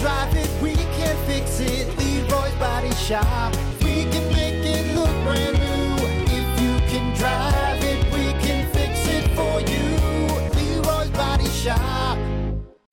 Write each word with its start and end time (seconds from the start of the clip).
drive 0.00 0.34
it, 0.36 0.50
we 0.62 0.74
can 0.74 1.16
fix 1.26 1.60
it. 1.60 1.86
Leroy's 1.98 2.54
Body 2.54 2.92
Shop. 2.94 3.54
We 3.82 4.04
can 4.04 4.32
make 4.32 4.64
it 4.64 4.94
look 4.94 5.10
brand 5.24 5.58
new. 5.58 6.06
If 6.38 6.60
you 6.60 6.74
can 6.88 7.16
drive 7.16 7.82
it, 7.82 8.04
we 8.12 8.32
can 8.46 8.70
fix 8.72 9.06
it 9.08 9.28
for 9.34 9.60
you. 9.60 10.82
Leroy's 10.82 11.10
Body 11.10 11.48
Shop. 11.48 12.18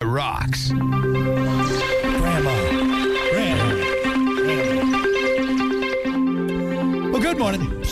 Rocks. 0.02 0.71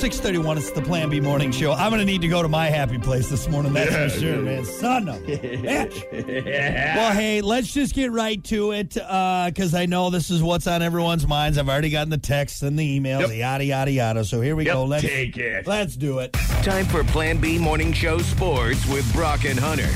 631, 0.04 0.58
it's 0.58 0.70
the 0.72 0.82
Plan 0.82 1.10
B 1.10 1.22
Morning 1.22 1.50
Show. 1.50 1.72
I'm 1.72 1.90
going 1.90 2.02
to 2.02 2.06
need 2.06 2.20
to 2.24 2.28
go 2.28 2.42
to 2.42 2.50
my 2.50 2.66
happy 2.68 2.98
place 2.98 3.30
this 3.30 3.48
morning, 3.48 3.72
that's 3.72 3.96
for 3.96 4.20
sure, 4.20 4.42
man. 4.42 4.66
Son 4.66 5.08
of 5.08 5.16
a 5.16 5.38
bitch. 5.38 6.94
Well, 6.98 7.14
hey, 7.14 7.40
let's 7.40 7.74
just 7.74 7.96
get 7.96 8.12
right 8.12 8.44
to 8.44 8.72
it 8.74 8.96
because 8.96 9.74
I 9.74 9.86
know 9.86 10.10
this 10.10 10.30
is 10.30 10.44
what's 10.44 10.68
on 10.68 10.82
everyone's 10.82 11.26
minds. 11.26 11.58
I've 11.58 11.70
already 11.70 11.90
gotten 11.90 12.10
the 12.10 12.18
texts 12.18 12.64
and 12.64 12.78
the 12.78 13.00
emails, 13.00 13.30
Yep. 13.30 13.38
yada, 13.38 13.64
yada, 13.64 13.92
yada. 13.92 14.26
So 14.26 14.42
here 14.42 14.58
we 14.58 14.66
go. 14.66 14.84
Let's, 14.84 15.04
take 15.06 15.38
it. 15.38 15.66
let's 15.68 15.96
do 15.96 16.20
it. 16.20 16.34
Time 16.64 16.84
for 16.84 17.06
Plan 17.06 17.38
B 17.38 17.58
Morning 17.58 17.94
Show 17.94 18.18
Sports 18.18 18.86
with 18.88 19.10
Brock 19.14 19.46
and 19.46 19.58
Hunter. 19.58 19.88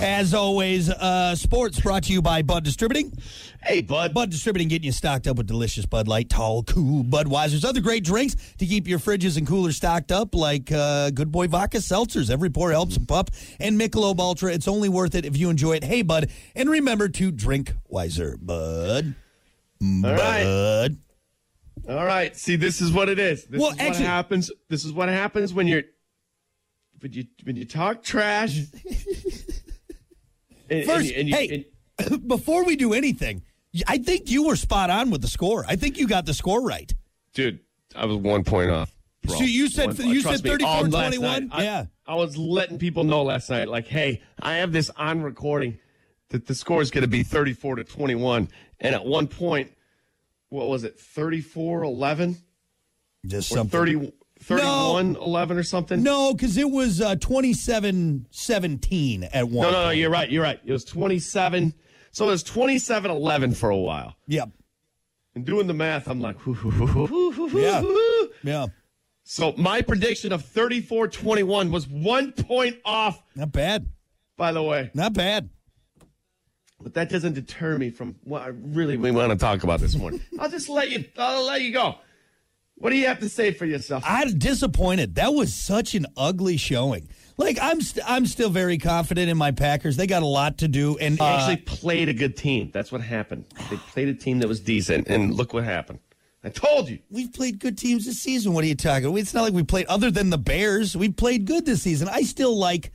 As 0.00 0.32
always, 0.32 0.88
uh, 0.88 1.36
sports 1.36 1.78
brought 1.78 2.04
to 2.04 2.12
you 2.14 2.22
by 2.22 2.40
Bud 2.40 2.64
Distributing. 2.64 3.12
Hey, 3.64 3.80
bud. 3.80 4.12
Bud 4.12 4.30
Distributing 4.30 4.66
getting 4.68 4.86
you 4.86 4.92
stocked 4.92 5.28
up 5.28 5.36
with 5.36 5.46
delicious 5.46 5.86
Bud 5.86 6.08
Light, 6.08 6.28
tall, 6.28 6.64
cool 6.64 7.04
Budweiser's, 7.04 7.64
other 7.64 7.80
great 7.80 8.02
drinks 8.02 8.34
to 8.58 8.66
keep 8.66 8.88
your 8.88 8.98
fridges 8.98 9.36
and 9.36 9.46
coolers 9.46 9.76
stocked 9.76 10.10
up, 10.10 10.34
like 10.34 10.72
uh, 10.72 11.10
Good 11.10 11.30
Boy 11.30 11.46
Vodka 11.46 11.78
Seltzers. 11.78 12.28
Every 12.28 12.50
pour 12.50 12.72
helps 12.72 12.96
a 12.96 13.00
pup. 13.00 13.30
And 13.60 13.80
Michelob 13.80 14.18
Ultra. 14.18 14.52
It's 14.52 14.66
only 14.66 14.88
worth 14.88 15.14
it 15.14 15.24
if 15.24 15.36
you 15.36 15.48
enjoy 15.48 15.74
it. 15.76 15.84
Hey, 15.84 16.02
Bud, 16.02 16.30
and 16.56 16.68
remember 16.68 17.08
to 17.10 17.30
drink 17.30 17.72
wiser, 17.88 18.36
Bud. 18.40 19.14
All 19.80 20.02
right. 20.02 20.44
Bud. 20.44 20.96
All 21.88 22.04
right. 22.04 22.36
See, 22.36 22.56
this 22.56 22.80
is 22.80 22.92
what 22.92 23.08
it 23.08 23.20
is. 23.20 23.44
This 23.44 23.60
Well, 23.60 23.70
is 23.70 23.78
actually- 23.78 24.04
what 24.04 24.10
happens. 24.10 24.50
This 24.68 24.84
is 24.84 24.92
what 24.92 25.08
happens 25.08 25.54
when 25.54 25.68
you're 25.68 25.82
when 27.00 27.12
you 27.12 27.24
when 27.44 27.54
you 27.56 27.64
talk 27.64 28.02
trash. 28.02 28.58
and, 30.68 30.84
First, 30.84 31.10
and, 31.10 31.16
and 31.16 31.28
you, 31.28 31.34
hey, 31.34 31.66
and- 32.00 32.26
before 32.28 32.64
we 32.64 32.74
do 32.76 32.92
anything, 32.92 33.42
I 33.88 33.98
think 33.98 34.30
you 34.30 34.44
were 34.46 34.56
spot 34.56 34.90
on 34.90 35.10
with 35.10 35.22
the 35.22 35.28
score. 35.28 35.64
I 35.66 35.76
think 35.76 35.98
you 35.98 36.06
got 36.06 36.26
the 36.26 36.34
score 36.34 36.62
right. 36.62 36.92
dude, 37.34 37.60
I 37.96 38.04
was 38.04 38.16
one 38.18 38.44
point 38.44 38.70
off. 38.70 38.94
Bro. 39.24 39.36
So 39.38 39.44
you 39.44 39.68
said- 39.68 39.96
One- 39.98 40.08
you 40.08 40.20
said 40.20 40.42
34, 40.42 40.82
last 40.88 40.90
21? 40.90 41.48
night, 41.48 41.48
I- 41.52 41.62
Yeah. 41.64 41.86
I 42.06 42.14
was 42.16 42.36
letting 42.36 42.78
people 42.78 43.04
know 43.04 43.22
last 43.22 43.48
night, 43.48 43.68
like, 43.68 43.86
hey, 43.86 44.20
I 44.40 44.56
have 44.56 44.72
this 44.72 44.90
on 44.96 45.22
recording 45.22 45.78
that 46.30 46.46
the 46.46 46.54
score 46.54 46.82
is 46.82 46.90
going 46.90 47.02
to 47.02 47.08
be 47.08 47.22
34 47.22 47.76
to 47.76 47.84
21. 47.84 48.48
And 48.80 48.94
at 48.94 49.06
one 49.06 49.28
point, 49.28 49.70
what 50.50 50.68
was 50.68 50.84
it, 50.84 50.98
34 50.98 51.84
11? 51.84 52.36
Just 53.24 53.52
Or 53.52 53.56
something. 53.56 53.70
30, 53.70 54.12
31 54.40 55.16
11 55.16 55.56
or 55.56 55.62
something? 55.62 56.02
No, 56.02 56.34
because 56.34 56.56
it 56.58 56.70
was 56.70 57.00
uh, 57.00 57.14
27 57.16 58.26
17 58.30 59.24
at 59.24 59.48
one. 59.48 59.66
No, 59.68 59.70
no, 59.72 59.84
no, 59.84 59.90
you're 59.90 60.10
right. 60.10 60.28
You're 60.30 60.42
right. 60.42 60.60
It 60.64 60.72
was 60.72 60.84
27. 60.84 61.72
So 62.12 62.26
it 62.26 62.30
was 62.30 62.42
27 62.42 63.10
11 63.10 63.54
for 63.54 63.70
a 63.70 63.76
while. 63.76 64.16
Yep. 64.28 64.50
And 65.34 65.44
doing 65.46 65.66
the 65.66 65.74
math, 65.74 66.08
I'm 66.08 66.20
like, 66.20 66.36
"Hoo, 66.40 66.52
hoo, 66.52 66.70
hoo, 66.70 66.86
hoo, 66.86 67.06
hoo, 67.06 67.30
hoo, 67.32 67.48
hoo, 67.48 67.60
Yeah. 67.60 67.82
Yeah. 68.42 68.66
So 69.24 69.54
my 69.56 69.80
prediction 69.82 70.32
of 70.32 70.44
34 70.44 71.08
21 71.08 71.70
was 71.70 71.88
one 71.88 72.32
point 72.32 72.76
off, 72.84 73.22
Not 73.34 73.52
bad. 73.52 73.88
by 74.36 74.52
the 74.52 74.62
way. 74.62 74.90
Not 74.94 75.14
bad. 75.14 75.48
But 76.80 76.94
that 76.94 77.08
doesn't 77.08 77.34
deter 77.34 77.78
me 77.78 77.90
from 77.90 78.16
what 78.24 78.42
I 78.42 78.48
really 78.48 78.96
we 78.96 79.12
want 79.12 79.30
to 79.30 79.38
talk 79.38 79.62
about 79.62 79.80
this 79.80 79.94
morning. 79.94 80.20
I'll 80.38 80.50
just 80.50 80.68
let 80.68 80.90
you, 80.90 81.04
I'll 81.16 81.44
let 81.46 81.62
you 81.62 81.72
go. 81.72 81.94
What 82.76 82.90
do 82.90 82.96
you 82.96 83.06
have 83.06 83.20
to 83.20 83.28
say 83.28 83.52
for 83.52 83.64
yourself? 83.64 84.02
I'm 84.06 84.38
disappointed. 84.38 85.14
That 85.14 85.34
was 85.34 85.54
such 85.54 85.94
an 85.94 86.06
ugly 86.16 86.56
showing. 86.56 87.08
Like 87.36 87.58
I'm, 87.62 87.80
st- 87.80 88.04
I'm 88.08 88.26
still 88.26 88.50
very 88.50 88.78
confident 88.78 89.30
in 89.30 89.36
my 89.36 89.52
Packers. 89.52 89.96
They 89.96 90.06
got 90.06 90.22
a 90.22 90.26
lot 90.26 90.58
to 90.58 90.68
do, 90.68 90.98
and 90.98 91.16
They 91.16 91.24
uh, 91.24 91.36
actually 91.36 91.56
played 91.58 92.08
a 92.08 92.14
good 92.14 92.36
team. 92.36 92.70
That's 92.72 92.90
what 92.90 93.00
happened. 93.00 93.44
They 93.70 93.76
played 93.76 94.08
a 94.08 94.14
team 94.14 94.40
that 94.40 94.48
was 94.48 94.60
decent, 94.60 95.08
and 95.08 95.32
look 95.34 95.52
what 95.54 95.64
happened. 95.64 96.00
I 96.44 96.48
told 96.48 96.88
you. 96.88 96.98
we've 97.08 97.32
played 97.32 97.60
good 97.60 97.78
teams 97.78 98.04
this 98.04 98.20
season. 98.20 98.52
What 98.52 98.64
are 98.64 98.66
you 98.66 98.74
talking? 98.74 99.06
about? 99.06 99.18
It's 99.18 99.32
not 99.32 99.42
like 99.42 99.52
we 99.52 99.62
played 99.62 99.86
other 99.86 100.10
than 100.10 100.30
the 100.30 100.38
Bears. 100.38 100.96
We 100.96 101.08
played 101.08 101.44
good 101.44 101.64
this 101.64 101.82
season. 101.82 102.08
I 102.08 102.22
still 102.22 102.56
like, 102.58 102.90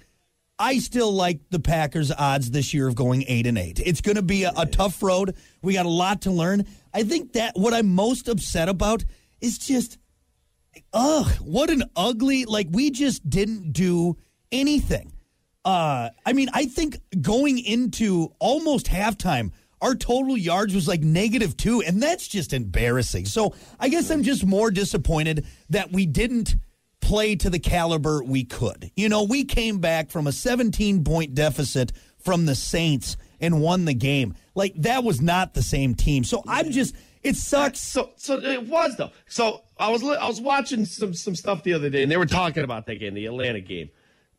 I 0.60 0.80
still 0.80 1.14
like 1.14 1.40
the 1.50 1.60
Packers' 1.60 2.12
odds 2.12 2.52
this 2.52 2.74
year 2.74 2.90
of 2.90 2.96
going 2.96 3.24
eight 3.28 3.48
and 3.48 3.58
eight. 3.58 3.80
It's 3.84 4.02
going 4.02 4.18
to 4.18 4.22
be 4.22 4.44
a, 4.44 4.52
a 4.58 4.66
tough 4.66 5.02
road. 5.02 5.34
We 5.62 5.74
got 5.74 5.86
a 5.86 5.90
lot 5.90 6.24
to 6.24 6.32
learn. 6.32 6.66
I 6.94 7.04
think 7.04 7.34
that 7.34 7.54
what 7.56 7.74
I'm 7.74 7.88
most 7.96 8.28
upset 8.28 8.68
about 8.68 9.06
is 9.42 9.58
just, 9.58 9.98
ugh, 10.94 11.28
what 11.42 11.70
an 11.70 11.84
ugly. 11.96 12.46
Like 12.46 12.68
we 12.72 12.92
just 12.92 13.30
didn't 13.30 13.74
do 13.74 14.18
anything. 14.52 15.14
Uh, 15.66 16.10
I 16.26 16.34
mean, 16.34 16.50
I 16.54 16.66
think 16.66 16.98
going 17.22 17.60
into 17.60 18.32
almost 18.40 18.88
halftime, 18.88 19.52
our 19.82 19.96
total 19.96 20.38
yards 20.38 20.74
was 20.74 20.88
like 20.88 21.02
negative 21.02 21.58
two, 21.58 21.82
and 21.82 22.02
that's 22.02 22.28
just 22.28 22.54
embarrassing. 22.54 23.26
So 23.26 23.54
I 23.80 23.90
guess 23.90 24.10
I'm 24.10 24.24
just 24.24 24.46
more 24.46 24.72
disappointed 24.72 25.46
that 25.70 25.92
we 25.92 26.06
didn't 26.06 26.56
play 27.02 27.36
to 27.36 27.50
the 27.50 27.60
caliber 27.60 28.24
we 28.24 28.44
could. 28.44 28.92
You 28.96 29.10
know, 29.10 29.24
we 29.24 29.46
came 29.46 29.80
back 29.80 30.10
from 30.10 30.28
a 30.28 30.32
17 30.32 31.04
point 31.04 31.36
deficit 31.36 31.92
from 32.20 32.46
the 32.46 32.56
Saints 32.56 33.18
and 33.40 33.62
won 33.62 33.86
the 33.86 33.94
game. 33.94 34.36
Like 34.56 34.74
that 34.78 35.04
was 35.04 35.22
not 35.22 35.54
the 35.54 35.62
same 35.62 35.96
team. 35.96 36.24
So 36.24 36.44
I'm 36.48 36.72
just, 36.72 36.96
it 37.24 37.36
sucks. 37.36 37.80
So, 37.80 38.12
so 38.18 38.40
it 38.40 38.68
was 38.68 38.96
though. 38.98 39.12
So 39.28 39.62
I 39.78 39.90
was 39.90 40.04
I 40.04 40.28
was 40.28 40.40
watching 40.42 40.86
some 40.86 41.14
some 41.14 41.36
stuff 41.36 41.64
the 41.64 41.74
other 41.74 41.90
day, 41.90 42.04
and 42.04 42.12
they 42.12 42.18
were 42.18 42.26
talking 42.26 42.64
about 42.64 42.86
that 42.88 42.96
game, 42.96 43.14
the 43.14 43.26
Atlanta 43.26 43.62
game. 43.62 43.90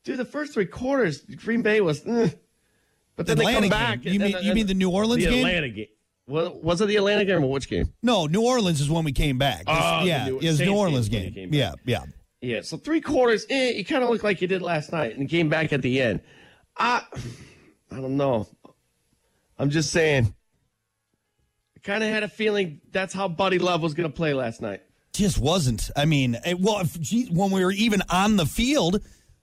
Dude, 0.04 0.18
the 0.18 0.24
first 0.24 0.54
three 0.54 0.66
quarters, 0.66 1.20
Green 1.22 1.62
Bay 1.62 1.80
was, 1.80 2.06
eh. 2.06 2.30
but 3.16 3.26
then 3.26 3.36
they 3.36 3.44
Atlanta 3.44 3.56
come 3.56 3.62
game. 3.62 3.70
back. 3.70 4.04
You 4.04 4.10
and- 4.12 4.22
mean- 4.22 4.36
and- 4.36 4.44
you 4.46 4.54
mean 4.54 4.66
the 4.66 4.74
New 4.74 4.90
Orleans 4.90 5.22
game? 5.22 5.30
the 5.32 5.36
game? 5.38 5.46
Atlanta 5.46 5.68
game. 5.70 5.86
Was, 6.28 6.50
was 6.62 6.80
it 6.82 6.86
the 6.88 6.96
Atlanta 6.96 7.24
game 7.24 7.42
or 7.42 7.50
which 7.50 7.68
game? 7.70 7.92
No, 8.02 8.26
New 8.26 8.42
Orleans 8.42 8.80
is 8.82 8.90
when 8.90 9.02
we 9.04 9.12
came 9.12 9.38
back. 9.38 9.64
Oh, 9.66 10.04
yeah, 10.04 10.26
New- 10.26 10.38
it 10.40 10.44
was 10.46 10.60
New 10.60 10.74
Orleans 10.76 11.08
when 11.10 11.32
game. 11.32 11.54
Yeah, 11.54 11.72
yeah. 11.86 12.04
Yeah, 12.40 12.60
so 12.60 12.76
three 12.76 13.00
quarters, 13.00 13.46
eh, 13.50 13.70
you 13.70 13.84
kind 13.84 14.04
of 14.04 14.10
look 14.10 14.22
like 14.22 14.40
you 14.40 14.46
did 14.46 14.62
last 14.62 14.92
night, 14.92 15.16
and 15.16 15.28
came 15.28 15.48
back 15.48 15.72
at 15.72 15.82
the 15.82 16.00
end. 16.00 16.20
I, 16.76 17.02
I 17.90 17.96
don't 17.96 18.16
know. 18.16 18.46
I'm 19.58 19.70
just 19.70 19.90
saying. 19.90 20.34
I 21.78 21.86
kind 21.86 22.02
of 22.02 22.10
had 22.10 22.24
a 22.24 22.28
feeling 22.28 22.80
that's 22.90 23.14
how 23.14 23.28
Buddy 23.28 23.58
Love 23.60 23.82
was 23.82 23.94
going 23.94 24.10
to 24.10 24.14
play 24.14 24.34
last 24.34 24.60
night. 24.60 24.82
just 25.12 25.38
wasn't. 25.38 25.90
I 25.96 26.06
mean, 26.06 26.36
it, 26.44 26.58
well, 26.58 26.80
if, 26.80 26.98
gee, 27.00 27.26
when 27.26 27.52
we 27.52 27.64
were 27.64 27.70
even 27.72 28.02
on 28.10 28.36
the 28.36 28.46
field, 28.46 29.00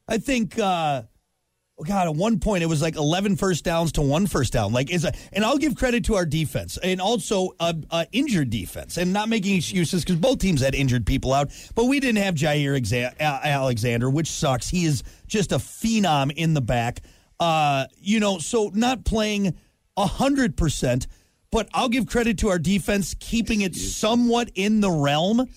I 0.08 0.18
think, 0.18 0.60
uh, 0.60 1.04
God, 1.86 2.08
at 2.08 2.16
one 2.16 2.40
point 2.40 2.64
it 2.64 2.68
was 2.68 2.82
like 2.82 2.98
11 2.98 3.38
first 3.38 3.64
downs 3.64 3.94
to 3.94 4.02
one 4.02 4.28
first 4.28 4.52
down. 4.54 4.74
Like, 4.74 4.92
is 4.92 5.06
a, 5.06 5.14
and 5.32 5.46
I'll 5.46 5.58
give 5.58 5.76
credit 5.76 6.06
to 6.06 6.16
our 6.16 6.26
defense 6.26 6.78
and 6.82 7.00
also 7.00 7.52
uh, 7.60 8.06
injured 8.12 8.50
defense 8.50 8.98
and 8.98 9.14
not 9.14 9.30
making 9.30 9.56
excuses 9.58 10.04
because 10.04 10.18
both 10.18 10.40
teams 10.40 10.62
had 10.62 10.76
injured 10.76 11.06
people 11.06 11.32
out, 11.34 11.52
but 11.74 11.86
we 11.86 12.00
didn't 12.02 12.22
have 12.22 12.36
Jair 12.36 12.78
Exa- 12.78 13.14
A- 13.20 13.48
Alexander, 13.48 14.10
which 14.10 14.28
sucks. 14.30 14.70
He 14.70 14.86
is 14.86 15.04
just 15.28 15.52
a 15.54 15.58
phenom 15.58 16.34
in 16.36 16.54
the 16.54 16.62
back. 16.62 17.00
Uh, 17.40 17.86
you 17.98 18.20
know, 18.20 18.40
so 18.40 18.72
not 18.74 19.06
playing 19.06 19.56
100%. 19.98 21.08
But 21.56 21.70
I'll 21.74 21.88
give 21.88 22.06
credit 22.08 22.40
to 22.40 22.50
our 22.50 22.60
defense 22.60 23.16
keeping 23.18 23.62
it 23.62 23.78
somewhat 23.78 24.52
in 24.56 24.82
the 24.82 24.92
realm. 24.92 25.48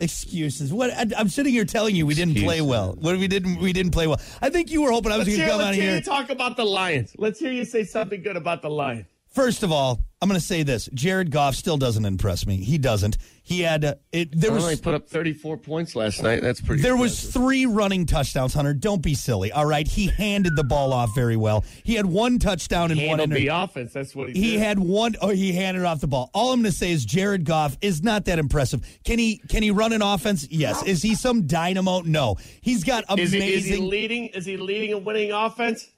Excuses. 0.00 0.72
What 0.72 0.90
I, 0.90 1.06
I'm 1.16 1.28
sitting 1.28 1.52
here 1.52 1.64
telling 1.64 1.94
you, 1.94 2.06
we 2.06 2.14
didn't 2.14 2.38
play 2.38 2.60
well. 2.60 2.96
What 2.98 3.16
we 3.16 3.28
didn't, 3.28 3.60
we 3.60 3.72
didn't 3.72 3.92
play 3.92 4.08
well. 4.08 4.20
I 4.40 4.50
think 4.50 4.72
you 4.72 4.82
were 4.82 4.90
hoping 4.90 5.12
I 5.12 5.18
was 5.18 5.28
going 5.28 5.38
to 5.38 5.46
come 5.46 5.60
out 5.60 5.66
let's 5.66 5.76
hear 5.76 5.84
here. 5.84 5.94
you 5.94 6.02
talk 6.02 6.30
about 6.30 6.56
the 6.56 6.64
Lions. 6.64 7.14
Let's 7.18 7.38
hear 7.38 7.52
you 7.52 7.64
say 7.64 7.84
something 7.84 8.20
good 8.20 8.36
about 8.36 8.62
the 8.62 8.70
Lions. 8.70 9.06
First 9.32 9.62
of 9.62 9.72
all, 9.72 9.98
I'm 10.20 10.28
going 10.28 10.38
to 10.38 10.46
say 10.46 10.62
this: 10.62 10.88
Jared 10.92 11.30
Goff 11.30 11.54
still 11.54 11.76
doesn't 11.78 12.04
impress 12.04 12.46
me. 12.46 12.58
He 12.58 12.78
doesn't. 12.78 13.16
He 13.42 13.62
had 13.62 13.84
uh, 13.84 13.94
it. 14.12 14.28
There 14.38 14.50
Only 14.52 14.62
was 14.70 14.80
put 14.80 14.94
up 14.94 15.08
34 15.08 15.56
points 15.56 15.96
last 15.96 16.22
night. 16.22 16.42
That's 16.42 16.60
pretty. 16.60 16.82
there 16.82 16.96
was 16.96 17.24
three 17.32 17.66
running 17.66 18.06
touchdowns. 18.06 18.54
Hunter, 18.54 18.72
don't 18.74 19.02
be 19.02 19.14
silly. 19.14 19.50
All 19.50 19.64
right, 19.66 19.88
he 19.88 20.06
handed 20.06 20.54
the 20.54 20.62
ball 20.64 20.92
off 20.92 21.14
very 21.14 21.36
well. 21.36 21.64
He 21.82 21.94
had 21.94 22.06
one 22.06 22.38
touchdown 22.38 22.90
and 22.92 23.00
one. 23.00 23.08
handled 23.18 23.30
inter- 23.30 23.40
the 23.40 23.48
offense. 23.48 23.92
That's 23.92 24.14
what 24.14 24.28
he, 24.28 24.34
He 24.40 24.50
did. 24.52 24.60
had 24.60 24.78
one. 24.78 25.16
Oh, 25.20 25.30
he 25.30 25.52
handed 25.52 25.84
off 25.84 26.00
the 26.00 26.06
ball. 26.08 26.30
All 26.34 26.52
I'm 26.52 26.60
going 26.60 26.70
to 26.70 26.76
say 26.78 26.92
is 26.92 27.04
Jared 27.04 27.44
Goff 27.44 27.76
is 27.80 28.02
not 28.02 28.26
that 28.26 28.38
impressive. 28.38 28.86
Can 29.04 29.18
he? 29.18 29.38
Can 29.48 29.62
he 29.62 29.70
run 29.70 29.92
an 29.92 30.02
offense? 30.02 30.46
Yes. 30.50 30.82
Is 30.84 31.02
he 31.02 31.14
some 31.14 31.46
dynamo? 31.46 32.02
No. 32.02 32.36
He's 32.60 32.84
got 32.84 33.04
Is 33.18 33.32
amazing. 33.34 33.42
he, 33.42 33.54
is 33.54 33.64
he 33.64 33.76
leading? 33.78 34.26
Is 34.28 34.44
he 34.44 34.56
leading 34.56 34.92
a 34.92 34.98
winning 34.98 35.32
offense? 35.32 35.88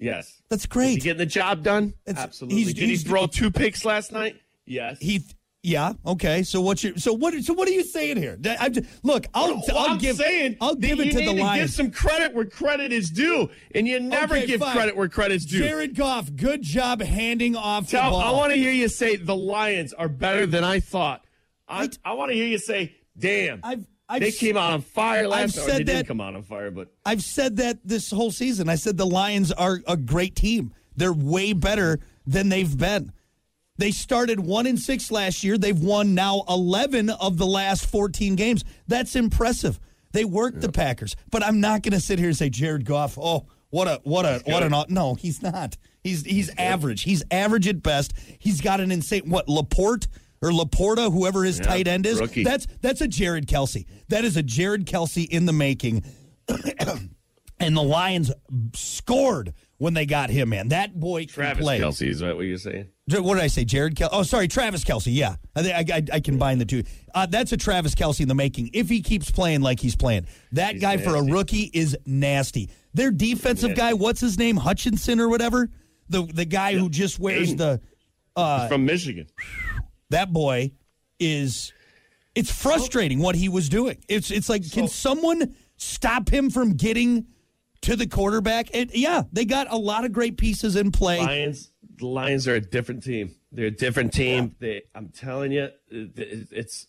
Yes. 0.00 0.40
That's 0.48 0.62
Is 0.62 0.64
he 0.64 0.68
great. 0.68 1.02
getting 1.02 1.18
the 1.18 1.26
job 1.26 1.62
done? 1.62 1.94
Absolutely. 2.06 2.56
he's- 2.62 2.72
Did 2.74 2.88
he's- 2.88 3.02
he 3.02 3.08
throw 3.08 3.26
two 3.26 3.50
picks 3.50 3.84
last 3.84 4.10
night? 4.12 4.36
Yes. 4.66 4.98
He 5.00 5.22
Yeah. 5.62 5.92
Okay. 6.06 6.42
So 6.42 6.62
what 6.62 6.82
you 6.82 6.96
so 6.98 7.12
what 7.12 7.34
so 7.44 7.52
what 7.52 7.68
are 7.68 7.72
you 7.72 7.84
saying 7.84 8.16
here? 8.16 8.38
I, 8.46 8.70
look, 9.02 9.26
I'll 9.34 9.56
Well, 9.56 9.62
I'll 9.76 9.90
I'm 9.90 9.98
give 9.98 10.16
saying 10.16 10.56
I'll 10.58 10.74
give 10.74 11.00
it 11.00 11.06
you 11.06 11.12
to 11.12 11.18
need 11.18 11.28
the 11.28 11.32
give 11.34 11.42
Lions. 11.42 11.74
some 11.76 11.90
credit 11.90 12.34
where 12.34 12.46
credit 12.46 12.92
is 12.92 13.10
due, 13.10 13.50
and 13.74 13.86
you 13.86 14.00
never 14.00 14.36
Okay, 14.36 14.46
give 14.46 14.60
fine. 14.60 14.74
credit 14.74 14.96
where 14.96 15.08
credit's 15.08 15.44
due. 15.44 15.58
Jared 15.58 15.94
Goff, 15.94 16.34
good 16.34 16.62
job 16.62 17.02
handing 17.02 17.56
off 17.56 17.84
the 17.90 17.98
Tell, 17.98 18.12
ball. 18.12 18.20
I 18.22 18.30
want 18.30 18.52
to 18.54 18.58
hear 18.58 18.72
you 18.72 18.88
say 18.88 19.16
the 19.16 19.36
Lions 19.36 19.92
are 19.92 20.08
better 20.08 20.46
than 20.46 20.64
I 20.64 20.80
thought. 20.80 21.26
I, 21.68 21.82
I- 21.84 21.88
I 22.06 22.12
want 22.14 22.30
to 22.30 22.34
hear 22.36 22.46
you 22.46 22.56
say, 22.58 22.94
"Damn, 23.18 23.60
I've 23.62 23.84
I've 24.10 24.20
they 24.20 24.32
came 24.32 24.56
out 24.56 24.72
on 24.72 24.82
fire 24.82 25.28
last 25.28 25.40
I've 25.40 25.56
night." 25.56 25.62
Or 25.62 25.68
said 25.68 25.72
They 25.80 25.84
didn't 25.84 25.98
that- 26.00 26.06
come 26.08 26.20
out 26.20 26.34
on 26.34 26.42
fire, 26.42 26.70
but 26.70 26.88
I've 27.06 27.22
said 27.22 27.56
that 27.58 27.78
this 27.84 28.10
whole 28.10 28.30
season. 28.30 28.68
I 28.68 28.74
said 28.74 28.96
the 28.96 29.06
Lions 29.06 29.52
are 29.52 29.80
a 29.86 29.96
great 29.96 30.34
team. 30.34 30.72
They're 30.96 31.12
way 31.12 31.52
better 31.52 32.00
than 32.26 32.48
they've 32.48 32.76
been. 32.76 33.12
They 33.78 33.92
started 33.92 34.40
one 34.40 34.66
in 34.66 34.76
six 34.76 35.10
last 35.10 35.42
year. 35.42 35.56
They've 35.56 35.78
won 35.78 36.14
now 36.14 36.42
eleven 36.48 37.08
of 37.08 37.38
the 37.38 37.46
last 37.46 37.86
fourteen 37.86 38.34
games. 38.36 38.64
That's 38.88 39.16
impressive. 39.16 39.80
They 40.12 40.24
worked 40.24 40.60
the 40.60 40.72
Packers, 40.72 41.14
but 41.30 41.42
I'm 41.44 41.60
not 41.60 41.82
going 41.82 41.92
to 41.92 42.00
sit 42.00 42.18
here 42.18 42.28
and 42.28 42.36
say 42.36 42.50
Jared 42.50 42.84
Goff. 42.84 43.16
Oh, 43.16 43.46
what 43.70 43.86
a 43.86 44.00
what 44.02 44.26
a 44.26 44.42
what 44.44 44.62
an 44.64 44.74
no. 44.88 45.14
He's 45.14 45.40
not. 45.40 45.78
He's 46.02 46.24
he's 46.24 46.50
average. 46.58 47.02
He's 47.02 47.22
average 47.30 47.68
at 47.68 47.82
best. 47.82 48.12
He's 48.38 48.60
got 48.60 48.80
an 48.80 48.90
insane 48.90 49.30
what 49.30 49.48
Laporte 49.48 50.08
or 50.42 50.50
Laporta, 50.50 51.12
whoever 51.12 51.44
his 51.44 51.60
tight 51.60 51.86
end 51.86 52.06
is. 52.06 52.20
rookie. 52.20 52.44
That's 52.44 52.66
that's 52.80 53.00
a 53.00 53.08
Jared 53.08 53.46
Kelce. 53.46 53.86
That 54.08 54.24
is 54.24 54.36
a 54.36 54.42
Jared 54.42 54.86
Kelce 54.86 55.28
in 55.28 55.46
the 55.46 55.52
making. 55.52 56.04
and 57.60 57.76
the 57.76 57.82
Lions 57.82 58.32
scored 58.74 59.52
when 59.76 59.94
they 59.94 60.06
got 60.06 60.30
him 60.30 60.52
in. 60.52 60.68
That 60.68 60.98
boy 60.98 61.26
can 61.26 61.34
Travis 61.34 61.64
play. 61.64 61.80
Kelce 61.80 62.08
is 62.08 62.20
that 62.20 62.36
what 62.36 62.46
you're 62.46 62.58
saying? 62.58 62.88
What 63.08 63.34
did 63.34 63.42
I 63.42 63.48
say? 63.48 63.64
Jared 63.64 63.96
Kelce. 63.96 64.10
Oh, 64.12 64.22
sorry, 64.22 64.46
Travis 64.46 64.84
Kelce. 64.84 65.08
Yeah, 65.08 65.36
I, 65.56 65.60
I, 65.72 65.84
I, 65.94 66.02
I 66.14 66.20
combine 66.20 66.58
the 66.58 66.64
two. 66.64 66.84
Uh, 67.14 67.26
that's 67.26 67.52
a 67.52 67.56
Travis 67.56 67.94
Kelce 67.94 68.20
in 68.20 68.28
the 68.28 68.34
making. 68.34 68.70
If 68.72 68.88
he 68.88 69.02
keeps 69.02 69.30
playing 69.30 69.62
like 69.62 69.80
he's 69.80 69.96
playing, 69.96 70.26
that 70.52 70.80
guy 70.80 70.96
for 70.96 71.16
a 71.16 71.22
rookie 71.22 71.70
is 71.74 71.96
nasty. 72.06 72.70
Their 72.94 73.10
defensive 73.10 73.74
guy, 73.74 73.94
what's 73.94 74.20
his 74.20 74.38
name, 74.38 74.56
Hutchinson 74.56 75.20
or 75.20 75.28
whatever, 75.28 75.68
the 76.08 76.22
the 76.22 76.44
guy 76.44 76.74
who 76.74 76.88
just 76.88 77.18
wears 77.18 77.52
Aidan. 77.52 77.56
the 78.36 78.40
uh, 78.40 78.68
From 78.68 78.84
Michigan. 78.84 79.26
That 80.10 80.32
boy 80.32 80.72
is. 81.18 81.72
It's 82.34 82.50
frustrating 82.50 83.18
what 83.18 83.34
he 83.34 83.48
was 83.48 83.68
doing. 83.68 83.98
It's 84.08 84.30
it's 84.30 84.48
like, 84.48 84.70
can 84.70 84.86
someone 84.86 85.56
stop 85.76 86.28
him 86.28 86.48
from 86.50 86.74
getting 86.74 87.26
to 87.82 87.96
the 87.96 88.06
quarterback? 88.06 88.68
And 88.72 88.90
yeah, 88.94 89.22
they 89.32 89.44
got 89.44 89.66
a 89.70 89.76
lot 89.76 90.04
of 90.04 90.12
great 90.12 90.36
pieces 90.38 90.76
in 90.76 90.92
play. 90.92 91.18
Lions. 91.18 91.72
The 91.98 92.06
Lions 92.06 92.46
are 92.46 92.54
a 92.54 92.60
different 92.60 93.02
team. 93.02 93.34
They're 93.52 93.66
a 93.66 93.70
different 93.70 94.12
team. 94.12 94.54
They, 94.60 94.82
I'm 94.94 95.08
telling 95.08 95.50
you, 95.52 95.70
it- 95.90 96.18
it- 96.18 96.48
it's 96.52 96.86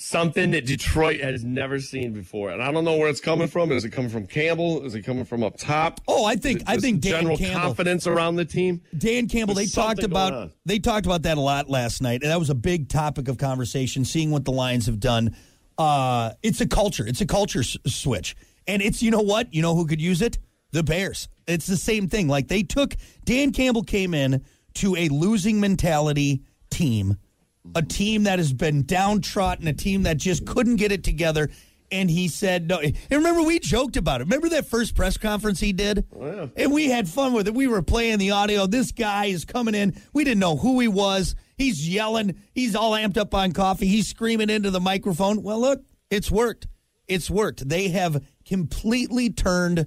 something 0.00 0.52
that 0.52 0.64
Detroit 0.64 1.20
has 1.20 1.44
never 1.44 1.80
seen 1.80 2.12
before, 2.12 2.50
and 2.50 2.62
I 2.62 2.70
don't 2.70 2.84
know 2.84 2.96
where 2.96 3.08
it's 3.08 3.20
coming 3.20 3.48
from. 3.48 3.72
Is 3.72 3.84
it 3.84 3.90
coming 3.90 4.08
from 4.10 4.26
Campbell? 4.26 4.84
Is 4.84 4.94
it 4.94 5.02
coming 5.02 5.24
from 5.24 5.42
up 5.42 5.58
top? 5.58 6.00
Oh, 6.06 6.24
I 6.24 6.36
think 6.36 6.62
I 6.66 6.76
think 6.78 7.00
Dan 7.00 7.12
general 7.20 7.36
Campbell. 7.36 7.60
confidence 7.60 8.06
around 8.06 8.36
the 8.36 8.44
team. 8.44 8.80
Dan 8.96 9.28
Campbell, 9.28 9.54
There's 9.54 9.72
they 9.72 9.80
talked 9.82 10.02
about 10.04 10.52
they 10.64 10.78
talked 10.78 11.04
about 11.04 11.22
that 11.22 11.36
a 11.36 11.40
lot 11.40 11.68
last 11.68 12.00
night, 12.00 12.22
and 12.22 12.30
that 12.30 12.38
was 12.38 12.48
a 12.48 12.54
big 12.54 12.88
topic 12.88 13.28
of 13.28 13.36
conversation. 13.38 14.04
Seeing 14.04 14.30
what 14.30 14.44
the 14.44 14.52
Lions 14.52 14.86
have 14.86 15.00
done, 15.00 15.34
uh, 15.76 16.30
it's 16.42 16.60
a 16.60 16.66
culture. 16.68 17.06
It's 17.06 17.20
a 17.20 17.26
culture 17.26 17.60
s- 17.60 17.76
switch, 17.86 18.36
and 18.66 18.80
it's 18.80 19.02
you 19.02 19.10
know 19.10 19.20
what 19.22 19.52
you 19.52 19.62
know 19.62 19.74
who 19.74 19.86
could 19.86 20.00
use 20.00 20.22
it? 20.22 20.38
The 20.70 20.82
Bears. 20.84 21.28
It's 21.46 21.66
the 21.66 21.76
same 21.76 22.08
thing. 22.08 22.28
Like 22.28 22.46
they 22.48 22.62
took 22.62 22.94
Dan 23.24 23.52
Campbell 23.52 23.82
came 23.82 24.14
in 24.14 24.44
to 24.74 24.94
a 24.96 25.08
losing 25.08 25.58
mentality 25.60 26.42
team, 26.70 27.16
a 27.74 27.82
team 27.82 28.24
that 28.24 28.38
has 28.38 28.52
been 28.52 28.84
downtrodden, 28.84 29.66
a 29.68 29.72
team 29.72 30.04
that 30.04 30.16
just 30.16 30.46
couldn't 30.46 30.76
get 30.76 30.92
it 30.92 31.04
together. 31.04 31.50
And 31.90 32.10
he 32.10 32.28
said, 32.28 32.68
no. 32.68 32.80
And 32.80 32.94
remember, 33.10 33.42
we 33.42 33.58
joked 33.58 33.96
about 33.96 34.20
it. 34.20 34.24
Remember 34.24 34.50
that 34.50 34.66
first 34.66 34.94
press 34.94 35.16
conference 35.16 35.58
he 35.58 35.72
did? 35.72 36.04
And 36.54 36.70
we 36.70 36.90
had 36.90 37.08
fun 37.08 37.32
with 37.32 37.48
it. 37.48 37.54
We 37.54 37.66
were 37.66 37.80
playing 37.80 38.18
the 38.18 38.32
audio. 38.32 38.66
This 38.66 38.92
guy 38.92 39.26
is 39.26 39.46
coming 39.46 39.74
in. 39.74 39.98
We 40.12 40.24
didn't 40.24 40.40
know 40.40 40.56
who 40.56 40.80
he 40.80 40.88
was. 40.88 41.34
He's 41.56 41.88
yelling. 41.88 42.36
He's 42.52 42.76
all 42.76 42.92
amped 42.92 43.16
up 43.16 43.34
on 43.34 43.52
coffee. 43.52 43.86
He's 43.86 44.06
screaming 44.06 44.50
into 44.50 44.70
the 44.70 44.80
microphone. 44.80 45.42
Well, 45.42 45.60
look, 45.60 45.82
it's 46.10 46.30
worked. 46.30 46.66
It's 47.06 47.30
worked. 47.30 47.66
They 47.66 47.88
have 47.88 48.22
completely 48.44 49.30
turned 49.30 49.86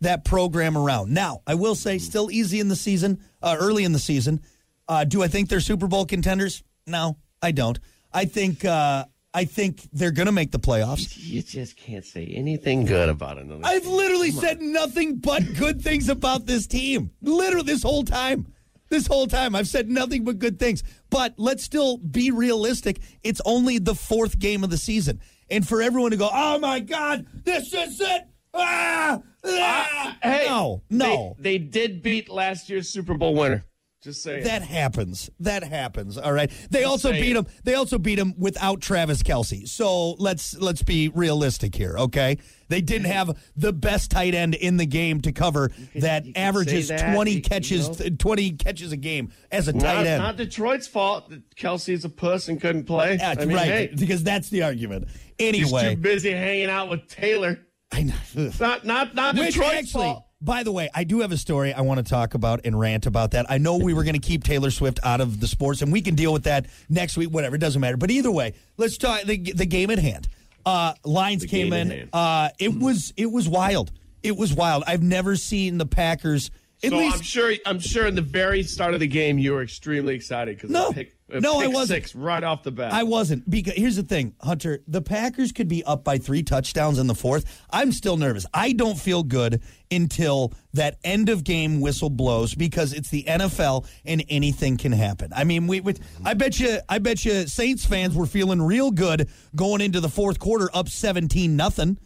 that 0.00 0.24
program 0.24 0.78
around. 0.78 1.12
Now, 1.12 1.42
I 1.46 1.56
will 1.56 1.74
say, 1.74 1.98
still 1.98 2.30
easy 2.30 2.60
in 2.60 2.68
the 2.68 2.76
season, 2.76 3.20
uh, 3.42 3.56
early 3.58 3.82
in 3.84 3.92
the 3.92 3.98
season. 3.98 4.40
Uh, 4.88 5.04
do 5.04 5.22
I 5.22 5.28
think 5.28 5.48
they're 5.48 5.60
Super 5.60 5.88
Bowl 5.88 6.06
contenders? 6.06 6.62
No, 6.90 7.16
I 7.40 7.52
don't. 7.52 7.78
I 8.12 8.24
think 8.24 8.64
uh, 8.64 9.04
I 9.32 9.44
think 9.44 9.88
they're 9.92 10.10
going 10.10 10.26
to 10.26 10.32
make 10.32 10.50
the 10.50 10.58
playoffs. 10.58 11.16
You 11.16 11.42
just 11.42 11.76
can't 11.76 12.04
say 12.04 12.26
anything 12.26 12.84
good 12.84 13.08
about 13.08 13.38
another. 13.38 13.62
I've 13.64 13.86
literally 13.86 14.32
said 14.32 14.60
nothing 14.60 15.16
but 15.16 15.54
good 15.56 15.80
things 15.80 16.08
about 16.08 16.46
this 16.46 16.66
team. 16.66 17.12
Literally, 17.22 17.66
this 17.66 17.82
whole 17.82 18.04
time. 18.04 18.52
This 18.88 19.06
whole 19.06 19.28
time, 19.28 19.54
I've 19.54 19.68
said 19.68 19.88
nothing 19.88 20.24
but 20.24 20.40
good 20.40 20.58
things. 20.58 20.82
But 21.10 21.34
let's 21.36 21.62
still 21.62 21.98
be 21.98 22.32
realistic. 22.32 22.98
It's 23.22 23.40
only 23.44 23.78
the 23.78 23.94
fourth 23.94 24.36
game 24.36 24.64
of 24.64 24.70
the 24.70 24.76
season. 24.76 25.20
And 25.48 25.66
for 25.66 25.80
everyone 25.80 26.10
to 26.10 26.16
go, 26.16 26.28
oh 26.32 26.58
my 26.58 26.80
God, 26.80 27.24
this 27.44 27.72
is 27.72 28.00
it. 28.00 28.22
Ah, 28.52 29.22
ah. 29.44 30.18
Hey, 30.20 30.44
no, 30.48 30.82
no. 30.90 31.36
They, 31.38 31.58
they 31.58 31.64
did 31.64 32.02
beat 32.02 32.28
last 32.28 32.68
year's 32.68 32.88
Super 32.88 33.14
Bowl 33.14 33.34
winner. 33.36 33.64
Just 34.02 34.22
saying. 34.22 34.44
That 34.44 34.62
happens. 34.62 35.28
That 35.40 35.62
happens. 35.62 36.16
All 36.16 36.32
right. 36.32 36.50
They 36.70 36.84
also 36.84 37.10
saying. 37.10 37.22
beat 37.22 37.36
him. 37.36 37.46
They 37.64 37.74
also 37.74 37.98
beat 37.98 38.18
him 38.18 38.32
without 38.38 38.80
Travis 38.80 39.22
Kelce. 39.22 39.68
So 39.68 40.12
let's 40.12 40.56
let's 40.58 40.82
be 40.82 41.10
realistic 41.10 41.74
here. 41.74 41.96
Okay. 41.98 42.38
They 42.68 42.80
didn't 42.80 43.08
mm-hmm. 43.08 43.12
have 43.12 43.52
the 43.56 43.74
best 43.74 44.10
tight 44.10 44.34
end 44.34 44.54
in 44.54 44.78
the 44.78 44.86
game 44.86 45.20
to 45.22 45.32
cover 45.32 45.70
that 45.96 46.24
averages 46.34 46.88
that, 46.88 47.12
twenty 47.12 47.32
you 47.32 47.42
catches 47.42 48.00
know. 48.00 48.08
twenty 48.18 48.52
catches 48.52 48.92
a 48.92 48.96
game 48.96 49.32
as 49.52 49.68
a 49.68 49.74
tight 49.74 50.06
end. 50.06 50.22
not 50.22 50.38
Detroit's 50.38 50.86
fault 50.86 51.28
that 51.28 51.54
Kelce's 51.56 52.06
a 52.06 52.08
puss 52.08 52.48
and 52.48 52.58
couldn't 52.58 52.84
play. 52.84 53.18
I 53.20 53.34
mean, 53.44 53.54
right. 53.54 53.66
hey, 53.66 53.94
because 53.94 54.22
that's 54.22 54.48
the 54.48 54.62
argument. 54.62 55.08
he's 55.36 55.48
Anyway, 55.48 55.94
too 55.94 56.00
busy 56.00 56.30
hanging 56.30 56.70
out 56.70 56.88
with 56.88 57.06
Taylor. 57.08 57.60
I 57.92 58.04
know. 58.04 58.50
Not 58.58 58.86
not 58.86 59.14
not 59.14 59.34
Which 59.34 59.54
Detroit's 59.54 59.74
actually, 59.74 60.04
fault. 60.04 60.24
By 60.40 60.62
the 60.62 60.72
way, 60.72 60.88
I 60.94 61.04
do 61.04 61.20
have 61.20 61.32
a 61.32 61.36
story 61.36 61.72
I 61.72 61.82
want 61.82 61.98
to 61.98 62.08
talk 62.08 62.34
about 62.34 62.60
and 62.64 62.78
rant 62.78 63.06
about 63.06 63.32
that. 63.32 63.46
I 63.50 63.58
know 63.58 63.76
we 63.76 63.92
were 63.92 64.04
going 64.04 64.14
to 64.14 64.26
keep 64.26 64.42
Taylor 64.42 64.70
Swift 64.70 64.98
out 65.02 65.20
of 65.20 65.40
the 65.40 65.46
sports, 65.46 65.82
and 65.82 65.92
we 65.92 66.00
can 66.00 66.14
deal 66.14 66.32
with 66.32 66.44
that 66.44 66.66
next 66.88 67.16
week. 67.16 67.30
Whatever, 67.30 67.56
it 67.56 67.60
doesn't 67.60 67.80
matter. 67.80 67.96
But 67.96 68.10
either 68.10 68.30
way, 68.30 68.54
let's 68.76 68.96
talk 68.96 69.22
the, 69.22 69.36
the 69.36 69.66
game 69.66 69.90
at 69.90 69.98
hand. 69.98 70.28
Uh, 70.64 70.94
Lions 71.04 71.44
came 71.44 71.70
game 71.70 71.90
in. 71.90 72.08
Uh, 72.12 72.50
it 72.58 72.74
was 72.74 73.12
it 73.16 73.30
was 73.30 73.48
wild. 73.48 73.90
It 74.22 74.36
was 74.36 74.52
wild. 74.52 74.84
I've 74.86 75.02
never 75.02 75.36
seen 75.36 75.78
the 75.78 75.86
Packers. 75.86 76.50
At 76.82 76.90
So 76.90 76.98
least 76.98 77.16
I'm 77.16 77.22
sure 77.22 77.52
I'm 77.66 77.78
sure 77.78 78.06
in 78.06 78.14
the 78.14 78.22
very 78.22 78.62
start 78.62 78.94
of 78.94 79.00
the 79.00 79.06
game 79.06 79.38
you 79.38 79.52
were 79.52 79.62
extremely 79.62 80.14
excited 80.14 80.56
because 80.56 80.70
No. 80.70 80.92
pick, 80.92 81.14
No, 81.28 81.60
I 81.60 81.66
wasn't. 81.66 82.02
six 82.02 82.14
right 82.14 82.42
off 82.42 82.62
the 82.62 82.70
bat. 82.72 82.92
I 82.92 83.02
wasn't 83.02 83.48
because 83.48 83.74
here's 83.74 83.96
the 83.96 84.02
thing, 84.02 84.34
Hunter. 84.40 84.82
The 84.88 85.02
Packers 85.02 85.52
could 85.52 85.68
be 85.68 85.84
up 85.84 86.04
by 86.04 86.16
three 86.18 86.42
touchdowns 86.42 86.98
in 86.98 87.06
the 87.06 87.14
fourth. 87.14 87.44
I'm 87.70 87.92
still 87.92 88.16
nervous. 88.16 88.46
I 88.54 88.72
don't 88.72 88.98
feel 88.98 89.22
good 89.22 89.60
until 89.90 90.52
that 90.72 90.96
end 91.04 91.28
of 91.28 91.44
game 91.44 91.80
whistle 91.80 92.10
blows 92.10 92.54
because 92.54 92.92
it's 92.94 93.10
the 93.10 93.24
NFL 93.24 93.86
and 94.06 94.24
anything 94.28 94.76
can 94.76 94.92
happen. 94.92 95.32
I 95.36 95.44
mean, 95.44 95.66
we, 95.66 95.80
we 95.80 95.94
I 96.24 96.32
bet 96.34 96.58
you, 96.58 96.78
I 96.88 96.98
bet 96.98 97.24
you, 97.24 97.46
Saints 97.46 97.84
fans 97.84 98.14
were 98.14 98.26
feeling 98.26 98.62
real 98.62 98.90
good 98.90 99.28
going 99.54 99.80
into 99.82 100.00
the 100.00 100.08
fourth 100.08 100.38
quarter, 100.38 100.70
up 100.72 100.88
seventeen 100.88 101.56
nothing. 101.56 101.98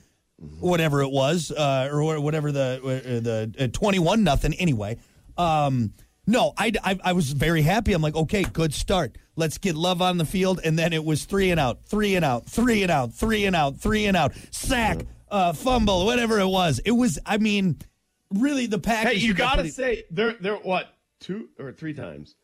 Whatever 0.61 1.03
it 1.03 1.11
was, 1.11 1.51
uh, 1.51 1.89
or 1.93 2.21
whatever 2.21 2.53
the 2.53 2.81
uh, 2.83 3.59
the 3.59 3.69
twenty 3.69 3.99
one 3.99 4.25
nothing. 4.25 4.55
Anyway, 4.55 4.99
um, 5.37 5.93
no, 6.27 6.53
I, 6.57 6.73
I, 6.83 6.99
I 7.05 7.13
was 7.13 7.33
very 7.33 7.63
happy. 7.63 7.93
I'm 7.93 8.01
like, 8.03 8.15
okay, 8.17 8.45
good 8.45 8.73
start. 8.73 9.17
Let's 9.37 9.59
get 9.59 9.75
love 9.75 10.01
on 10.01 10.17
the 10.19 10.25
field. 10.25 10.61
And 10.65 10.79
then 10.79 10.93
it 10.93 11.05
was 11.05 11.25
three 11.25 11.51
and 11.51 11.61
out, 11.61 11.81
three 11.87 12.15
and 12.17 12.25
out, 12.25 12.47
three 12.47 12.83
and 12.83 12.91
out, 12.91 13.13
three 13.13 13.45
and 13.45 13.55
out, 13.55 13.77
three 13.79 14.07
and 14.07 14.17
out, 14.17 14.33
sack, 14.51 15.01
uh, 15.29 15.53
fumble, 15.53 16.07
whatever 16.07 16.39
it 16.41 16.47
was. 16.47 16.79
It 16.85 16.93
was, 16.93 17.19
I 17.27 17.37
mean, 17.39 17.79
really 18.31 18.67
the 18.67 18.79
Packers. 18.79 19.13
hey, 19.13 19.19
you 19.19 19.35
got 19.35 19.51
gotta 19.51 19.63
pretty- 19.63 19.71
say 19.71 20.05
they're 20.11 20.35
they're 20.41 20.57
what 20.57 20.95
two 21.21 21.49
or 21.59 21.73
three 21.73 21.93
times. 21.95 22.37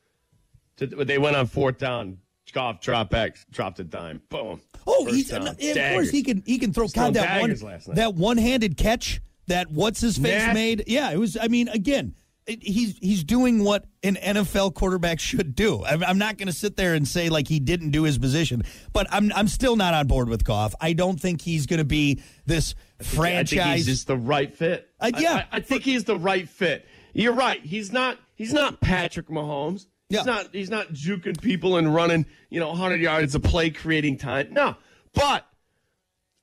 To- 0.76 0.86
They 0.86 1.18
went 1.18 1.36
on 1.36 1.46
fourth 1.46 1.78
down. 1.78 2.18
Goff 2.52 2.80
drop 2.80 3.10
back, 3.10 3.36
dropped 3.50 3.78
a 3.80 3.84
dime. 3.84 4.20
Boom. 4.28 4.60
Oh, 4.86 5.04
First 5.04 5.14
he's, 5.16 5.28
down. 5.30 5.46
of 5.48 5.58
course 5.58 6.10
he 6.10 6.22
can 6.22 6.42
he 6.46 6.58
can 6.58 6.72
throw. 6.72 6.88
throwing 6.88 7.12
God, 7.12 7.22
that 7.22 7.40
one 7.40 7.50
daggers 7.50 7.62
last 7.62 7.88
night. 7.88 7.96
that 7.96 8.14
one 8.14 8.36
handed 8.38 8.76
catch 8.76 9.20
that 9.46 9.70
what's 9.70 10.00
his 10.00 10.16
face 10.16 10.32
Nasty. 10.42 10.54
made. 10.54 10.84
Yeah, 10.86 11.10
it 11.10 11.18
was. 11.18 11.36
I 11.40 11.48
mean, 11.48 11.68
again, 11.68 12.14
it, 12.46 12.62
he's 12.62 12.96
he's 12.98 13.24
doing 13.24 13.62
what 13.64 13.84
an 14.02 14.16
NFL 14.16 14.74
quarterback 14.74 15.20
should 15.20 15.54
do. 15.54 15.84
I'm, 15.84 16.02
I'm 16.04 16.18
not 16.18 16.38
going 16.38 16.46
to 16.46 16.52
sit 16.52 16.76
there 16.76 16.94
and 16.94 17.06
say 17.06 17.28
like 17.28 17.46
he 17.48 17.60
didn't 17.60 17.90
do 17.90 18.04
his 18.04 18.18
position, 18.18 18.62
but 18.92 19.06
I'm 19.10 19.30
I'm 19.34 19.48
still 19.48 19.76
not 19.76 19.92
on 19.94 20.06
board 20.06 20.28
with 20.28 20.44
Goff. 20.44 20.74
I 20.80 20.92
don't 20.92 21.20
think 21.20 21.42
he's 21.42 21.66
going 21.66 21.78
to 21.78 21.84
be 21.84 22.22
this 22.46 22.74
I 23.00 23.02
think 23.04 23.16
franchise. 23.20 23.76
he's 23.78 23.86
just 23.86 24.06
the 24.06 24.16
right 24.16 24.54
fit. 24.54 24.88
Uh, 25.00 25.10
I- 25.14 25.20
yeah. 25.20 25.44
I, 25.52 25.56
I 25.56 25.60
think 25.60 25.82
he's 25.82 26.04
the 26.04 26.16
right 26.16 26.48
fit. 26.48 26.86
You're 27.12 27.34
right. 27.34 27.60
He's 27.60 27.92
not. 27.92 28.18
He's 28.36 28.52
not 28.54 28.80
Patrick 28.80 29.28
Mahomes. 29.28 29.86
Yeah. 30.10 30.18
He's 30.18 30.26
not 30.26 30.48
he's 30.52 30.70
not 30.70 30.92
juking 30.92 31.40
people 31.40 31.76
and 31.76 31.94
running, 31.94 32.26
you 32.50 32.60
know, 32.60 32.68
100 32.68 33.00
yards 33.00 33.34
of 33.34 33.42
play 33.42 33.70
creating 33.70 34.18
time. 34.18 34.48
No. 34.52 34.76
But 35.14 35.46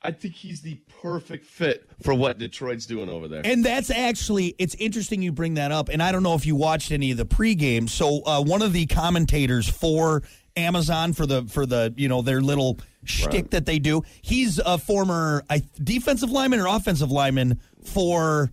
I 0.02 0.12
think 0.12 0.36
he's 0.36 0.62
the 0.62 0.80
perfect 1.02 1.46
fit 1.46 1.90
for 2.02 2.14
what 2.14 2.38
Detroit's 2.38 2.86
doing 2.86 3.10
over 3.10 3.28
there. 3.28 3.42
And 3.44 3.64
that's 3.64 3.90
actually, 3.90 4.56
it's 4.58 4.76
interesting 4.76 5.22
you 5.22 5.32
bring 5.32 5.56
that 5.56 5.72
up. 5.72 5.90
And 5.90 6.02
I 6.02 6.12
don't 6.12 6.24
know 6.24 6.34
if 6.34 6.46
you 6.46 6.56
watched 6.56 6.92
any 6.92 7.12
of 7.12 7.18
the 7.18 7.26
pregame. 7.26 7.90
So 7.90 8.22
uh, 8.26 8.42
one 8.42 8.62
of 8.62 8.74
the 8.74 8.86
commentators 8.86 9.68
for 9.68 10.24
Amazon 10.56 11.14
for 11.14 11.26
the 11.26 11.44
for 11.44 11.66
the 11.66 11.94
you 11.96 12.10
know 12.10 12.22
their 12.22 12.42
little 12.42 12.80
shtick 13.04 13.52
that 13.52 13.66
they 13.66 13.80
do, 13.80 14.04
he's 14.22 14.60
a 14.60 14.78
former 14.78 15.44
I, 15.50 15.62
defensive 15.82 16.32
lineman 16.32 16.60
or 16.60 16.68
offensive 16.68 17.12
lineman 17.12 17.60
for 17.84 18.52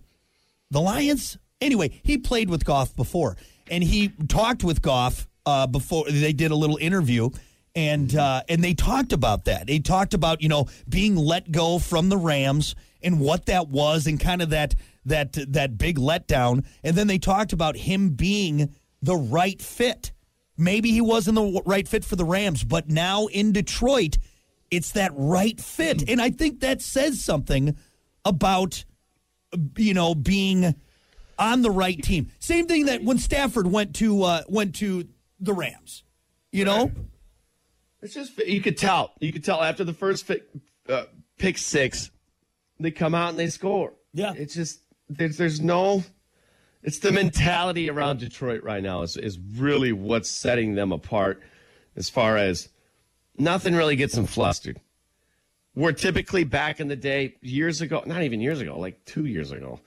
the 0.71 0.79
Lions. 0.79 1.37
Anyway, 1.59 1.99
he 2.03 2.17
played 2.17 2.49
with 2.49 2.63
Goff 2.63 2.95
before, 2.95 3.37
and 3.69 3.83
he 3.83 4.09
talked 4.27 4.63
with 4.63 4.81
Goff 4.81 5.27
uh, 5.45 5.67
before 5.67 6.05
they 6.09 6.33
did 6.33 6.51
a 6.51 6.55
little 6.55 6.77
interview 6.77 7.29
and 7.75 8.15
uh, 8.15 8.41
and 8.47 8.63
they 8.63 8.73
talked 8.73 9.11
about 9.11 9.45
that. 9.45 9.67
They 9.67 9.79
talked 9.79 10.13
about 10.13 10.41
you 10.41 10.49
know 10.49 10.67
being 10.87 11.15
let 11.15 11.51
go 11.51 11.77
from 11.77 12.09
the 12.09 12.17
Rams 12.17 12.75
and 13.03 13.19
what 13.19 13.45
that 13.47 13.67
was, 13.67 14.07
and 14.07 14.19
kind 14.19 14.41
of 14.41 14.49
that 14.51 14.75
that 15.05 15.33
that 15.53 15.77
big 15.77 15.97
letdown. 15.97 16.65
And 16.83 16.95
then 16.95 17.07
they 17.07 17.17
talked 17.17 17.53
about 17.53 17.75
him 17.75 18.11
being 18.11 18.73
the 19.01 19.15
right 19.15 19.61
fit. 19.61 20.13
Maybe 20.57 20.91
he 20.91 21.01
wasn't 21.01 21.35
the 21.35 21.61
right 21.65 21.87
fit 21.87 22.05
for 22.05 22.15
the 22.15 22.23
Rams, 22.23 22.63
but 22.63 22.89
now 22.89 23.25
in 23.27 23.51
Detroit, 23.51 24.17
it's 24.71 24.93
that 24.93 25.11
right 25.13 25.59
fit, 25.59 26.09
and 26.09 26.21
I 26.21 26.29
think 26.29 26.61
that 26.61 26.81
says 26.81 27.21
something 27.21 27.75
about 28.23 28.85
you 29.77 29.93
know 29.93 30.15
being 30.15 30.75
on 31.37 31.61
the 31.61 31.71
right 31.71 32.01
team. 32.01 32.31
Same 32.39 32.67
thing 32.67 32.85
that 32.85 33.03
when 33.03 33.17
Stafford 33.17 33.67
went 33.67 33.95
to 33.95 34.23
uh, 34.23 34.43
went 34.47 34.75
to 34.75 35.07
the 35.39 35.53
Rams, 35.53 36.03
you 36.51 36.65
know. 36.65 36.91
It's 38.01 38.13
just 38.13 38.37
you 38.45 38.61
could 38.61 38.77
tell. 38.77 39.13
You 39.19 39.33
could 39.33 39.43
tell 39.43 39.61
after 39.63 39.83
the 39.83 39.93
first 39.93 40.27
pick, 40.27 40.43
uh, 40.87 41.05
pick 41.37 41.57
six, 41.57 42.11
they 42.79 42.91
come 42.91 43.15
out 43.15 43.29
and 43.29 43.39
they 43.39 43.47
score. 43.47 43.93
Yeah. 44.13 44.33
it's 44.35 44.53
just 44.53 44.81
there's 45.09 45.37
there's 45.37 45.61
no. 45.61 46.03
It's 46.83 46.99
the 46.99 47.11
mentality 47.11 47.89
around 47.89 48.19
Detroit 48.19 48.63
right 48.63 48.83
now 48.83 49.01
is 49.01 49.17
is 49.17 49.39
really 49.39 49.91
what's 49.91 50.29
setting 50.29 50.75
them 50.75 50.91
apart, 50.91 51.41
as 51.95 52.09
far 52.09 52.37
as 52.37 52.69
nothing 53.37 53.75
really 53.75 53.95
gets 53.95 54.13
them 54.13 54.27
flustered. 54.27 54.79
We're 55.75 55.91
typically 55.91 56.45
back 56.45 56.79
in 56.79 56.87
the 56.87 56.95
day, 56.95 57.35
years 57.41 57.81
ago, 57.81 58.03
not 58.05 58.23
even 58.23 58.39
years 58.39 58.61
ago, 58.61 58.79
like 58.79 59.03
two 59.03 59.25
years 59.25 59.51
ago, 59.51 59.81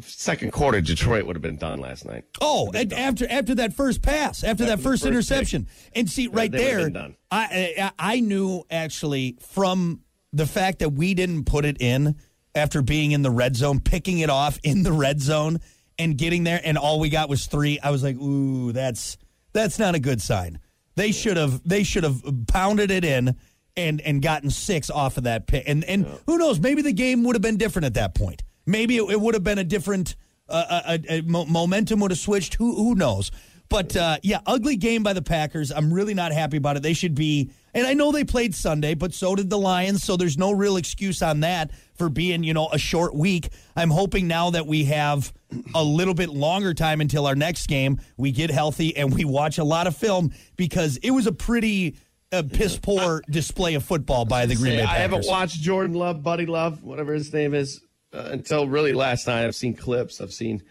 second 0.00 0.52
quarter, 0.52 0.80
Detroit 0.80 1.26
would 1.26 1.36
have 1.36 1.42
been 1.42 1.56
done 1.56 1.80
last 1.80 2.04
night. 2.04 2.24
Oh, 2.40 2.70
and 2.74 2.92
after 2.92 3.26
after 3.28 3.54
that 3.56 3.74
first 3.74 4.02
pass, 4.02 4.44
after 4.44 4.64
that 4.64 4.72
After 4.72 4.76
the 4.76 4.82
first 4.82 5.02
first 5.02 5.06
interception, 5.06 5.68
and 5.94 6.08
see 6.08 6.28
right 6.28 6.50
there. 6.50 6.90
I, 7.30 7.74
I 7.78 7.92
I 7.98 8.20
knew 8.20 8.64
actually 8.70 9.38
from 9.40 10.00
the 10.32 10.46
fact 10.46 10.80
that 10.80 10.90
we 10.90 11.14
didn't 11.14 11.44
put 11.44 11.64
it 11.64 11.76
in 11.80 12.16
after 12.54 12.82
being 12.82 13.12
in 13.12 13.22
the 13.22 13.30
red 13.30 13.56
zone, 13.56 13.80
picking 13.80 14.20
it 14.20 14.30
off 14.30 14.58
in 14.62 14.82
the 14.82 14.92
red 14.92 15.20
zone, 15.20 15.58
and 15.98 16.16
getting 16.16 16.44
there, 16.44 16.60
and 16.62 16.78
all 16.78 17.00
we 17.00 17.08
got 17.08 17.28
was 17.28 17.46
three. 17.46 17.78
I 17.80 17.90
was 17.90 18.02
like, 18.02 18.16
ooh, 18.16 18.72
that's 18.72 19.18
that's 19.52 19.78
not 19.78 19.94
a 19.94 20.00
good 20.00 20.22
sign. 20.22 20.60
They 20.94 21.10
should 21.10 21.36
have 21.36 21.66
they 21.68 21.82
should 21.82 22.04
have 22.04 22.22
pounded 22.46 22.92
it 22.92 23.04
in 23.04 23.36
and 23.76 24.00
and 24.00 24.22
gotten 24.22 24.50
six 24.50 24.88
off 24.88 25.16
of 25.16 25.24
that 25.24 25.48
pick. 25.48 25.64
And 25.66 25.82
and 25.84 26.06
who 26.26 26.38
knows? 26.38 26.60
Maybe 26.60 26.82
the 26.82 26.92
game 26.92 27.24
would 27.24 27.34
have 27.34 27.42
been 27.42 27.56
different 27.56 27.86
at 27.86 27.94
that 27.94 28.14
point. 28.14 28.43
Maybe 28.66 28.96
it, 28.96 29.10
it 29.10 29.20
would 29.20 29.34
have 29.34 29.44
been 29.44 29.58
a 29.58 29.64
different 29.64 30.16
uh, 30.48 30.82
a, 31.08 31.18
a, 31.18 31.20
mo- 31.22 31.46
momentum 31.46 32.00
would 32.00 32.10
have 32.10 32.18
switched. 32.18 32.54
Who 32.54 32.74
who 32.74 32.94
knows? 32.94 33.30
But 33.68 33.96
uh, 33.96 34.18
yeah, 34.22 34.40
ugly 34.46 34.76
game 34.76 35.02
by 35.02 35.14
the 35.14 35.22
Packers. 35.22 35.72
I'm 35.72 35.92
really 35.92 36.14
not 36.14 36.32
happy 36.32 36.58
about 36.58 36.76
it. 36.76 36.82
They 36.82 36.92
should 36.92 37.14
be, 37.14 37.50
and 37.72 37.86
I 37.86 37.94
know 37.94 38.12
they 38.12 38.22
played 38.22 38.54
Sunday, 38.54 38.94
but 38.94 39.14
so 39.14 39.34
did 39.34 39.48
the 39.48 39.58
Lions. 39.58 40.04
So 40.04 40.16
there's 40.16 40.36
no 40.36 40.52
real 40.52 40.76
excuse 40.76 41.22
on 41.22 41.40
that 41.40 41.70
for 41.94 42.08
being, 42.08 42.44
you 42.44 42.52
know, 42.52 42.68
a 42.68 42.78
short 42.78 43.14
week. 43.14 43.48
I'm 43.74 43.90
hoping 43.90 44.28
now 44.28 44.50
that 44.50 44.66
we 44.66 44.84
have 44.84 45.32
a 45.74 45.82
little 45.82 46.14
bit 46.14 46.28
longer 46.28 46.74
time 46.74 47.00
until 47.00 47.26
our 47.26 47.34
next 47.34 47.66
game, 47.66 48.00
we 48.16 48.32
get 48.32 48.50
healthy 48.50 48.96
and 48.96 49.14
we 49.14 49.24
watch 49.24 49.58
a 49.58 49.64
lot 49.64 49.86
of 49.86 49.96
film 49.96 50.32
because 50.56 50.98
it 50.98 51.10
was 51.10 51.26
a 51.26 51.32
pretty 51.32 51.96
uh, 52.32 52.42
piss 52.52 52.78
poor 52.78 53.22
display 53.30 53.74
of 53.74 53.84
football 53.84 54.24
by 54.24 54.46
the 54.46 54.56
Green 54.56 54.76
Bay 54.76 54.84
Packers. 54.84 54.94
I 54.94 54.98
haven't 55.00 55.26
watched 55.26 55.60
Jordan 55.60 55.94
Love, 55.94 56.22
Buddy 56.22 56.46
Love, 56.46 56.82
whatever 56.82 57.14
his 57.14 57.32
name 57.32 57.54
is, 57.54 57.80
uh, 58.14 58.28
until 58.30 58.68
really 58.68 58.92
last 58.92 59.26
night. 59.26 59.44
I've 59.44 59.54
seen 59.54 59.74
clips. 59.74 60.20
I've 60.20 60.32
seen. 60.32 60.62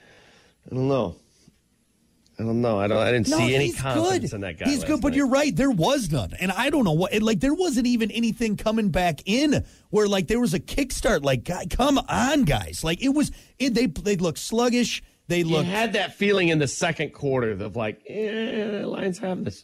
I 0.72 0.76
don't 0.76 0.88
know. 0.88 1.16
I 2.40 2.44
don't 2.44 2.62
know. 2.62 2.80
I 2.80 2.88
don't. 2.88 2.98
I 2.98 3.12
didn't 3.12 3.28
No, 3.28 3.38
see 3.38 3.54
any 3.54 3.72
confidence 3.72 4.32
good. 4.32 4.36
in 4.36 4.42
that 4.42 4.58
guy. 4.58 4.68
He's 4.68 4.84
good, 4.84 5.02
but 5.02 5.10
night. 5.10 5.18
you're 5.18 5.28
right. 5.28 5.56
There 5.56 5.70
was 5.70 6.12
none, 6.12 6.34
and 6.40 6.52
I 6.52 6.72
don't 6.72 6.84
know 6.84 6.94
what. 6.94 7.14
It, 7.14 7.22
like 7.22 7.40
there 7.42 7.54
wasn't 7.54 7.86
even 7.86 8.10
anything 8.10 8.58
coming 8.58 8.90
back 8.90 9.22
in 9.26 9.64
where 9.92 10.08
like 10.08 10.28
there 10.28 10.40
was 10.40 10.54
a 10.56 10.60
kickstart. 10.60 11.24
Like, 11.24 11.44
guy, 11.44 11.66
come 11.70 12.00
on, 12.10 12.44
guys! 12.46 12.84
Like 12.84 13.04
it 13.04 13.10
was. 13.10 13.32
It, 13.60 13.76
they 13.76 13.86
they 13.86 14.16
look 14.16 14.38
sluggish. 14.38 15.04
They 15.28 15.40
You 15.40 15.46
look. 15.46 15.66
had 15.66 15.94
that 15.94 16.16
feeling 16.16 16.50
in 16.50 16.58
the 16.60 16.68
second 16.68 17.14
quarter 17.14 17.52
of 17.52 17.76
like, 17.76 18.02
eh, 18.10 18.82
Lions 18.84 19.20
have 19.20 19.46
this. 19.46 19.64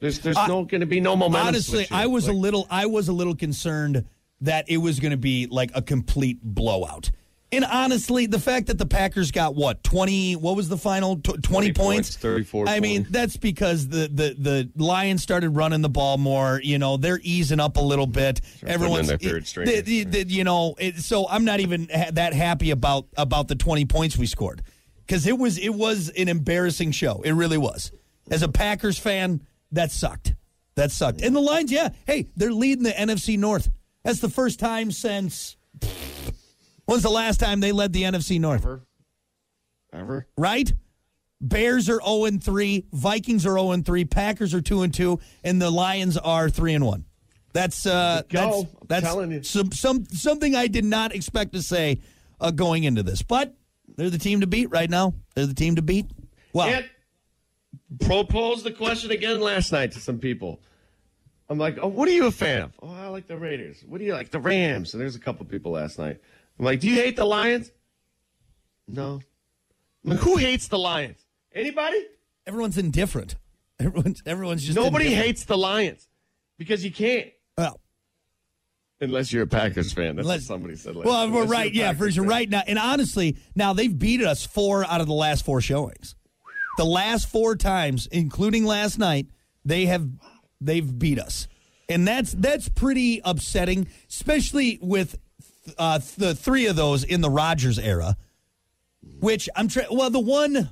There's 0.00 0.18
there's 0.18 0.36
I- 0.36 0.48
no 0.48 0.64
going 0.64 0.80
to 0.80 0.86
be 0.86 0.98
no 1.00 1.14
momentum. 1.14 1.46
honestly. 1.48 1.86
I 1.90 2.06
was 2.08 2.26
a 2.26 2.32
little. 2.32 2.66
I 2.68 2.86
was 2.86 3.06
a 3.06 3.12
little 3.12 3.36
concerned 3.36 4.04
that 4.42 4.66
it 4.68 4.76
was 4.78 5.00
going 5.00 5.10
to 5.12 5.16
be 5.16 5.46
like 5.46 5.70
a 5.74 5.82
complete 5.82 6.38
blowout. 6.42 7.10
And 7.54 7.66
honestly, 7.66 8.24
the 8.24 8.38
fact 8.38 8.68
that 8.68 8.78
the 8.78 8.86
Packers 8.86 9.30
got 9.30 9.54
what 9.54 9.84
twenty? 9.84 10.36
What 10.36 10.56
was 10.56 10.70
the 10.70 10.78
final 10.78 11.16
Tw- 11.16 11.42
twenty 11.42 11.70
20 11.70 11.72
points? 11.74 12.08
points, 12.10 12.16
34 12.16 12.68
I 12.70 12.80
mean, 12.80 13.06
that's 13.10 13.36
because 13.36 13.88
the, 13.88 14.08
the 14.08 14.70
the 14.74 14.82
Lions 14.82 15.22
started 15.22 15.50
running 15.50 15.82
the 15.82 15.90
ball 15.90 16.16
more. 16.16 16.60
You 16.64 16.78
know, 16.78 16.96
they're 16.96 17.20
easing 17.22 17.60
up 17.60 17.76
a 17.76 17.80
little 17.82 18.06
bit. 18.06 18.40
Everyone's 18.66 19.08
their 19.08 19.18
third 19.18 19.46
string. 19.46 19.66
the- 19.66 19.80
the- 19.82 20.04
the- 20.04 20.32
you 20.32 20.44
know, 20.44 20.76
it, 20.78 20.96
so 20.96 21.28
I'm 21.28 21.44
not 21.44 21.60
even 21.60 21.90
ha- 21.94 22.10
that 22.14 22.32
happy 22.32 22.70
about 22.70 23.06
about 23.18 23.48
the 23.48 23.54
twenty 23.54 23.84
points 23.84 24.16
we 24.16 24.24
scored 24.24 24.62
because 25.06 25.26
it 25.26 25.36
was 25.36 25.58
it 25.58 25.74
was 25.74 26.08
an 26.08 26.28
embarrassing 26.28 26.92
show. 26.92 27.20
It 27.22 27.32
really 27.32 27.58
was. 27.58 27.92
As 28.30 28.42
a 28.42 28.48
Packers 28.48 28.96
fan, 28.96 29.42
that 29.72 29.90
sucked. 29.92 30.34
That 30.76 30.90
sucked. 30.90 31.20
And 31.20 31.36
the 31.36 31.40
Lions, 31.40 31.70
yeah, 31.70 31.90
hey, 32.06 32.30
they're 32.34 32.50
leading 32.50 32.84
the 32.84 32.92
NFC 32.92 33.38
North. 33.38 33.68
That's 34.04 34.20
the 34.20 34.28
first 34.28 34.58
time 34.58 34.90
since. 34.90 35.56
When's 36.86 37.02
the 37.02 37.10
last 37.10 37.38
time 37.38 37.60
they 37.60 37.72
led 37.72 37.92
the 37.92 38.02
NFC 38.02 38.40
North? 38.40 38.62
ever, 38.62 38.82
ever. 39.92 40.26
Right? 40.36 40.72
Bears 41.40 41.88
are 41.88 42.00
0 42.00 42.38
3, 42.38 42.86
Vikings 42.92 43.46
are 43.46 43.58
0 43.58 43.82
3, 43.82 44.04
Packers 44.04 44.54
are 44.54 44.60
2 44.60 44.82
and 44.82 44.94
2, 44.94 45.18
and 45.44 45.60
the 45.60 45.70
Lions 45.70 46.16
are 46.16 46.48
3 46.48 46.74
and 46.74 46.86
1. 46.86 47.04
That's 47.52 47.86
uh 47.86 48.22
Go. 48.28 48.62
that's 48.62 48.86
that's 48.88 49.04
telling 49.04 49.30
you. 49.30 49.42
Some, 49.42 49.72
some 49.72 50.06
something 50.06 50.54
I 50.54 50.68
did 50.68 50.84
not 50.84 51.14
expect 51.14 51.52
to 51.52 51.62
say 51.62 52.00
uh, 52.40 52.50
going 52.50 52.84
into 52.84 53.02
this. 53.02 53.22
But 53.22 53.54
they're 53.96 54.10
the 54.10 54.18
team 54.18 54.40
to 54.40 54.46
beat 54.46 54.70
right 54.70 54.88
now. 54.88 55.14
They're 55.34 55.46
the 55.46 55.54
team 55.54 55.76
to 55.76 55.82
beat. 55.82 56.06
Wow. 56.52 56.66
And 56.66 56.88
proposed 58.00 58.64
the 58.64 58.72
question 58.72 59.10
again 59.10 59.40
last 59.40 59.72
night 59.72 59.92
to 59.92 60.00
some 60.00 60.18
people. 60.18 60.60
I'm 61.52 61.58
like, 61.58 61.78
oh, 61.82 61.88
what 61.88 62.08
are 62.08 62.12
you 62.12 62.26
a 62.26 62.30
fan 62.30 62.62
of? 62.62 62.72
Oh, 62.82 62.90
I 62.90 63.08
like 63.08 63.26
the 63.26 63.36
Raiders. 63.36 63.84
What 63.86 63.98
do 63.98 64.04
you 64.04 64.14
like? 64.14 64.30
The 64.30 64.40
Rams. 64.40 64.94
And 64.94 65.00
there's 65.00 65.16
a 65.16 65.20
couple 65.20 65.44
people 65.44 65.72
last 65.72 65.98
night. 65.98 66.18
I'm 66.58 66.64
like, 66.64 66.80
do 66.80 66.88
you 66.88 66.96
hate 66.96 67.14
the 67.14 67.26
Lions? 67.26 67.70
No. 68.88 69.20
I'm 70.04 70.10
like, 70.10 70.20
who 70.20 70.36
hates 70.36 70.68
the 70.68 70.78
Lions? 70.78 71.18
Anybody? 71.54 71.98
Everyone's 72.46 72.78
indifferent. 72.78 73.36
Everyone's 73.80 74.22
everyone's 74.26 74.64
just 74.64 74.76
Nobody 74.76 75.12
hates 75.12 75.44
the 75.44 75.58
Lions 75.58 76.08
because 76.56 76.84
you 76.84 76.90
can't. 76.92 77.28
Well, 77.58 77.80
Unless 79.00 79.32
you're 79.32 79.42
a 79.42 79.46
Packers 79.48 79.92
fan. 79.92 80.14
That's 80.16 80.24
Unless- 80.24 80.40
what 80.42 80.46
somebody 80.46 80.76
said 80.76 80.94
last 80.94 81.06
Well, 81.06 81.30
we're 81.30 81.44
right. 81.46 81.72
Yeah, 81.74 81.92
for 81.92 82.08
sure. 82.10 82.24
Right 82.24 82.48
now, 82.48 82.62
and 82.66 82.78
honestly, 82.78 83.36
now 83.56 83.72
they've 83.72 83.96
beat 83.96 84.22
us 84.22 84.46
four 84.46 84.84
out 84.84 85.00
of 85.00 85.08
the 85.08 85.12
last 85.12 85.44
four 85.44 85.60
showings. 85.60 86.14
The 86.78 86.84
last 86.84 87.28
four 87.28 87.56
times, 87.56 88.06
including 88.06 88.64
last 88.64 88.98
night, 88.98 89.26
they 89.64 89.86
have 89.86 90.08
they've 90.64 90.98
beat 90.98 91.18
us, 91.18 91.48
and 91.88 92.06
that's 92.06 92.32
that's 92.32 92.68
pretty 92.68 93.20
upsetting, 93.24 93.88
especially 94.08 94.78
with 94.82 95.18
uh, 95.78 96.00
the 96.16 96.34
three 96.34 96.66
of 96.66 96.76
those 96.76 97.04
in 97.04 97.20
the 97.20 97.30
Rodgers 97.30 97.78
era. 97.78 98.16
Which 99.20 99.48
I'm 99.56 99.68
trying. 99.68 99.88
Well, 99.90 100.10
the 100.10 100.20
one. 100.20 100.70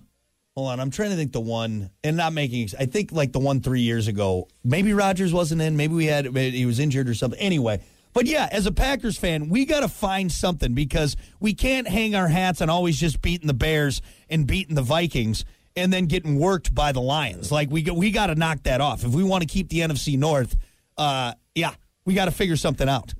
Hold 0.56 0.72
on, 0.72 0.80
I'm 0.80 0.90
trying 0.90 1.10
to 1.10 1.16
think 1.16 1.32
the 1.32 1.40
one, 1.40 1.90
and 2.02 2.16
not 2.16 2.32
making. 2.32 2.68
I 2.78 2.86
think 2.86 3.12
like 3.12 3.32
the 3.32 3.38
one 3.38 3.60
three 3.60 3.80
years 3.80 4.08
ago. 4.08 4.48
Maybe 4.64 4.92
Rodgers 4.92 5.32
wasn't 5.32 5.62
in. 5.62 5.76
Maybe 5.76 5.94
we 5.94 6.06
had 6.06 6.26
he 6.26 6.66
was 6.66 6.78
injured 6.78 7.08
or 7.08 7.14
something. 7.14 7.38
Anyway, 7.38 7.80
but 8.12 8.26
yeah, 8.26 8.48
as 8.50 8.66
a 8.66 8.72
Packers 8.72 9.16
fan, 9.16 9.48
we 9.48 9.64
got 9.64 9.80
to 9.80 9.88
find 9.88 10.30
something 10.30 10.74
because 10.74 11.16
we 11.38 11.54
can't 11.54 11.86
hang 11.86 12.14
our 12.14 12.28
hats 12.28 12.60
on 12.60 12.68
always 12.68 12.98
just 12.98 13.22
beating 13.22 13.46
the 13.46 13.54
Bears 13.54 14.02
and 14.28 14.46
beating 14.46 14.74
the 14.74 14.82
Vikings 14.82 15.44
and 15.76 15.92
then 15.92 16.06
getting 16.06 16.38
worked 16.38 16.74
by 16.74 16.92
the 16.92 17.00
Lions. 17.00 17.50
Like 17.52 17.70
we 17.70 17.82
we 17.82 18.10
got 18.10 18.26
to 18.26 18.34
knock 18.34 18.62
that 18.64 18.80
off 18.80 19.04
if 19.04 19.10
we 19.10 19.22
want 19.22 19.42
to 19.42 19.48
keep 19.48 19.68
the 19.68 19.80
NFC 19.80 20.18
North. 20.18 20.56
Uh, 20.96 21.32
yeah, 21.54 21.74
we 22.04 22.14
got 22.14 22.26
to 22.26 22.30
figure 22.30 22.56
something 22.56 22.88
out. 22.88 23.14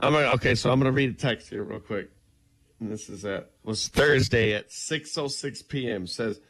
I'm 0.00 0.12
gonna, 0.12 0.32
okay, 0.34 0.54
so 0.54 0.70
I'm 0.70 0.80
going 0.80 0.92
to 0.92 0.96
read 0.96 1.10
a 1.10 1.14
text 1.14 1.48
here 1.48 1.62
real 1.62 1.80
quick. 1.80 2.10
And 2.80 2.90
this 2.90 3.08
is 3.08 3.24
at 3.24 3.50
was 3.62 3.86
Thursday 3.88 4.54
at 4.54 4.70
6:06 4.70 5.68
p.m. 5.68 6.06
says 6.06 6.40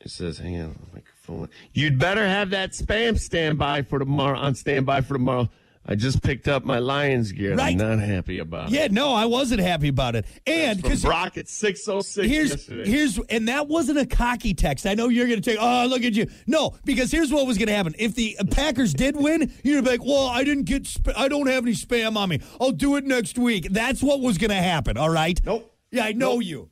It 0.00 0.10
says, 0.10 0.38
hang 0.38 0.60
on, 0.60 0.78
microphone. 0.92 1.48
You'd 1.72 1.98
better 1.98 2.26
have 2.26 2.50
that 2.50 2.72
spam 2.72 3.18
standby 3.18 3.82
for 3.82 4.00
tomorrow. 4.00 4.36
On 4.38 4.54
standby 4.56 5.02
for 5.02 5.14
tomorrow. 5.14 5.48
I 5.88 5.94
just 5.94 6.20
picked 6.20 6.48
up 6.48 6.64
my 6.64 6.80
Lions 6.80 7.30
gear. 7.30 7.54
Right. 7.54 7.80
I'm 7.80 7.98
not 7.98 8.00
happy 8.00 8.40
about 8.40 8.68
it. 8.68 8.72
Yeah, 8.72 8.88
no, 8.90 9.14
I 9.14 9.26
wasn't 9.26 9.60
happy 9.60 9.86
about 9.86 10.16
it. 10.16 10.26
And 10.44 10.82
because 10.82 11.02
Brock 11.02 11.36
at 11.38 11.48
606 11.48 12.28
here's 12.28 12.50
yesterday. 12.50 12.90
here's 12.90 13.18
and 13.30 13.46
that 13.48 13.68
wasn't 13.68 13.98
a 13.98 14.06
cocky 14.06 14.52
text. 14.52 14.84
I 14.84 14.94
know 14.94 15.08
you're 15.08 15.28
going 15.28 15.40
to 15.40 15.50
take. 15.50 15.60
Oh, 15.60 15.86
look 15.88 16.02
at 16.02 16.14
you. 16.14 16.26
No, 16.48 16.74
because 16.84 17.12
here's 17.12 17.32
what 17.32 17.46
was 17.46 17.56
going 17.56 17.68
to 17.68 17.74
happen. 17.74 17.94
If 17.98 18.16
the 18.16 18.36
Packers 18.50 18.94
did 18.94 19.14
win, 19.16 19.52
you'd 19.62 19.84
be 19.84 19.90
like, 19.90 20.04
"Well, 20.04 20.26
I 20.26 20.42
didn't 20.42 20.64
get. 20.64 20.86
Sp- 20.90 21.14
I 21.16 21.28
don't 21.28 21.46
have 21.46 21.64
any 21.64 21.74
spam 21.74 22.16
on 22.16 22.30
me. 22.30 22.40
I'll 22.60 22.72
do 22.72 22.96
it 22.96 23.04
next 23.04 23.38
week." 23.38 23.68
That's 23.70 24.02
what 24.02 24.20
was 24.20 24.38
going 24.38 24.50
to 24.50 24.56
happen. 24.56 24.96
All 24.96 25.10
right. 25.10 25.40
Nope. 25.44 25.72
Yeah, 25.92 26.04
I 26.06 26.12
know 26.12 26.34
Nope. 26.34 26.44
you. 26.44 26.70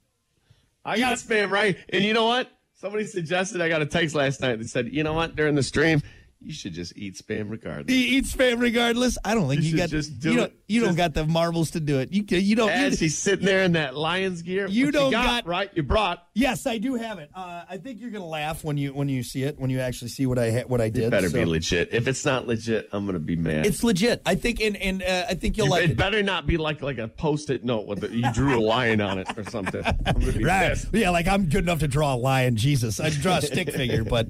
I 0.85 0.99
got 0.99 1.17
spam 1.19 1.51
right. 1.51 1.77
And 1.89 2.03
you 2.05 2.13
know 2.15 2.27
what? 2.27 2.51
Somebody 2.75 3.07
suggested 3.07 3.61
I 3.63 3.69
got 3.69 3.81
a 3.81 3.87
text 3.87 4.15
last 4.15 4.41
night 4.43 4.59
that 4.59 4.69
said, 4.69 4.93
you 4.93 5.03
know 5.05 5.15
what, 5.15 5.37
during 5.37 5.55
the 5.55 5.63
stream, 5.63 6.03
you 6.45 6.53
should 6.53 6.73
just 6.75 6.97
eat 6.97 7.15
spam 7.17 7.51
regardless. 7.51 7.93
He 7.93 8.17
eats 8.17 8.35
spam 8.35 8.61
regardless. 8.61 9.17
I 9.25 9.35
don't 9.35 9.49
think 9.49 9.63
You 9.63 9.71
you, 9.71 9.77
got. 9.79 9.89
just 9.89 10.19
do 10.21 10.31
you 10.31 10.37
don't. 10.37 10.47
it. 10.47 10.57
You 10.67 10.81
don't 10.81 10.95
got 10.97 11.15
the 11.15 11.27
marbles 11.27 11.73
to 11.73 11.81
do 11.81 11.99
it. 12.01 12.13
You 12.13 12.25
you 12.39 12.57
don't. 12.57 12.71
As 12.71 13.01
You, 13.01 13.07
he's 13.07 13.19
sitting 13.19 13.45
there 13.45 13.63
in 13.65 13.73
that 13.73 13.97
Lions 13.97 14.43
gear. 14.43 14.67
You 14.67 14.91
don't 14.91 15.11
got, 15.11 15.45
got- 15.45 15.47
right. 15.47 15.71
You 15.75 15.83
brought. 15.83 16.27
yes, 16.35 16.67
I 16.67 16.79
do 16.79 16.95
have 16.95 17.19
it. 17.19 17.31
Uh, 17.35 17.65
I 17.69 17.77
think 17.79 18.01
you're 18.01 18.11
going 18.11 18.23
to 18.23 18.29
laugh 18.29 18.65
when 18.65 18.77
you 18.77 18.93
when 18.95 19.09
you 19.09 19.23
see 19.23 19.43
it 19.43 19.59
when 19.59 19.71
you 19.71 19.81
actually 19.81 20.09
see 20.09 20.27
what 20.27 20.39
I 20.39 20.51
ha- 20.51 20.65
what 20.67 20.81
I 20.81 20.89
did. 20.89 21.11
Better 21.11 21.29
So- 21.29 21.39
be 21.39 21.45
legit. 21.45 21.89
If 21.93 22.09
it's 22.09 22.25
not 22.25 22.47
legit, 22.47 22.89
I'm 22.93 23.07
gonna 23.07 23.19
be 23.19 23.37
mad. 23.37 23.67
It's 23.67 23.83
legit. 23.85 24.23
I 24.27 24.35
think, 24.35 24.61
and 24.61 24.77
and 24.77 25.03
uh, 25.03 25.27
I 25.29 25.35
think 25.35 25.57
you'll 25.57 25.69
like 25.69 25.85
it 25.85 25.91
it. 25.93 25.97
better 25.97 26.23
not 26.23 26.47
be 26.47 26.57
like 26.57 26.81
like 26.83 26.99
a 26.99 27.09
post-it 27.09 27.65
note 27.65 27.87
with 27.87 28.01
the, 28.01 28.11
you 28.15 28.33
drew 28.33 28.59
a 28.59 28.61
lion 28.61 29.01
on 29.01 29.19
it 29.19 29.27
or 29.37 29.45
something. 29.45 29.83
Gonna 29.83 30.33
Right. 30.41 30.69
pissed. 30.71 30.89
Yeah, 30.93 31.11
like 31.11 31.27
I'm 31.29 31.45
good 31.47 31.65
enough 31.65 31.81
to 31.81 31.89
draw 31.89 32.15
a 32.15 32.17
lion. 32.17 32.57
Jesus. 32.57 33.01
I 33.01 33.11
draw 33.11 33.37
a 33.39 33.43
stick 33.43 33.71
figure, 33.73 34.05
but 34.05 34.29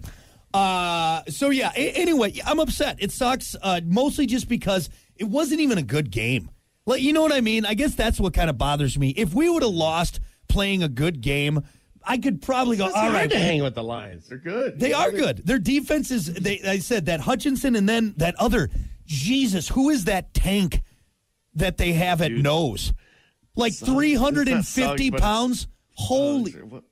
uh 0.54 1.22
so 1.28 1.50
yeah, 1.50 1.72
a- 1.76 1.90
anyway, 1.92 2.32
I'm 2.46 2.60
upset. 2.60 2.96
It 3.00 3.10
sucks 3.12 3.56
uh 3.60 3.80
mostly 3.84 4.26
just 4.26 4.48
because 4.48 4.88
it 5.16 5.24
wasn't 5.24 5.60
even 5.60 5.76
a 5.78 5.82
good 5.82 6.10
game. 6.10 6.50
Like 6.86 7.02
you 7.02 7.12
know 7.12 7.22
what 7.22 7.32
I 7.32 7.40
mean? 7.40 7.66
I 7.66 7.74
guess 7.74 7.94
that's 7.94 8.20
what 8.20 8.32
kind 8.34 8.48
of 8.48 8.56
bothers 8.56 8.98
me. 8.98 9.10
If 9.10 9.34
we 9.34 9.50
would 9.50 9.62
have 9.62 9.72
lost 9.72 10.20
playing 10.48 10.82
a 10.82 10.88
good 10.88 11.20
game, 11.20 11.62
I 12.04 12.18
could 12.18 12.40
probably 12.40 12.76
go 12.76 12.86
It's 12.86 12.94
all 12.94 13.02
hard 13.02 13.14
right. 13.14 13.30
to 13.30 13.38
hang 13.38 13.62
with 13.62 13.74
the 13.74 13.82
Lions. 13.82 14.28
They're 14.28 14.38
good. 14.38 14.78
They 14.78 14.92
are 14.92 15.10
good. 15.10 15.38
Their 15.46 15.58
defense 15.58 16.10
is 16.10 16.32
they 16.32 16.60
I 16.62 16.78
said 16.78 17.06
that 17.06 17.20
Hutchinson 17.20 17.74
and 17.74 17.88
then 17.88 18.14
that 18.18 18.34
other 18.36 18.70
Jesus, 19.06 19.68
who 19.68 19.90
is 19.90 20.04
that 20.04 20.32
tank 20.34 20.82
that 21.54 21.76
they 21.78 21.92
have 21.94 22.22
at 22.22 22.32
nose? 22.32 22.92
Like 23.56 23.72
Suggs. 23.72 23.82
It's 23.82 23.88
not 23.88 23.96
350 23.98 25.10
pounds? 25.12 25.66
Holy 25.96 26.52
What? 26.52 26.84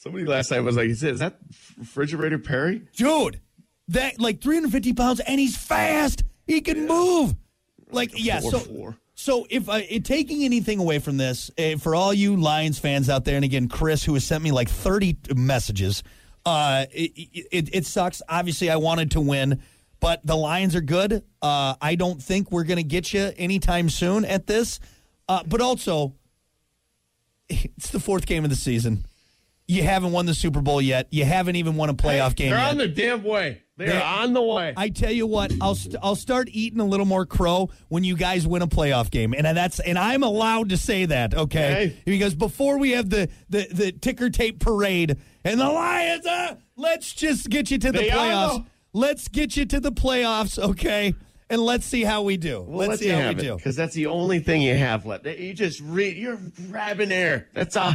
Somebody 0.00 0.24
last 0.24 0.50
night 0.50 0.60
was 0.60 0.76
like, 0.76 0.88
"Is 0.88 1.00
that 1.00 1.36
refrigerator 1.78 2.38
Perry?" 2.38 2.86
dude, 2.96 3.38
that 3.88 4.18
like 4.18 4.40
350 4.40 4.94
pounds, 4.94 5.20
and 5.20 5.38
he's 5.38 5.58
fast. 5.58 6.24
He 6.46 6.62
can 6.62 6.88
move. 6.88 7.34
Like 7.90 8.12
yeah, 8.14 8.40
four, 8.40 8.50
so 8.50 8.58
four. 8.60 8.96
so 9.14 9.46
if 9.50 9.68
I 9.68 9.80
it, 9.80 10.06
taking 10.06 10.42
anything 10.42 10.78
away 10.78 11.00
from 11.00 11.18
this, 11.18 11.50
uh, 11.58 11.76
for 11.76 11.94
all 11.94 12.14
you 12.14 12.34
Lions 12.36 12.78
fans 12.78 13.10
out 13.10 13.26
there, 13.26 13.36
and 13.36 13.44
again, 13.44 13.68
Chris, 13.68 14.02
who 14.02 14.14
has 14.14 14.24
sent 14.24 14.42
me 14.42 14.52
like 14.52 14.70
30 14.70 15.18
messages, 15.36 16.02
uh, 16.46 16.86
it, 16.92 17.12
it, 17.52 17.74
it 17.74 17.86
sucks. 17.86 18.22
Obviously, 18.26 18.70
I 18.70 18.76
wanted 18.76 19.10
to 19.10 19.20
win, 19.20 19.60
but 20.00 20.24
the 20.24 20.34
Lions 20.34 20.74
are 20.74 20.80
good. 20.80 21.22
Uh, 21.42 21.74
I 21.78 21.94
don't 21.94 22.22
think 22.22 22.50
we're 22.50 22.64
going 22.64 22.78
to 22.78 22.82
get 22.82 23.12
you 23.12 23.32
anytime 23.36 23.90
soon 23.90 24.24
at 24.24 24.46
this. 24.46 24.80
Uh, 25.28 25.42
but 25.46 25.60
also, 25.60 26.14
it's 27.50 27.90
the 27.90 28.00
fourth 28.00 28.24
game 28.24 28.44
of 28.44 28.50
the 28.50 28.56
season. 28.56 29.04
You 29.70 29.82
haven't 29.84 30.12
won 30.12 30.26
the 30.26 30.34
Super 30.34 30.60
Bowl 30.60 30.82
yet. 30.82 31.06
You 31.10 31.24
haven't 31.24 31.56
even 31.56 31.76
won 31.76 31.88
a 31.90 31.94
playoff 31.94 32.34
game 32.34 32.50
They're 32.50 32.58
yet. 32.58 32.70
on 32.70 32.78
the 32.78 32.88
damn 32.88 33.22
way. 33.22 33.62
They 33.76 33.86
They- 33.86 33.92
are 33.96 34.22
on 34.24 34.32
the 34.34 34.42
way. 34.42 34.74
I 34.76 34.88
tell 34.90 35.12
you 35.12 35.26
what, 35.26 35.52
I'll 35.60 35.74
st- 35.74 35.96
I'll 36.02 36.16
start 36.16 36.48
eating 36.52 36.80
a 36.80 36.84
little 36.84 37.06
more 37.06 37.24
crow 37.24 37.70
when 37.88 38.04
you 38.04 38.14
guys 38.16 38.46
win 38.46 38.62
a 38.62 38.66
playoff 38.66 39.10
game, 39.10 39.32
and 39.32 39.46
that's 39.56 39.78
and 39.80 39.98
I'm 39.98 40.22
allowed 40.22 40.68
to 40.70 40.76
say 40.76 41.06
that, 41.06 41.34
okay? 41.34 41.70
Okay. 41.72 41.96
Because 42.04 42.34
before 42.34 42.78
we 42.78 42.90
have 42.90 43.08
the, 43.10 43.28
the 43.48 43.66
the 43.72 43.92
ticker 43.92 44.28
tape 44.28 44.58
parade 44.58 45.16
and 45.44 45.58
the 45.60 45.68
Lions, 45.68 46.26
uh, 46.26 46.56
let's 46.76 47.12
just 47.14 47.48
get 47.48 47.70
you 47.70 47.78
to 47.78 47.92
the 47.92 47.98
They 48.00 48.08
playoffs. 48.10 48.66
Let's 48.92 49.28
get 49.28 49.56
you 49.56 49.64
to 49.66 49.80
the 49.80 49.92
playoffs, 49.92 50.58
okay? 50.58 51.14
And 51.48 51.62
let's 51.62 51.86
see 51.86 52.02
how 52.02 52.22
we 52.22 52.36
do. 52.36 52.60
Well, 52.60 52.78
let's 52.88 52.90
let 52.90 52.98
see 53.00 53.08
how 53.08 53.28
we 53.28 53.34
it, 53.36 53.38
do. 53.38 53.56
because 53.56 53.76
that's 53.76 53.94
the 53.94 54.06
only 54.06 54.40
thing 54.40 54.62
you 54.62 54.74
have 54.76 55.06
left. 55.06 55.26
You 55.26 55.54
just 55.54 55.80
read. 55.80 56.16
You're 56.16 56.38
grabbing 56.70 57.12
air. 57.12 57.48
That's 57.54 57.76
all. 57.76 57.94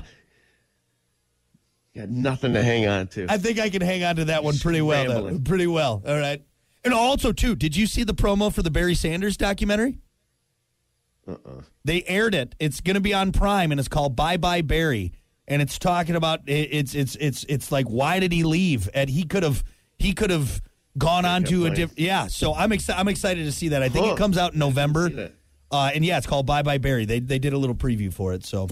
Got 1.96 2.10
nothing 2.10 2.54
to 2.54 2.62
hang 2.64 2.88
on 2.88 3.08
to. 3.10 3.26
I 3.30 3.38
think 3.38 3.58
I 3.60 3.70
can 3.70 3.82
hang 3.82 4.04
on 4.04 4.18
to 4.18 4.26
that 4.26 4.44
one 4.44 4.58
pretty 4.58 4.82
well. 4.82 5.24
Though. 5.24 5.40
Pretty 5.40 5.68
well. 5.68 6.04
All 6.06 6.18
right. 6.20 6.42
And 6.84 6.94
also, 6.94 7.32
too, 7.32 7.56
did 7.56 7.76
you 7.76 7.88
see 7.88 8.04
the 8.04 8.14
promo 8.14 8.54
for 8.54 8.62
the 8.62 8.70
Barry 8.70 8.96
Sanders 8.96 9.38
documentary? 9.38 9.98
Uh-uh. 11.28 11.62
They 11.84 12.04
aired 12.04 12.36
it. 12.36 12.54
It's 12.60 12.82
going 12.82 12.96
to 12.96 13.02
be 13.02 13.14
on 13.14 13.32
Prime, 13.32 13.72
and 13.72 13.80
it's 13.80 13.88
called 13.90 14.16
Bye 14.16 14.38
Bye 14.38 14.62
Barry, 14.62 15.14
and 15.48 15.62
it's 15.62 15.80
talking 15.80 16.16
about 16.16 16.42
it's 16.46 16.94
it's 16.94 17.16
it's 17.16 17.46
it's 17.50 17.72
like 17.72 17.88
why 17.88 18.20
did 18.20 18.32
he 18.32 18.44
leave? 18.44 18.90
And 18.94 19.10
he 19.10 19.24
could 19.24 19.42
have 19.44 19.64
he 19.98 20.14
could 20.14 20.30
have 20.30 20.62
gone 20.98 21.26
on 21.26 21.44
to 21.46 21.66
a 21.66 21.70
different. 21.72 21.98
Yeah. 22.00 22.28
So 22.28 22.54
I'm 22.54 22.72
excited. 22.72 23.00
I'm 23.00 23.08
excited 23.08 23.46
to 23.46 23.52
see 23.52 23.70
that. 23.70 23.82
I 23.82 23.90
think 23.90 24.06
Huh. 24.06 24.12
it 24.14 24.18
comes 24.18 24.38
out 24.38 24.54
in 24.54 24.60
November. 24.60 25.32
Uh, 25.72 25.92
and 25.96 26.06
yeah, 26.06 26.18
it's 26.20 26.28
called 26.28 26.46
Bye 26.46 26.62
Bye 26.62 26.78
Barry. 26.78 27.06
They 27.06 27.20
they 27.20 27.40
did 27.40 27.54
a 27.54 27.58
little 27.58 27.76
preview 27.76 28.14
for 28.14 28.34
it. 28.34 28.46
So 28.46 28.68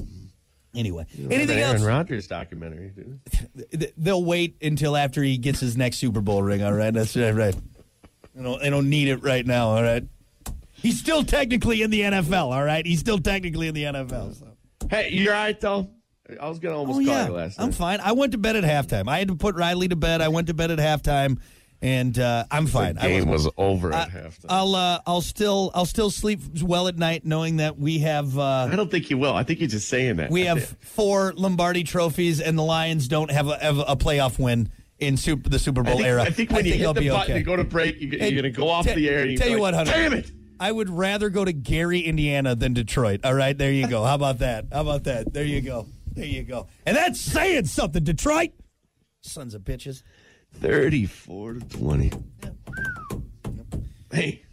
anyway, 0.76 1.06
anything 1.30 1.60
Aaron 1.60 1.76
else? 1.78 1.84
Rodgers 1.84 2.28
documentary, 2.28 2.90
dude. 2.90 3.94
They'll 3.98 4.24
wait 4.24 4.58
until 4.62 4.96
after 4.96 5.24
he 5.24 5.38
gets 5.38 5.60
his 5.60 5.78
next 5.78 5.98
Super 5.98 6.22
Bowl 6.22 6.44
ring. 6.44 6.64
All 6.64 6.74
right, 6.74 6.94
that's 6.94 7.16
right. 7.16 7.34
right. 7.34 7.56
They 8.36 8.44
don't, 8.44 8.62
they 8.62 8.70
don't 8.70 8.90
need 8.90 9.08
it 9.10 9.24
right 9.24 9.46
now. 9.46 9.70
All 9.70 9.84
right. 9.84 10.04
He's 10.72 11.00
still 11.00 11.24
technically 11.24 11.82
in 11.82 11.92
the 11.92 12.02
NFL. 12.02 12.52
All 12.52 12.64
right, 12.64 12.86
he's 12.86 13.00
still 13.00 13.20
technically 13.20 13.68
in 13.68 13.74
the 13.74 13.84
NFL. 13.84 14.38
So. 14.38 14.48
Hey, 14.90 15.12
you're 15.12 15.34
all 15.34 15.44
right 15.44 15.60
though. 15.60 15.90
I 16.42 16.50
was 16.50 16.60
gonna 16.60 16.78
almost 16.78 17.02
Oh 17.02 17.06
call 17.06 17.14
yeah, 17.14 17.28
you 17.28 17.34
last 17.34 17.60
night. 17.60 17.64
I'm 17.66 17.72
fine. 17.72 18.00
I 18.00 18.14
went 18.14 18.32
to 18.32 18.38
bed 18.38 18.56
at 18.56 18.64
halftime. 18.64 19.08
I 19.08 19.20
had 19.20 19.28
to 19.28 19.36
put 19.36 19.56
Riley 19.56 19.88
to 19.90 19.96
bed. 19.96 20.22
I 20.22 20.30
went 20.30 20.48
to 20.48 20.54
bed 20.54 20.72
at 20.72 20.80
halftime, 20.80 21.40
and 21.84 22.18
uh, 22.18 22.46
I'm 22.50 22.66
fine. 22.66 22.96
The 22.96 23.02
game 23.02 23.28
was- 23.28 23.50
over 23.58 23.94
I- 23.94 24.04
at 24.04 24.10
halftime. 24.10 24.46
I'll 24.50 24.76
uh, 24.76 25.02
I'll 25.06 25.22
still 25.22 25.70
I'll 25.76 25.86
still 25.86 26.10
sleep 26.10 26.40
well 26.64 26.88
at 26.88 26.98
night, 26.98 27.26
knowing 27.26 27.58
that 27.58 27.78
we 27.78 28.00
have. 28.00 28.38
Uh, 28.40 28.70
I 28.72 28.76
don't 28.76 28.90
think 28.90 29.10
you 29.10 29.18
will. 29.18 29.34
I 29.36 29.44
think 29.44 29.60
you're 29.60 29.70
just 29.70 29.90
saying 29.90 30.16
that. 30.16 30.32
We 30.32 30.46
have 30.46 30.64
four 30.80 31.34
Lombardi 31.36 31.84
trophies, 31.84 32.40
and 32.40 32.58
the 32.58 32.64
Lions 32.64 33.08
don't 33.08 33.30
have 33.30 33.48
a, 33.50 33.58
have 33.60 33.80
a 33.80 33.96
playoff 33.98 34.40
win 34.40 34.72
in 35.00 35.18
super, 35.18 35.50
the 35.50 35.60
Super 35.60 35.82
I 35.82 35.84
Bowl 35.84 35.96
think, 35.98 36.08
era. 36.08 36.22
I 36.24 36.30
think 36.30 36.52
when 36.52 36.66
you 36.66 36.74
hit 36.74 36.88
I'll 36.88 36.94
the 36.94 37.10
button 37.10 37.34
okay. 37.36 37.44
go 37.44 37.56
to 37.58 37.64
break, 37.66 38.00
you, 38.00 38.08
you're 38.08 38.18
going 38.32 38.44
to 38.44 38.50
go 38.52 38.70
off 38.70 38.86
te- 38.86 38.94
the 38.94 39.10
air. 39.10 39.24
And 39.24 39.38
tell 39.38 39.50
you 39.50 39.56
like, 39.56 39.62
what, 39.62 39.74
Hunter. 39.74 39.92
damn 39.92 40.14
it! 40.14 40.32
I 40.60 40.72
would 40.72 40.90
rather 40.90 41.30
go 41.30 41.44
to 41.44 41.52
Gary, 41.52 42.00
Indiana, 42.00 42.56
than 42.56 42.74
Detroit. 42.74 43.22
All 43.26 43.34
right, 43.34 43.58
there 43.58 43.72
you 43.72 43.88
go. 43.88 44.04
How 44.04 44.16
about 44.16 44.40
that? 44.40 44.68
How 44.72 44.82
about 44.82 45.04
that? 45.04 45.34
There 45.34 45.44
you 45.44 45.60
go. 45.60 45.88
There 46.14 46.26
you 46.26 46.44
go. 46.44 46.68
And 46.86 46.96
that's 46.96 47.20
saying 47.20 47.66
something, 47.66 48.04
Detroit. 48.04 48.52
Sons 49.22 49.54
of 49.56 49.64
bitches. 49.64 50.04
Thirty-four 50.60 51.54
to 51.54 51.60
twenty. 51.70 52.12
Hey, 54.12 54.44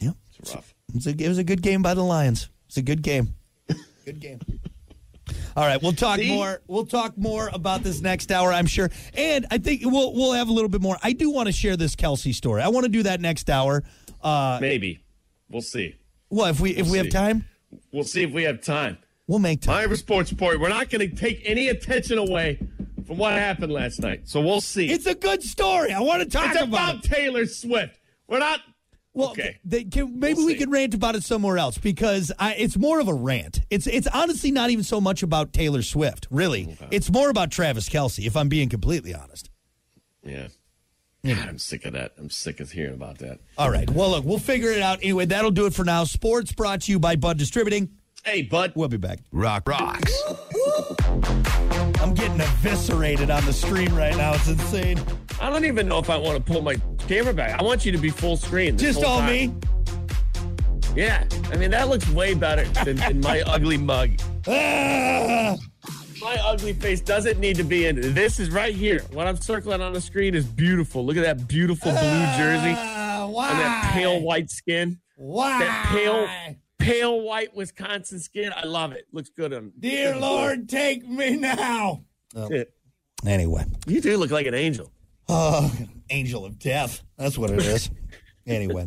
Yep. 0.00 0.14
it's 0.38 0.54
rough. 0.54 0.74
It's 0.94 1.06
a, 1.06 1.10
it 1.10 1.28
was 1.28 1.38
a 1.38 1.44
good 1.44 1.62
game 1.62 1.82
by 1.82 1.94
the 1.94 2.02
Lions. 2.02 2.48
It's 2.68 2.76
a 2.78 2.82
good 2.82 3.02
game. 3.02 3.34
Good 4.04 4.18
game. 4.18 4.40
All 5.54 5.64
right, 5.64 5.80
we'll 5.80 5.92
talk 5.92 6.18
See? 6.18 6.34
more. 6.34 6.60
We'll 6.66 6.86
talk 6.86 7.16
more 7.16 7.48
about 7.52 7.84
this 7.84 8.00
next 8.00 8.32
hour, 8.32 8.52
I'm 8.52 8.66
sure. 8.66 8.90
And 9.14 9.46
I 9.52 9.58
think 9.58 9.82
we'll 9.84 10.12
we'll 10.14 10.32
have 10.32 10.48
a 10.48 10.52
little 10.52 10.68
bit 10.70 10.80
more. 10.80 10.96
I 11.04 11.12
do 11.12 11.30
want 11.30 11.46
to 11.46 11.52
share 11.52 11.76
this 11.76 11.94
Kelce 11.94 12.34
story. 12.34 12.62
I 12.62 12.68
want 12.68 12.84
to 12.84 12.88
do 12.90 13.04
that 13.04 13.20
next 13.20 13.48
hour. 13.48 13.84
Uh, 14.20 14.58
Maybe 14.60 15.04
we'll 15.48 15.62
see. 15.62 15.94
well, 16.30 16.46
if 16.46 16.58
we 16.58 16.70
if 16.72 16.88
we 16.90 16.96
have 16.96 17.06
see. 17.06 17.10
time, 17.10 17.44
We'll 17.92 18.02
see 18.04 18.22
if 18.24 18.32
we 18.32 18.42
have 18.42 18.60
time. 18.62 18.98
we'll 19.28 19.38
make 19.38 19.60
time. 19.62 19.76
Iowa 19.76 19.96
Sports 19.96 20.32
Report. 20.32 20.58
We're 20.58 20.68
not 20.68 20.90
going 20.90 21.08
to 21.08 21.14
take 21.14 21.42
any 21.44 21.68
attention 21.68 22.18
away 22.18 22.58
from 23.04 23.18
what 23.18 23.32
happened 23.34 23.72
last 23.72 24.00
night. 24.00 24.28
So 24.28 24.40
we'll 24.40 24.60
see. 24.60 24.90
It's 24.90 25.06
a 25.06 25.14
good 25.14 25.42
story. 25.42 25.92
I 25.92 26.00
want 26.00 26.22
to 26.22 26.28
talk 26.28 26.46
about. 26.46 26.54
It's 26.54 26.62
about 26.64 26.94
about 26.94 27.04
it. 27.04 27.10
Taylor 27.10 27.46
Swift. 27.46 27.98
We're 28.28 28.38
not. 28.38 28.60
Well, 29.14 29.30
okay. 29.32 29.58
they, 29.62 29.84
can, 29.84 30.18
maybe 30.18 30.38
We'll 30.38 30.46
we 30.46 30.52
see. 30.54 30.60
could 30.60 30.70
rant 30.72 30.94
about 30.94 31.16
it 31.16 31.22
somewhere 31.22 31.58
else 31.58 31.76
because 31.76 32.32
I, 32.38 32.54
it's 32.54 32.78
more 32.78 32.98
of 32.98 33.08
a 33.08 33.14
rant. 33.14 33.60
It's 33.68 33.86
it's 33.86 34.06
honestly 34.06 34.50
not 34.50 34.70
even 34.70 34.84
so 34.84 35.02
much 35.02 35.22
about 35.22 35.52
Taylor 35.52 35.82
Swift, 35.82 36.26
really. 36.30 36.78
It's 36.90 37.10
more 37.10 37.28
about 37.28 37.50
Travis 37.50 37.90
Kelce, 37.90 38.26
if 38.26 38.38
I'm 38.38 38.48
being 38.48 38.70
completely 38.70 39.14
honest. 39.14 39.50
Yeah. 40.24 40.48
God, 41.24 41.46
I'm 41.46 41.58
sick 41.58 41.84
of 41.84 41.92
that. 41.92 42.14
I'm 42.18 42.30
sick 42.30 42.58
of 42.58 42.72
hearing 42.72 42.94
about 42.94 43.18
that. 43.18 43.40
All 43.58 43.70
right. 43.70 43.88
Well, 43.90 44.10
look, 44.10 44.24
we'll 44.24 44.38
figure 44.38 44.70
it 44.70 44.80
out. 44.80 45.00
Anyway, 45.02 45.26
that'll 45.26 45.50
do 45.50 45.66
it 45.66 45.74
for 45.74 45.84
now. 45.84 46.04
Sports 46.04 46.52
brought 46.52 46.80
to 46.82 46.92
you 46.92 46.98
by 46.98 47.14
Bud 47.16 47.36
Distributing. 47.38 47.90
Hey, 48.24 48.42
bud. 48.42 48.72
We'll 48.74 48.88
be 48.88 48.96
back. 48.96 49.18
Rock 49.30 49.68
rocks. 49.68 50.12
I'm 52.00 52.14
getting 52.14 52.40
eviscerated 52.40 53.30
on 53.30 53.44
the 53.44 53.52
screen 53.52 53.94
right 53.94 54.16
now. 54.16 54.34
It's 54.34 54.48
insane. 54.48 55.00
I 55.40 55.50
don't 55.50 55.64
even 55.64 55.88
know 55.88 55.98
if 55.98 56.10
I 56.10 56.16
want 56.16 56.44
to 56.44 56.52
pull 56.52 56.62
my 56.62 56.76
camera 57.06 57.34
back. 57.34 57.58
I 57.58 57.62
want 57.62 57.84
you 57.84 57.92
to 57.92 57.98
be 57.98 58.10
full 58.10 58.36
screen. 58.36 58.76
Just 58.78 59.02
all 59.04 59.22
me. 59.22 59.54
Yeah. 60.94 61.24
I 61.50 61.56
mean, 61.56 61.70
that 61.70 61.88
looks 61.88 62.08
way 62.10 62.34
better 62.34 62.64
than, 62.84 62.96
than 62.96 63.20
my 63.20 63.40
ugly 63.46 63.76
mug. 63.78 64.10
Ah! 64.46 65.56
my 66.20 66.36
ugly 66.44 66.72
face 66.72 67.00
doesn't 67.00 67.40
need 67.40 67.56
to 67.56 67.64
be 67.64 67.86
in 67.86 67.98
it. 67.98 68.14
This 68.14 68.38
is 68.38 68.50
right 68.50 68.74
here. 68.74 69.00
What 69.12 69.26
I'm 69.26 69.36
circling 69.36 69.82
on 69.82 69.92
the 69.92 70.00
screen 70.00 70.34
is 70.34 70.44
beautiful. 70.44 71.04
Look 71.04 71.16
at 71.16 71.24
that 71.24 71.48
beautiful 71.48 71.90
blue 71.90 72.00
jersey 72.36 72.74
Uh, 72.78 73.26
and 73.26 73.58
that 73.58 73.90
pale 73.92 74.20
white 74.20 74.50
skin. 74.50 75.00
Why? 75.16 75.58
That 75.58 75.86
pale, 75.88 76.28
pale 76.82 77.20
white 77.20 77.54
Wisconsin 77.54 78.18
skin. 78.20 78.52
I 78.56 78.64
love 78.66 78.92
it. 78.92 79.06
Looks 79.12 79.30
good 79.30 79.52
on. 79.52 79.72
Dear 79.78 80.16
Lord, 80.16 80.68
take 80.68 81.06
me 81.08 81.36
now. 81.36 82.04
Shit. 82.48 82.72
Anyway, 83.26 83.64
You 83.86 84.00
do 84.00 84.16
look 84.16 84.30
like 84.30 84.46
an 84.46 84.54
angel. 84.54 84.90
uh, 85.28 85.70
angel 86.10 86.44
of 86.44 86.58
death. 86.58 87.02
That's 87.16 87.38
what 87.38 87.50
it 87.50 87.60
is. 87.60 87.88
anyway, 88.46 88.86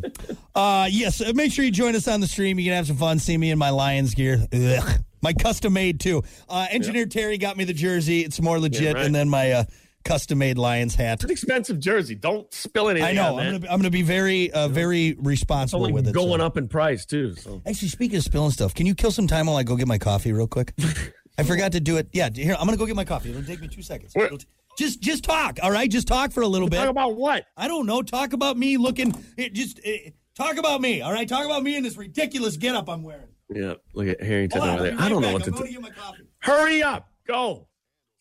uh, 0.54 0.88
yes. 0.90 1.20
uh, 1.20 1.32
Make 1.34 1.52
sure 1.52 1.64
you 1.64 1.70
join 1.70 1.94
us 1.96 2.06
on 2.08 2.20
the 2.20 2.26
stream. 2.26 2.58
You 2.58 2.66
can 2.66 2.74
have 2.74 2.86
some 2.86 2.96
fun. 2.96 3.18
See 3.18 3.36
me 3.38 3.50
in 3.50 3.58
my 3.58 3.70
Lions 3.70 4.14
gear. 4.14 4.46
Ugh. 4.52 5.00
My 5.22 5.32
custom 5.32 5.72
made 5.72 5.98
too. 6.00 6.22
Uh, 6.48 6.66
Engineer 6.70 7.06
Terry 7.06 7.38
got 7.38 7.56
me 7.56 7.64
the 7.64 7.72
jersey. 7.72 8.20
It's 8.20 8.40
more 8.40 8.58
legit, 8.60 8.82
Yeah, 8.82 8.92
right. 8.92 9.06
and 9.06 9.14
then 9.14 9.28
my 9.28 9.52
uh, 9.52 9.64
custom 10.06 10.38
made 10.38 10.56
Lions 10.58 10.94
hat. 10.94 11.14
It's 11.14 11.24
an 11.24 11.30
expensive 11.30 11.78
jersey. 11.80 12.14
Don't 12.14 12.52
spill 12.52 12.88
anything. 12.88 13.08
I 13.08 13.12
know. 13.12 13.30
I'm 13.32 13.36
that. 13.36 13.44
gonna, 13.44 13.58
be- 13.60 13.68
I'm 13.68 13.78
gonna 13.78 13.90
be 13.90 14.02
very, 14.02 14.50
uh, 14.52 14.68
very 14.68 15.08
It's 15.08 15.20
responsible 15.26 15.82
only 15.82 15.92
with 15.92 16.08
it. 16.08 16.14
going 16.14 16.40
so. 16.40 16.46
up 16.46 16.56
in 16.56 16.68
price 16.68 17.04
too. 17.04 17.34
So 17.34 17.60
Actually, 17.66 17.88
speaking 17.88 18.16
of 18.16 18.22
spilling 18.24 18.50
stuff, 18.52 18.74
can 18.74 18.86
you 18.86 18.94
kill 18.94 19.10
some 19.10 19.26
time 19.26 19.46
while 19.46 19.56
I 19.56 19.62
go 19.62 19.76
get 19.76 19.88
my 19.88 19.98
coffee 19.98 20.32
real 20.32 20.46
quick? 20.46 20.72
I 21.38 21.42
forgot 21.42 21.72
to 21.72 21.80
do 21.80 21.96
it. 21.98 22.08
Yeah, 22.12 22.30
here 22.34 22.56
I'm 22.58 22.66
gonna 22.66 22.76
go 22.78 22.86
get 22.86 22.96
my 22.96 23.04
coffee. 23.04 23.30
It'll 23.30 23.42
take 23.42 23.60
me 23.60 23.68
two 23.68 23.82
seconds. 23.82 24.12
T- 24.14 24.38
just, 24.78 25.00
just 25.00 25.24
talk. 25.24 25.58
All 25.62 25.70
right, 25.70 25.90
just 25.90 26.06
talk 26.06 26.32
for 26.32 26.42
a 26.42 26.46
little 26.46 26.68
bit. 26.68 26.76
talk 26.78 26.88
about 26.88 27.16
what? 27.16 27.46
I 27.56 27.66
don't 27.66 27.86
know. 27.86 28.02
Talk 28.02 28.32
about 28.34 28.56
me 28.58 28.76
looking. 28.76 29.14
It 29.36 29.54
just 29.54 29.80
eh, 29.84 30.10
talk 30.34 30.58
about 30.58 30.80
me. 30.80 31.00
All 31.02 31.12
right, 31.12 31.28
talk 31.28 31.44
about 31.46 31.62
me 31.62 31.76
in 31.76 31.82
this 31.82 31.96
ridiculous 31.96 32.56
getup 32.56 32.88
I'm 32.88 33.02
wearing. 33.02 33.28
Yeah, 33.48 33.74
look 33.94 34.08
at 34.08 34.22
Harrington 34.22 34.60
on, 34.62 34.68
over 34.70 34.82
there. 34.82 34.92
be 34.92 34.98
I 34.98 35.08
don't 35.08 35.22
right 35.22 35.28
know 35.28 35.32
what 35.34 35.44
to 35.44 35.50
I'm 35.52 35.66
do. 35.66 35.80
going 35.80 35.92
to. 35.92 36.00
Hurry 36.40 36.82
up. 36.82 37.08
Go. 37.26 37.68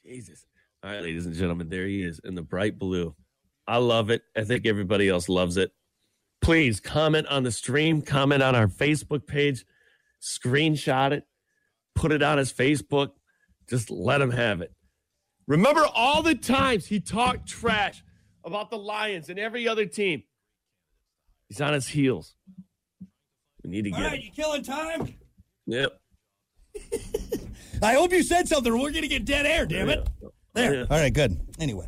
Jesus. 0.06 0.45
All 0.86 0.92
right, 0.92 1.02
ladies 1.02 1.26
and 1.26 1.34
gentlemen, 1.34 1.68
there 1.68 1.88
he 1.88 2.04
is 2.04 2.20
in 2.24 2.36
the 2.36 2.44
bright 2.44 2.78
blue. 2.78 3.16
I 3.68 3.78
love 3.78 4.12
it. 4.12 4.22
I 4.38 4.44
think 4.44 4.68
everybody 4.68 5.10
else 5.10 5.28
loves 5.28 5.58
it. 5.58 5.72
Please 6.42 6.80
comment 6.80 7.26
on 7.26 7.42
the 7.42 7.52
stream, 7.52 8.04
comment 8.04 8.44
on 8.44 8.54
our 8.54 8.68
Facebook 8.68 9.26
page, 9.26 9.66
screenshot 10.22 11.12
it, 11.12 11.24
put 11.96 12.12
it 12.12 12.22
on 12.22 12.38
his 12.38 12.54
Facebook. 12.54 13.14
Just 13.68 13.90
let 13.90 14.22
him 14.22 14.30
have 14.30 14.62
it. 14.62 14.74
Remember 15.48 15.88
all 15.92 16.22
the 16.22 16.36
times 16.36 16.86
he 16.86 17.00
talked 17.00 17.48
trash 17.50 18.04
about 18.44 18.70
the 18.70 18.78
Lions 18.78 19.30
and 19.30 19.40
every 19.40 19.68
other 19.68 19.88
team. 19.88 20.22
He's 21.50 21.62
on 21.62 21.74
his 21.74 21.88
heels. 21.88 22.36
We 23.64 23.72
need 23.72 23.86
to 23.86 23.92
All 23.92 23.98
get 23.98 24.06
right, 24.06 24.20
him. 24.20 24.26
you 24.26 24.32
killing 24.32 24.62
time? 24.62 25.16
Yep. 25.66 26.00
I 27.82 27.96
hope 27.96 28.12
you 28.12 28.22
said 28.22 28.48
something. 28.48 28.72
or 28.72 28.78
We're 28.80 28.92
gonna 28.92 29.08
get 29.08 29.26
dead 29.26 29.48
air. 29.48 29.66
Damn 29.66 29.90
it. 29.90 30.08
There. 30.56 30.74
Yeah. 30.74 30.86
All 30.90 30.98
right. 30.98 31.14
Good. 31.14 31.40
Anyway. 31.60 31.88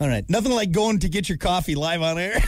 All 0.00 0.08
right. 0.08 0.28
Nothing 0.30 0.52
like 0.52 0.70
going 0.70 1.00
to 1.00 1.08
get 1.08 1.28
your 1.28 1.38
coffee 1.38 1.74
live 1.74 2.02
on 2.02 2.18
air. 2.18 2.40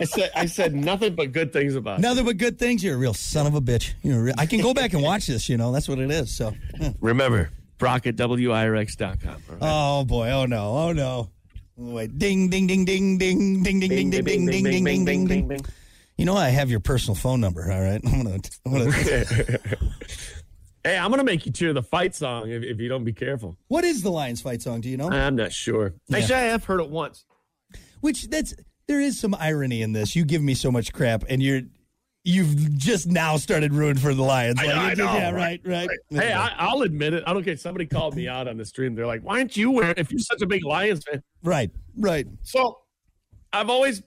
I 0.00 0.04
said 0.04 0.30
I 0.34 0.46
said 0.46 0.74
nothing 0.74 1.14
but 1.14 1.32
good 1.32 1.52
things 1.52 1.74
about 1.74 1.98
it. 1.98 2.02
Nothing 2.02 2.24
but 2.24 2.38
good 2.38 2.58
things. 2.58 2.82
You're 2.82 2.94
a 2.94 2.98
real 2.98 3.12
son 3.14 3.46
of 3.46 3.54
a 3.54 3.60
bitch. 3.60 3.92
You're 4.02 4.18
a 4.18 4.22
real, 4.22 4.34
I 4.38 4.46
can 4.46 4.62
go 4.62 4.72
back 4.72 4.94
and 4.94 5.02
watch 5.02 5.26
this. 5.26 5.48
You 5.48 5.58
know, 5.58 5.72
that's 5.72 5.88
what 5.88 5.98
it 5.98 6.10
is. 6.10 6.34
So. 6.34 6.54
yeah. 6.80 6.92
Remember, 7.00 7.50
Brock 7.76 8.06
at 8.06 8.16
WIRX.com. 8.16 9.42
right? 9.48 9.58
Oh 9.60 10.04
boy! 10.06 10.30
Oh 10.30 10.46
no! 10.46 10.76
Oh 10.76 10.92
no! 10.92 11.30
Wait! 11.76 12.18
Ding! 12.18 12.48
Ding! 12.48 12.66
Ding! 12.66 12.86
Ding! 12.86 13.18
Ding! 13.18 13.62
Ding! 13.62 13.80
Ding! 13.80 13.90
Ding! 13.90 14.10
Ding! 14.10 14.24
Ding! 14.24 14.46
Ding! 14.46 14.84
Ding! 14.84 15.04
Ding! 15.04 15.26
Ding! 15.26 15.48
Ding! 15.48 15.60
You 16.16 16.24
know 16.26 16.36
I 16.36 16.48
have 16.48 16.70
your 16.70 16.80
personal 16.80 17.14
phone 17.14 17.40
number. 17.40 17.70
All 17.70 17.80
right. 17.80 18.00
I'm. 18.04 18.26
I'm 18.66 18.72
gonna 18.72 18.92
Hey, 20.84 20.96
I'm 20.96 21.10
gonna 21.10 21.24
make 21.24 21.44
you 21.44 21.52
cheer 21.52 21.72
the 21.72 21.82
fight 21.82 22.14
song 22.14 22.50
if, 22.50 22.62
if 22.62 22.80
you 22.80 22.88
don't 22.88 23.04
be 23.04 23.12
careful. 23.12 23.56
what 23.68 23.84
is 23.84 24.02
the 24.02 24.10
Lions 24.10 24.40
fight 24.40 24.62
song? 24.62 24.80
Do 24.80 24.88
you 24.88 24.96
know? 24.96 25.10
I'm 25.10 25.36
not 25.36 25.52
sure. 25.52 25.94
Actually, 26.12 26.34
I 26.36 26.40
have 26.42 26.64
heard 26.64 26.80
it 26.80 26.88
once. 26.88 27.26
Which 28.00 28.28
that's 28.28 28.54
there 28.88 29.00
is 29.00 29.20
some 29.20 29.34
irony 29.38 29.82
in 29.82 29.92
this. 29.92 30.16
You 30.16 30.24
give 30.24 30.42
me 30.42 30.54
so 30.54 30.72
much 30.72 30.92
crap, 30.92 31.24
and 31.28 31.42
you're 31.42 31.60
you've 32.24 32.76
just 32.78 33.08
now 33.08 33.36
started 33.36 33.74
rooting 33.74 34.00
for 34.00 34.14
the 34.14 34.22
Lions. 34.22 34.58
I 34.58 34.64
Like, 34.66 34.74
know, 34.98 35.06
I 35.06 35.12
know, 35.12 35.18
yeah, 35.18 35.30
right, 35.30 35.60
right. 35.64 35.88
Hey, 36.10 36.32
I, 36.32 36.48
I'll 36.56 36.82
admit 36.82 37.12
it. 37.14 37.24
I 37.26 37.32
don't 37.34 37.44
care. 37.44 37.56
Somebody 37.56 37.86
called 37.86 38.16
me 38.16 38.26
out 38.28 38.48
on 38.48 38.56
the 38.56 38.64
stream. 38.64 38.94
They're 38.94 39.06
like, 39.06 39.22
"Why 39.22 39.36
aren't 39.38 39.56
you 39.56 39.70
wearing? 39.70 39.94
If 39.98 40.10
you're 40.10 40.18
such 40.18 40.40
a 40.40 40.46
big 40.46 40.64
Lions 40.64 41.04
fan." 41.04 41.22
right, 41.42 41.70
right, 41.96 42.26
So, 42.42 42.78
I've 43.52 43.68
always, 43.68 44.02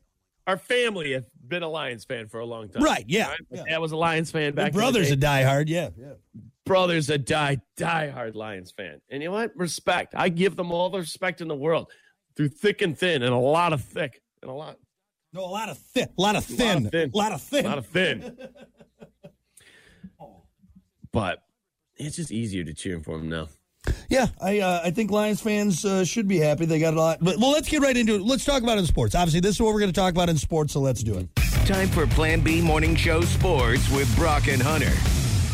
our 0.47 0.57
family 0.57 1.13
have 1.13 1.25
been 1.53 1.63
a 1.63 1.69
Lions 1.69 2.03
fan 2.05 2.27
for 2.27 2.39
a 2.39 2.45
long 2.45 2.69
time. 2.69 2.83
right. 2.83 3.05
Yeah, 3.07 3.29
Right? 3.29 3.39
Yeah. 3.51 3.63
dad 3.69 3.77
was 3.77 3.91
a 3.91 3.97
Lions 3.97 4.31
fan 4.31 4.53
back. 4.55 4.73
My 4.73 4.79
brother's 4.79 5.07
in 5.07 5.13
a 5.13 5.15
the 5.15 5.21
day. 5.21 5.27
diehard. 5.43 5.65
Yeah, 5.67 5.89
yeah. 5.97 6.13
brother's 6.65 7.09
a 7.09 7.17
die 7.17 7.57
diehard 7.77 8.35
Lions 8.35 8.71
fan, 8.71 9.01
and 9.09 9.21
you 9.21 9.29
know 9.29 9.33
what? 9.35 9.51
Respect. 9.55 10.13
I 10.17 10.29
give 10.29 10.55
them 10.55 10.71
all 10.71 10.89
the 10.89 10.99
respect 10.99 11.41
in 11.41 11.47
the 11.47 11.55
world, 11.55 11.89
through 12.35 12.49
thick 12.49 12.81
and 12.81 12.97
thin, 12.97 13.21
and 13.23 13.33
a 13.33 13.37
lot 13.37 13.71
of 13.73 13.81
thick 13.83 14.21
and 14.41 14.49
a 14.49 14.53
lot, 14.53 14.77
No, 15.33 15.41
a 15.41 15.45
lot 15.45 15.69
of 15.69 15.77
thick, 15.77 16.09
a 16.17 16.21
lot 16.21 16.35
of 16.35 16.47
a 16.49 16.51
lot 16.53 16.57
thin, 16.57 16.85
of 16.85 16.91
thin, 16.91 17.11
a 17.13 17.17
lot 17.17 17.31
of 17.31 17.41
thin. 17.41 17.65
a 17.65 17.69
lot 17.69 17.77
of 17.77 17.85
thin. 17.87 18.37
but 21.11 21.43
it's 21.97 22.15
just 22.15 22.31
easier 22.31 22.63
to 22.63 22.73
cheer 22.73 22.99
for 22.99 23.17
them 23.17 23.29
now. 23.29 23.47
Yeah, 24.09 24.27
I 24.41 24.59
uh, 24.59 24.81
I 24.83 24.91
think 24.91 25.11
Lions 25.11 25.41
fans 25.41 25.83
uh, 25.85 26.05
should 26.05 26.27
be 26.27 26.37
happy. 26.37 26.65
They 26.65 26.79
got 26.79 26.93
a 26.93 26.99
lot. 26.99 27.19
But 27.21 27.37
well, 27.37 27.51
let's 27.51 27.69
get 27.69 27.81
right 27.81 27.95
into 27.95 28.15
it. 28.15 28.21
Let's 28.21 28.45
talk 28.45 28.63
about 28.63 28.77
it 28.77 28.81
in 28.81 28.87
sports. 28.87 29.15
Obviously, 29.15 29.39
this 29.39 29.55
is 29.55 29.61
what 29.61 29.73
we're 29.73 29.79
going 29.79 29.91
to 29.91 29.99
talk 29.99 30.11
about 30.11 30.29
in 30.29 30.37
sports. 30.37 30.73
So 30.73 30.79
let's 30.79 31.03
do 31.03 31.17
it. 31.17 31.27
Time 31.65 31.87
for 31.87 32.05
Plan 32.07 32.41
B 32.41 32.61
Morning 32.61 32.95
Show 32.95 33.21
Sports 33.21 33.89
with 33.89 34.13
Brock 34.15 34.47
and 34.47 34.61
Hunter. 34.61 34.91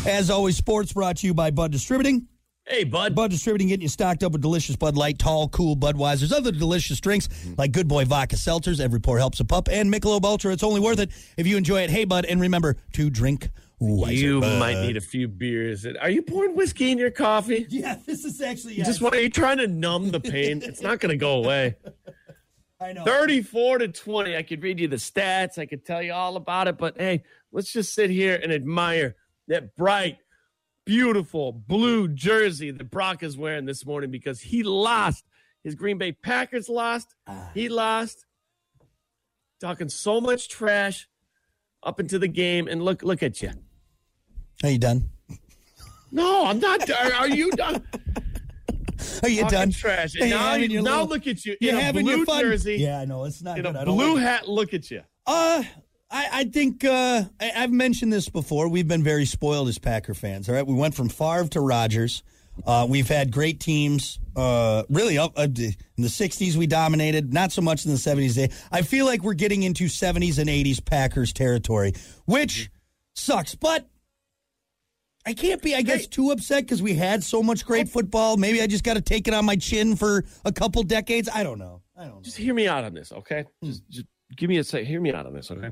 As 0.08 0.30
always, 0.30 0.56
sports 0.56 0.92
brought 0.92 1.18
to 1.18 1.26
you 1.26 1.34
by 1.34 1.50
Bud 1.50 1.70
Distributing. 1.70 2.26
Hey, 2.66 2.84
bud. 2.84 3.14
Bud 3.14 3.30
Distributing 3.30 3.68
getting 3.68 3.82
you 3.82 3.88
stocked 3.88 4.22
up 4.22 4.32
with 4.32 4.42
delicious 4.42 4.76
Bud 4.76 4.96
Light, 4.96 5.18
tall, 5.18 5.48
cool 5.48 5.76
Budweisers, 5.76 6.32
other 6.32 6.52
delicious 6.52 7.00
drinks 7.00 7.28
like 7.58 7.72
Good 7.72 7.88
Boy 7.88 8.04
Vodka 8.04 8.36
Seltzers. 8.36 8.80
Every 8.80 9.00
pour 9.00 9.18
helps 9.18 9.40
a 9.40 9.44
pup, 9.44 9.68
and 9.70 9.92
Michelob 9.92 10.24
Ultra. 10.24 10.52
It's 10.52 10.62
only 10.62 10.80
worth 10.80 11.00
it 11.00 11.10
if 11.36 11.46
you 11.46 11.56
enjoy 11.56 11.82
it. 11.82 11.90
Hey, 11.90 12.04
Bud, 12.04 12.24
and 12.26 12.40
remember 12.40 12.76
to 12.92 13.10
drink 13.10 13.50
wiser. 13.80 14.12
you 14.14 14.40
might 14.40 14.80
need 14.80 14.96
a 14.96 15.00
few 15.00 15.26
beers. 15.26 15.86
Are 15.86 16.10
you 16.10 16.22
pouring 16.22 16.54
whiskey 16.54 16.90
in 16.92 16.98
your 16.98 17.10
coffee? 17.10 17.66
Yeah, 17.70 17.96
this 18.06 18.24
is 18.24 18.40
actually. 18.40 18.74
You 18.74 18.84
Just 18.84 19.00
what 19.00 19.14
are 19.14 19.20
you 19.20 19.30
trying 19.30 19.58
to 19.58 19.66
numb 19.66 20.10
the 20.10 20.20
pain? 20.20 20.62
it's 20.64 20.82
not 20.82 21.00
going 21.00 21.10
to 21.10 21.16
go 21.16 21.42
away. 21.42 21.76
I 22.80 22.92
know. 22.92 23.04
34 23.04 23.78
to 23.78 23.88
20. 23.88 24.36
I 24.36 24.42
could 24.42 24.62
read 24.62 24.80
you 24.80 24.88
the 24.88 24.96
stats. 24.96 25.58
I 25.58 25.66
could 25.66 25.84
tell 25.84 26.02
you 26.02 26.12
all 26.12 26.36
about 26.36 26.68
it. 26.68 26.78
But 26.78 26.98
hey, 26.98 27.24
let's 27.52 27.72
just 27.72 27.94
sit 27.94 28.10
here 28.10 28.38
and 28.42 28.52
admire 28.52 29.16
that 29.48 29.76
bright, 29.76 30.18
beautiful 30.86 31.52
blue 31.52 32.08
jersey 32.08 32.70
that 32.70 32.90
Brock 32.90 33.22
is 33.22 33.36
wearing 33.36 33.66
this 33.66 33.84
morning 33.84 34.10
because 34.10 34.40
he 34.40 34.62
lost. 34.62 35.24
His 35.62 35.74
Green 35.74 35.98
Bay 35.98 36.12
Packers 36.12 36.68
lost. 36.70 37.14
Ah. 37.26 37.50
He 37.52 37.68
lost. 37.68 38.24
Talking 39.60 39.90
so 39.90 40.20
much 40.20 40.48
trash 40.48 41.06
up 41.82 42.00
into 42.00 42.18
the 42.18 42.28
game. 42.28 42.66
And 42.66 42.82
look, 42.82 43.02
look 43.02 43.22
at 43.22 43.42
you. 43.42 43.52
Are 44.62 44.70
you 44.70 44.78
done? 44.78 45.08
No, 46.12 46.46
I'm 46.46 46.58
not. 46.58 46.88
Are, 46.90 47.12
are 47.14 47.28
you 47.28 47.50
done? 47.52 47.82
Are 49.22 49.28
you 49.28 49.48
done? 49.48 49.70
trash. 49.70 50.14
And 50.14 50.24
you 50.24 50.30
now, 50.34 50.52
having 50.52 50.70
your 50.70 50.82
now 50.82 51.02
little- 51.02 51.08
look 51.08 51.26
at 51.26 51.44
you 51.44 51.56
You 51.60 51.70
in 51.70 51.76
a 51.76 51.80
having 51.80 52.04
blue 52.04 52.16
your 52.18 52.26
fun? 52.26 52.40
jersey, 52.42 52.76
Yeah, 52.76 52.98
I 53.00 53.04
know 53.04 53.24
it's 53.24 53.42
not 53.42 53.56
in 53.58 53.64
good. 53.64 53.76
a 53.76 53.80
I 53.80 53.84
don't 53.84 53.96
blue 53.96 54.14
like 54.14 54.22
it. 54.22 54.26
hat. 54.26 54.48
Look 54.48 54.74
at 54.74 54.90
you. 54.90 55.02
Uh, 55.26 55.62
I, 56.10 56.28
I 56.32 56.44
think 56.44 56.84
uh, 56.84 57.24
I, 57.40 57.52
I've 57.56 57.70
mentioned 57.72 58.12
this 58.12 58.28
before. 58.28 58.68
We've 58.68 58.88
been 58.88 59.02
very 59.04 59.24
spoiled 59.24 59.68
as 59.68 59.78
Packer 59.78 60.14
fans. 60.14 60.48
All 60.48 60.54
right, 60.54 60.66
we 60.66 60.74
went 60.74 60.94
from 60.94 61.08
Favre 61.08 61.46
to 61.48 61.60
Rodgers. 61.60 62.22
Uh, 62.66 62.86
we've 62.90 63.08
had 63.08 63.30
great 63.30 63.60
teams. 63.60 64.18
Uh, 64.36 64.82
really, 64.90 65.16
up 65.16 65.38
uh, 65.38 65.42
in 65.42 65.54
the 65.98 66.08
'60s 66.08 66.56
we 66.56 66.66
dominated. 66.66 67.32
Not 67.32 67.52
so 67.52 67.62
much 67.62 67.86
in 67.86 67.92
the 67.92 67.96
'70s. 67.96 68.52
I 68.72 68.82
feel 68.82 69.06
like 69.06 69.22
we're 69.22 69.34
getting 69.34 69.62
into 69.62 69.84
'70s 69.84 70.38
and 70.38 70.50
'80s 70.50 70.84
Packers 70.84 71.32
territory, 71.32 71.94
which 72.26 72.70
sucks. 73.14 73.54
But 73.54 73.88
I 75.26 75.34
can't 75.34 75.60
be, 75.62 75.74
I 75.74 75.82
guess, 75.82 76.06
too 76.06 76.30
upset 76.30 76.62
because 76.64 76.82
we 76.82 76.94
had 76.94 77.22
so 77.22 77.42
much 77.42 77.66
great 77.66 77.88
football. 77.88 78.36
Maybe 78.36 78.62
I 78.62 78.66
just 78.66 78.84
got 78.84 78.94
to 78.94 79.00
take 79.02 79.28
it 79.28 79.34
on 79.34 79.44
my 79.44 79.56
chin 79.56 79.94
for 79.96 80.24
a 80.44 80.52
couple 80.52 80.82
decades. 80.82 81.28
I 81.32 81.42
don't 81.42 81.58
know. 81.58 81.82
I 81.96 82.04
don't 82.04 82.14
know. 82.16 82.20
just 82.22 82.38
hear 82.38 82.54
me 82.54 82.66
out 82.66 82.84
on 82.84 82.94
this, 82.94 83.12
okay? 83.12 83.44
Hmm. 83.62 83.68
Just, 83.68 83.88
just 83.90 84.06
give 84.36 84.48
me 84.48 84.56
a 84.56 84.64
sec. 84.64 84.84
Hear 84.84 85.00
me 85.00 85.12
out 85.12 85.26
on 85.26 85.34
this, 85.34 85.50
okay? 85.50 85.70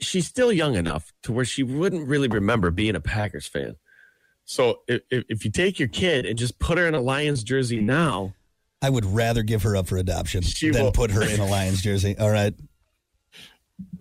She's 0.00 0.26
still 0.26 0.52
young 0.52 0.74
enough 0.76 1.12
to 1.24 1.32
where 1.32 1.44
she 1.44 1.62
wouldn't 1.62 2.06
really 2.08 2.28
remember 2.28 2.70
being 2.70 2.94
a 2.94 3.00
Packers 3.00 3.46
fan. 3.48 3.76
So 4.44 4.80
if, 4.86 5.02
if 5.10 5.24
if 5.28 5.44
you 5.44 5.50
take 5.50 5.78
your 5.78 5.88
kid 5.88 6.26
and 6.26 6.38
just 6.38 6.58
put 6.58 6.76
her 6.78 6.86
in 6.86 6.94
a 6.94 7.00
Lions 7.00 7.42
jersey 7.42 7.80
now, 7.80 8.34
I 8.82 8.90
would 8.90 9.06
rather 9.06 9.42
give 9.42 9.62
her 9.62 9.74
up 9.74 9.86
for 9.86 9.96
adoption 9.96 10.42
She 10.42 10.70
than 10.70 10.84
will- 10.84 10.92
put 10.92 11.10
her 11.12 11.22
in 11.28 11.40
a 11.40 11.46
Lions 11.46 11.80
jersey. 11.82 12.16
All 12.18 12.30
right. 12.30 12.54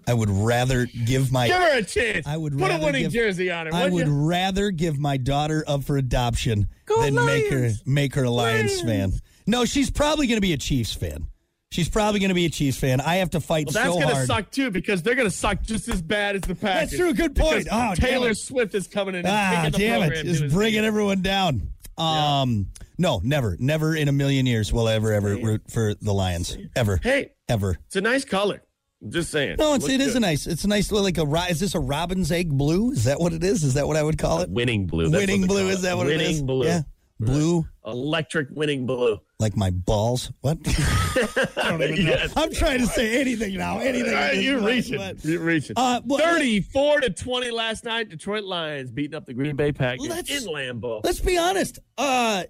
I 0.08 0.14
would 0.14 0.30
rather 0.30 0.86
give 1.06 1.32
my 1.32 1.48
give 1.48 1.56
her 1.58 1.78
a 1.78 1.84
chance. 1.84 2.28
I 2.28 2.36
would 2.38 2.58
put 2.58 2.70
a 2.72 2.78
winning 2.78 3.04
give- 3.04 3.14
jersey 3.14 3.50
on 3.52 3.68
her. 3.68 3.74
I 3.74 3.88
would 3.90 4.08
you? 4.08 4.14
rather 4.28 4.70
give 4.72 5.00
my 5.00 5.18
daughter 5.18 5.64
up 5.68 5.84
for 5.86 5.98
adoption 5.98 6.68
Go 6.86 7.02
than 7.02 7.16
make 7.16 7.50
her 7.52 7.72
make 7.86 8.16
her 8.16 8.24
a 8.26 8.30
Lions, 8.30 8.82
fan. 8.82 9.14
No, 9.48 9.66
she's 9.66 9.90
probably 9.90 10.28
going 10.28 10.38
to 10.38 10.42
be 10.42 10.54
a 10.54 10.58
Chiefs 10.58 10.94
fan. 10.94 11.28
She's 11.72 11.90
probably 11.90 12.20
going 12.20 12.30
to 12.30 12.36
be 12.36 12.46
a 12.46 12.50
Chiefs 12.50 12.78
fan. 12.78 13.02
I 13.02 13.16
have 13.16 13.32
to 13.32 13.40
fight 13.40 13.66
Well, 13.68 13.74
that's 13.74 13.96
so 14.08 14.14
hard. 14.14 14.28
suck 14.28 14.52
too 14.52 14.70
because 14.70 15.02
they're 15.02 15.16
gonna 15.16 15.32
suck 15.32 15.64
just 15.64 15.88
as 15.90 16.02
bad 16.04 16.36
as 16.36 16.42
the 16.44 16.54
Packers. 16.54 16.92
That's 16.92 16.98
true. 16.98 17.14
Good 17.14 17.36
point. 17.36 17.68
Oh, 17.72 17.96
Taylor. 17.96 18.34
Swift 18.36 18.76
is 18.76 18.88
coming 18.88 19.16
in. 19.16 19.26
And 19.26 19.28
Ah, 19.28 19.70
damn 19.76 20.04
it! 20.12 20.24
Just 20.26 20.50
bringing 20.54 20.82
team. 20.82 20.86
everyone 20.86 21.22
down. 21.24 21.70
Um, 21.98 22.68
no, 22.98 23.22
never, 23.24 23.56
never 23.60 23.96
in 23.96 24.08
a 24.08 24.12
million 24.12 24.46
years 24.46 24.72
will 24.74 24.88
I 24.88 24.94
ever 24.96 25.14
ever 25.14 25.36
root 25.36 25.64
for 25.72 25.94
the 25.96 26.14
Lions 26.14 26.58
ever, 26.76 27.00
Hey, 27.02 27.32
ever. 27.48 27.78
it's 27.88 27.96
a 27.96 28.02
nice 28.02 28.26
color. 28.26 28.62
Just 29.10 29.32
saying. 29.32 29.58
No, 29.60 29.74
it's, 29.74 29.88
it 29.88 30.00
is 30.00 30.16
a 30.16 30.20
nice. 30.20 30.48
It's 30.48 30.64
a 30.64 30.68
nice 30.68 30.92
little 30.92 31.04
like 31.04 31.18
a. 31.18 31.52
Is 31.52 31.60
this 31.60 31.76
a 31.76 31.80
robin's 31.80 32.32
egg 32.32 32.50
blue? 32.50 32.92
Is 32.92 33.04
that 33.04 33.20
what 33.20 33.34
it 33.34 33.44
is? 33.44 33.64
Is 33.64 33.74
that 33.74 33.88
what 33.88 33.98
I 33.98 34.04
would 34.04 34.18
call 34.18 34.40
it? 34.42 34.50
winning 34.50 34.88
blue. 34.88 35.10
That's 35.10 35.22
winning 35.22 35.46
blue. 35.48 35.68
Is 35.68 35.82
that 35.82 35.98
what 35.98 36.08
winning 36.08 36.22
it 36.22 36.30
is? 36.32 36.42
Winning 36.42 36.46
blue. 36.46 36.66
Yeah, 36.68 36.82
blue 37.20 37.66
Electric 37.86 38.48
winning 38.52 38.86
blue. 38.86 39.20
like 39.40 39.58
my 39.58 39.72
balls. 39.72 40.32
What? 40.40 40.58
I 40.68 41.72
don't 41.72 41.84
even 41.84 42.06
know. 42.06 42.12
Yes. 42.14 42.32
I'm 42.38 42.54
trying 42.54 42.80
to 42.80 42.88
say 42.88 43.20
anything 43.20 43.58
now. 43.58 43.80
Anything. 43.80 44.14
Right, 44.14 44.38
you're 44.38 44.60
point, 44.60 44.72
reaching. 44.72 44.98
but- 44.98 45.26
You're 45.26 45.42
reaching. 45.42 45.74
Uh, 45.76 46.00
well, 46.06 46.20
34 46.20 47.02
to 47.02 47.10
20 47.10 47.52
last 47.52 47.84
night. 47.84 48.08
Detroit 48.10 48.46
Lions 48.46 48.90
beating 48.90 49.16
up 49.16 49.26
the 49.26 49.34
Green 49.34 49.58
Bay 49.58 49.74
Packers 49.74 50.08
Let's- 50.08 50.30
in 50.32 50.50
Lambeau. 50.50 51.02
Let's 51.04 51.20
be 51.20 51.38
honest. 51.38 51.80
Uh, 51.98 52.44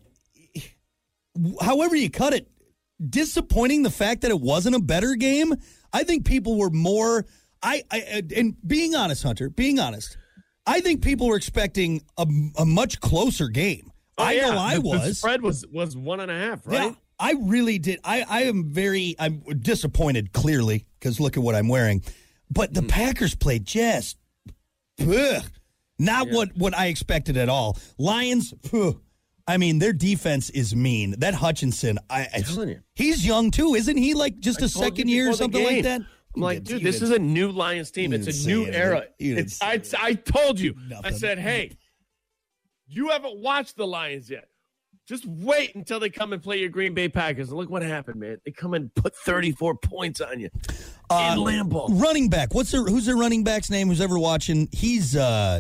however 1.62 1.96
you 1.96 2.10
cut 2.12 2.34
it, 2.34 2.48
disappointing 3.10 3.84
the 3.84 3.90
fact 3.90 4.22
that 4.22 4.32
it 4.32 4.40
wasn't 4.40 4.76
a 4.76 4.80
better 4.80 5.16
game. 5.16 5.54
I 5.94 6.04
think 6.04 6.26
people 6.26 6.58
were 6.58 6.70
more. 6.72 7.26
I, 7.62 7.84
I 7.92 8.24
and 8.36 8.56
being 8.68 8.96
honest, 8.96 9.24
Hunter. 9.24 9.50
Being 9.50 9.80
honest, 9.80 10.18
I 10.66 10.82
think 10.82 11.02
people 11.02 11.28
were 11.28 11.38
expecting 11.38 12.02
a, 12.18 12.26
a 12.58 12.66
much 12.66 13.00
closer 13.00 13.48
game. 13.48 13.92
Oh, 14.18 14.24
I 14.24 14.32
yeah. 14.34 14.50
know 14.52 14.58
I 14.60 14.76
The- 14.76 14.82
The 14.82 14.88
was. 14.90 15.18
spread 15.20 15.42
was 15.42 15.66
was 15.72 15.96
one 15.96 16.20
and 16.20 16.30
a 16.32 16.38
half, 16.38 16.66
right? 16.68 16.90
Yeah, 16.90 16.96
I 17.20 17.36
really 17.40 17.80
did. 17.80 18.00
I, 18.04 18.26
I 18.28 18.42
am 18.44 18.72
very. 18.74 19.16
I'm 19.20 19.42
disappointed. 19.62 20.34
Clearly, 20.34 20.86
because 21.00 21.20
look 21.20 21.38
at 21.38 21.44
what 21.44 21.56
I'm 21.56 21.68
wearing. 21.70 22.04
But 22.52 22.74
the 22.74 22.82
Mm. 22.82 22.90
Packers 22.90 23.34
played 23.36 23.66
just, 23.66 24.18
ugh, 25.00 25.44
not 26.00 26.30
what 26.30 26.56
what 26.58 26.78
I 26.78 26.88
expected 26.88 27.38
at 27.38 27.50
all. 27.50 27.78
Lions. 27.98 28.54
ugh, 28.74 29.00
I 29.48 29.58
mean, 29.58 29.80
their 29.80 29.94
defense 29.94 30.50
is 30.52 30.76
mean. 30.76 31.16
That 31.20 31.34
Hutchinson, 31.34 32.00
I, 32.10 32.28
I 32.34 32.40
telling 32.42 32.70
you. 32.70 32.80
he's 32.96 33.26
young 33.26 33.52
too, 33.52 33.76
isn't 33.76 33.98
he? 33.98 34.14
Like 34.14 34.40
just 34.40 34.62
a 34.62 34.66
I 34.66 34.68
told 34.68 34.76
you 34.86 34.90
second 34.92 35.08
year 35.10 35.30
or 35.30 35.34
something 35.34 35.64
like 35.64 35.84
that. 35.84 36.02
I'm 36.36 36.42
like, 36.42 36.60
You 36.70 36.76
dude, 36.78 36.84
this 36.84 37.02
is 37.02 37.10
a 37.12 37.20
new 37.20 37.52
Lions 37.52 37.92
team. 37.92 38.14
It's 38.14 38.44
a 38.46 38.48
new 38.48 38.64
anything. 38.64 38.76
era. 38.82 39.04
It's, 39.20 39.62
I, 39.62 39.74
anything. 39.74 40.00
I 40.02 40.14
told 40.14 40.60
you. 40.60 40.76
I 41.04 41.12
said, 41.12 41.38
hey, 41.40 41.78
you 42.88 43.10
haven't 43.10 43.38
watched 43.38 43.76
the 43.78 43.86
Lions 43.88 44.30
yet. 44.30 44.46
Just 45.06 45.26
wait 45.26 45.76
until 45.76 46.00
they 46.00 46.10
come 46.10 46.32
and 46.32 46.42
play 46.42 46.60
your 46.60 46.70
Green 46.70 46.94
Bay 46.94 47.10
Packers. 47.10 47.50
And 47.50 47.58
look 47.58 47.70
what 47.70 47.84
happened, 47.84 48.22
man. 48.22 48.38
They 48.46 48.52
come 48.52 48.74
and 48.74 48.94
put 48.96 49.14
34 49.16 49.76
points 49.76 50.22
on 50.22 50.40
you 50.40 50.50
Uh, 51.10 51.36
in 51.38 51.44
Lambeau. 51.44 51.90
running 52.02 52.30
back. 52.30 52.54
What's 52.54 52.72
their 52.72 52.84
who's 52.86 53.06
their 53.06 53.18
running 53.18 53.44
back's 53.44 53.70
name? 53.70 53.90
Who's 53.90 54.00
ever 54.00 54.18
watching? 54.18 54.70
He's 54.72 55.16
uh 55.18 55.60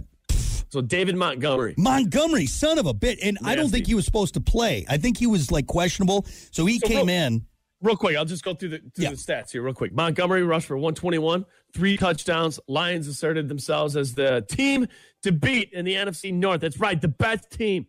So 0.74 0.82
David 0.82 1.16
Montgomery. 1.16 1.76
Montgomery, 1.78 2.48
son 2.48 2.80
of 2.80 2.88
a 2.88 2.96
bit. 2.96 3.20
And 3.22 3.38
I 3.44 3.56
don't 3.56 3.70
think 3.70 3.86
he 3.86 3.94
was 3.94 4.06
supposed 4.06 4.34
to 4.34 4.42
play. 4.42 4.84
I 4.90 4.98
think 4.98 5.20
he 5.20 5.28
was 5.28 5.52
like 5.52 5.68
questionable. 5.68 6.26
So 6.50 6.66
he 6.66 6.80
So 6.80 6.88
came 6.88 7.06
real- 7.06 7.16
in. 7.16 7.46
Real 7.84 7.96
quick, 7.96 8.18
I'll 8.18 8.26
just 8.26 8.44
go 8.44 8.56
through 8.56 8.70
the, 8.70 8.78
through 8.80 9.04
Yeah. 9.04 9.10
the 9.12 9.16
stats 9.18 9.52
here, 9.52 9.62
real 9.62 9.76
quick. 9.76 9.94
Montgomery 9.94 10.42
rushed 10.42 10.66
for 10.66 10.76
121, 10.76 11.46
three 11.76 11.96
touchdowns. 11.96 12.60
Lions 12.68 13.08
asserted 13.08 13.50
themselves 13.50 13.96
as 13.96 14.16
the 14.16 14.44
team 14.50 14.88
to 15.22 15.32
beat 15.32 15.72
in 15.74 15.86
the 15.86 15.94
NFC 15.94 16.34
North. 16.34 16.62
That's 16.62 16.80
right, 16.80 17.00
the 17.00 17.08
best 17.10 17.52
team. 17.52 17.86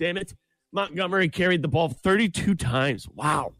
Damn 0.00 0.16
it. 0.16 0.34
Montgomery 0.72 1.28
carried 1.28 1.62
the 1.62 1.68
ball 1.68 1.88
32 1.88 2.56
times. 2.56 3.06
Wow. 3.08 3.52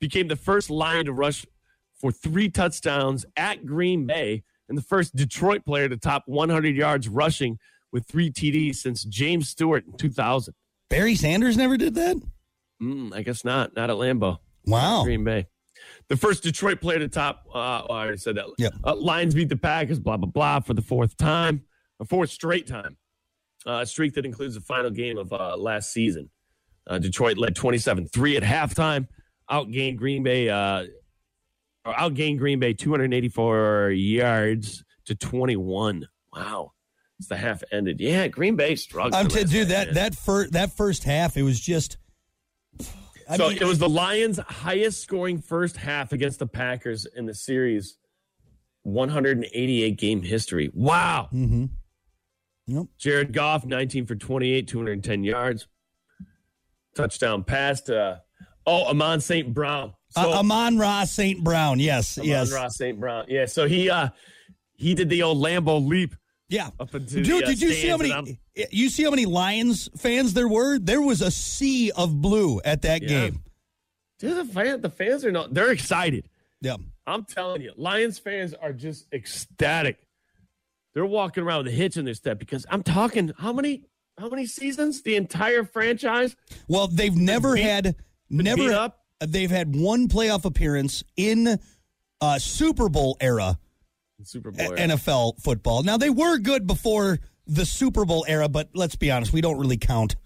Became 0.00 0.28
the 0.28 0.36
first 0.36 0.70
Lion 0.70 1.06
to 1.06 1.12
rush 1.12 1.44
for 2.00 2.12
three 2.12 2.50
touchdowns 2.50 3.24
at 3.36 3.66
Green 3.66 4.06
Bay 4.06 4.44
and 4.68 4.78
the 4.78 4.82
first 4.82 5.14
Detroit 5.14 5.64
player 5.64 5.88
to 5.88 5.96
top 5.96 6.24
100 6.26 6.76
yards 6.76 7.08
rushing 7.08 7.58
with 7.92 8.06
three 8.06 8.30
TDs 8.30 8.76
since 8.76 9.04
James 9.04 9.48
Stewart 9.48 9.86
in 9.86 9.92
2000. 9.96 10.54
Barry 10.90 11.14
Sanders 11.14 11.56
never 11.56 11.76
did 11.76 11.94
that? 11.94 12.16
Mm, 12.82 13.14
I 13.14 13.22
guess 13.22 13.44
not. 13.44 13.74
Not 13.76 13.90
at 13.90 13.96
Lambeau. 13.96 14.38
Wow. 14.66 15.04
Green 15.04 15.24
Bay. 15.24 15.46
The 16.08 16.16
first 16.16 16.42
Detroit 16.42 16.80
player 16.80 16.98
to 16.98 17.08
top, 17.08 17.44
uh, 17.54 17.82
oh, 17.88 17.94
I 17.94 18.02
already 18.02 18.18
said 18.18 18.36
that. 18.36 18.46
Yep. 18.58 18.72
Uh, 18.84 18.96
Lions 18.96 19.34
beat 19.34 19.48
the 19.48 19.56
Packers, 19.56 19.98
blah, 19.98 20.16
blah, 20.16 20.30
blah, 20.30 20.60
for 20.60 20.74
the 20.74 20.82
fourth 20.82 21.16
time, 21.16 21.62
a 22.00 22.04
fourth 22.04 22.30
straight 22.30 22.66
time. 22.66 22.96
Uh, 23.66 23.80
a 23.82 23.86
streak 23.86 24.14
that 24.14 24.26
includes 24.26 24.54
the 24.54 24.60
final 24.60 24.90
game 24.90 25.16
of 25.16 25.32
uh, 25.32 25.56
last 25.56 25.92
season. 25.92 26.30
Uh, 26.86 26.98
Detroit 26.98 27.38
led 27.38 27.56
27 27.56 28.08
3 28.08 28.36
at 28.36 28.42
halftime, 28.42 29.08
outgained 29.50 29.96
Green 29.96 30.22
Bay, 30.22 30.50
uh, 30.50 30.84
outgained 31.92 32.38
Green 32.38 32.58
Bay 32.58 32.72
284 32.72 33.90
yards 33.90 34.84
to 35.06 35.14
21. 35.14 36.08
Wow. 36.32 36.72
It's 37.18 37.28
the 37.28 37.36
half 37.36 37.62
ended. 37.70 38.00
Yeah, 38.00 38.26
Green 38.28 38.56
Bay 38.56 38.74
struggled. 38.74 39.14
I'm 39.14 39.28
to 39.28 39.44
do 39.44 39.66
that 39.66 39.94
that 39.94 40.14
first 40.16 40.52
that 40.52 40.76
first 40.76 41.04
half, 41.04 41.36
it 41.36 41.42
was 41.42 41.60
just 41.60 41.96
I 43.28 43.36
so 43.36 43.48
mean, 43.48 43.58
it 43.58 43.64
was 43.64 43.78
the 43.78 43.88
Lions' 43.88 44.38
highest 44.38 45.00
scoring 45.00 45.40
first 45.40 45.76
half 45.76 46.12
against 46.12 46.40
the 46.40 46.46
Packers 46.46 47.06
in 47.06 47.26
the 47.26 47.34
series, 47.34 47.98
188 48.82 49.96
game 49.96 50.22
history. 50.22 50.70
Wow. 50.74 51.28
Mhm. 51.32 51.70
Yep. 52.66 52.86
Jared 52.98 53.32
Goff, 53.32 53.64
19 53.64 54.06
for 54.06 54.14
28, 54.16 54.66
210 54.66 55.22
yards. 55.24 55.68
Touchdown 56.96 57.44
pass 57.44 57.80
to, 57.82 57.98
uh, 58.00 58.18
oh, 58.66 58.86
Amon 58.86 59.20
St. 59.20 59.52
Brown. 59.52 59.92
So, 60.14 60.32
uh, 60.32 60.38
Amon-Ra 60.40 61.04
St. 61.04 61.42
Brown. 61.42 61.80
Yes, 61.80 62.18
Amon 62.18 62.28
yes. 62.28 62.52
Ross 62.52 62.76
St. 62.76 62.98
Brown. 62.98 63.26
Yeah, 63.28 63.46
so 63.46 63.66
he 63.66 63.90
uh 63.90 64.08
he 64.76 64.94
did 64.94 65.08
the 65.08 65.22
old 65.22 65.38
Lambeau 65.38 65.84
leap 65.86 66.14
Yeah. 66.48 66.70
up 66.78 66.94
into 66.94 67.22
Dude, 67.22 67.26
the, 67.26 67.44
uh, 67.46 67.48
did 67.48 67.60
you 67.62 67.72
see 67.72 67.88
how 67.88 67.96
many 67.96 68.38
you 68.70 68.90
see 68.90 69.02
how 69.04 69.10
many 69.10 69.26
Lions 69.26 69.88
fans 69.96 70.34
there 70.34 70.48
were? 70.48 70.78
There 70.78 71.00
was 71.02 71.20
a 71.22 71.30
sea 71.30 71.90
of 71.92 72.20
blue 72.20 72.60
at 72.64 72.82
that 72.82 73.02
Yeah. 73.02 73.08
game. 73.08 73.42
Dude, 74.20 74.36
the, 74.36 74.44
fan, 74.52 74.80
the 74.80 74.90
fans 74.90 75.24
are 75.24 75.32
not, 75.32 75.52
they're 75.52 75.72
excited. 75.72 76.28
Yeah. 76.60 76.76
I'm 77.06 77.24
telling 77.24 77.60
you, 77.62 77.72
Lions 77.76 78.18
fans 78.18 78.54
are 78.54 78.72
just 78.72 79.06
ecstatic. 79.12 79.98
They're 80.94 81.04
walking 81.04 81.42
around 81.42 81.64
with 81.64 81.72
a 81.74 81.76
hitch 81.76 81.96
in 81.96 82.04
their 82.04 82.14
step 82.14 82.38
because 82.38 82.64
I'm 82.70 82.82
talking 82.84 83.32
how 83.38 83.52
many 83.52 83.84
how 84.16 84.28
many 84.28 84.46
seasons? 84.46 85.02
The 85.02 85.16
entire 85.16 85.64
franchise? 85.64 86.36
Well, 86.68 86.86
they've 86.86 87.16
never 87.16 87.54
beat- 87.54 87.62
had 87.62 87.96
never 88.30 88.72
up? 88.72 89.03
They've 89.20 89.50
had 89.50 89.74
one 89.74 90.08
playoff 90.08 90.44
appearance 90.44 91.04
in 91.16 91.58
uh, 92.20 92.38
Super 92.38 92.88
Bowl 92.88 93.16
era 93.20 93.58
Super 94.22 94.50
Bowl. 94.50 94.60
era. 94.60 94.76
NFL 94.78 95.40
football. 95.42 95.82
Now 95.82 95.96
they 95.96 96.10
were 96.10 96.38
good 96.38 96.66
before 96.66 97.18
the 97.46 97.66
Super 97.66 98.04
Bowl 98.04 98.24
era, 98.26 98.48
but 98.48 98.70
let's 98.74 98.96
be 98.96 99.10
honest, 99.10 99.32
we 99.32 99.40
don't 99.40 99.58
really 99.58 99.76
count 99.76 100.16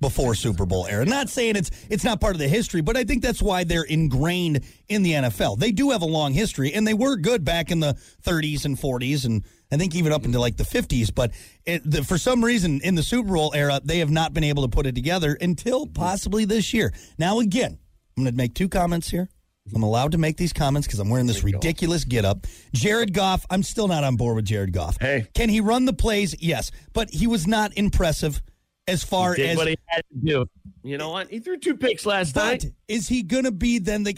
before 0.00 0.34
Super 0.34 0.66
Bowl 0.66 0.86
era. 0.86 1.06
Not 1.06 1.30
saying 1.30 1.56
it's 1.56 1.70
it's 1.88 2.04
not 2.04 2.20
part 2.20 2.34
of 2.34 2.38
the 2.38 2.48
history, 2.48 2.82
but 2.82 2.96
I 2.96 3.04
think 3.04 3.22
that's 3.22 3.42
why 3.42 3.64
they're 3.64 3.82
ingrained 3.82 4.60
in 4.88 5.02
the 5.02 5.12
NFL. 5.12 5.58
They 5.58 5.72
do 5.72 5.90
have 5.90 6.02
a 6.02 6.06
long 6.06 6.32
history, 6.32 6.72
and 6.74 6.86
they 6.86 6.94
were 6.94 7.16
good 7.16 7.44
back 7.44 7.70
in 7.70 7.80
the 7.80 7.94
30s 8.22 8.64
and 8.64 8.76
40s, 8.76 9.24
and 9.24 9.42
I 9.72 9.76
think 9.76 9.94
even 9.94 10.12
up 10.12 10.24
into 10.24 10.38
like 10.38 10.56
the 10.56 10.64
50s. 10.64 11.14
But 11.14 11.32
it, 11.64 11.82
the, 11.90 12.04
for 12.04 12.18
some 12.18 12.44
reason, 12.44 12.80
in 12.82 12.94
the 12.94 13.02
Super 13.02 13.32
Bowl 13.32 13.52
era, 13.54 13.80
they 13.82 14.00
have 14.00 14.10
not 14.10 14.34
been 14.34 14.44
able 14.44 14.64
to 14.64 14.68
put 14.68 14.86
it 14.86 14.94
together 14.94 15.36
until 15.40 15.86
possibly 15.86 16.44
this 16.44 16.74
year. 16.74 16.92
Now, 17.18 17.40
again, 17.40 17.78
I'm 18.16 18.24
going 18.24 18.32
to 18.32 18.36
make 18.36 18.54
two 18.54 18.68
comments 18.68 19.10
here. 19.10 19.28
I'm 19.74 19.82
allowed 19.82 20.12
to 20.12 20.18
make 20.18 20.36
these 20.36 20.52
comments 20.52 20.86
because 20.86 21.00
I'm 21.00 21.10
wearing 21.10 21.26
this 21.26 21.42
ridiculous 21.42 22.04
get 22.04 22.24
up. 22.24 22.46
Jared 22.72 23.12
Goff, 23.12 23.44
I'm 23.50 23.62
still 23.62 23.88
not 23.88 24.04
on 24.04 24.16
board 24.16 24.36
with 24.36 24.44
Jared 24.44 24.72
Goff. 24.72 24.96
Hey. 25.00 25.26
Can 25.34 25.48
he 25.48 25.60
run 25.60 25.86
the 25.86 25.92
plays? 25.92 26.34
Yes. 26.40 26.70
But 26.92 27.10
he 27.10 27.26
was 27.26 27.46
not 27.46 27.76
impressive 27.76 28.40
as 28.86 29.02
far 29.02 29.34
did 29.34 29.50
as 29.50 29.56
what 29.56 29.66
he 29.66 29.76
had 29.86 30.02
to 30.12 30.18
do. 30.24 30.46
You 30.82 30.98
know 30.98 31.10
what? 31.10 31.28
He 31.28 31.40
threw 31.40 31.58
two 31.58 31.76
picks 31.76 32.06
last 32.06 32.34
but 32.34 32.44
night. 32.44 32.66
is 32.86 33.08
he 33.08 33.22
going 33.22 33.44
to 33.44 33.52
be 33.52 33.78
then 33.78 34.04
the 34.04 34.16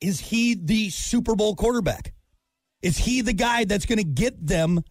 is 0.00 0.20
he 0.20 0.54
the 0.54 0.90
Super 0.90 1.34
Bowl 1.34 1.56
quarterback? 1.56 2.12
Is 2.82 2.96
he 2.96 3.20
the 3.22 3.32
guy 3.32 3.64
that's 3.64 3.84
going 3.84 3.98
to 3.98 4.04
get 4.04 4.46
them 4.46 4.84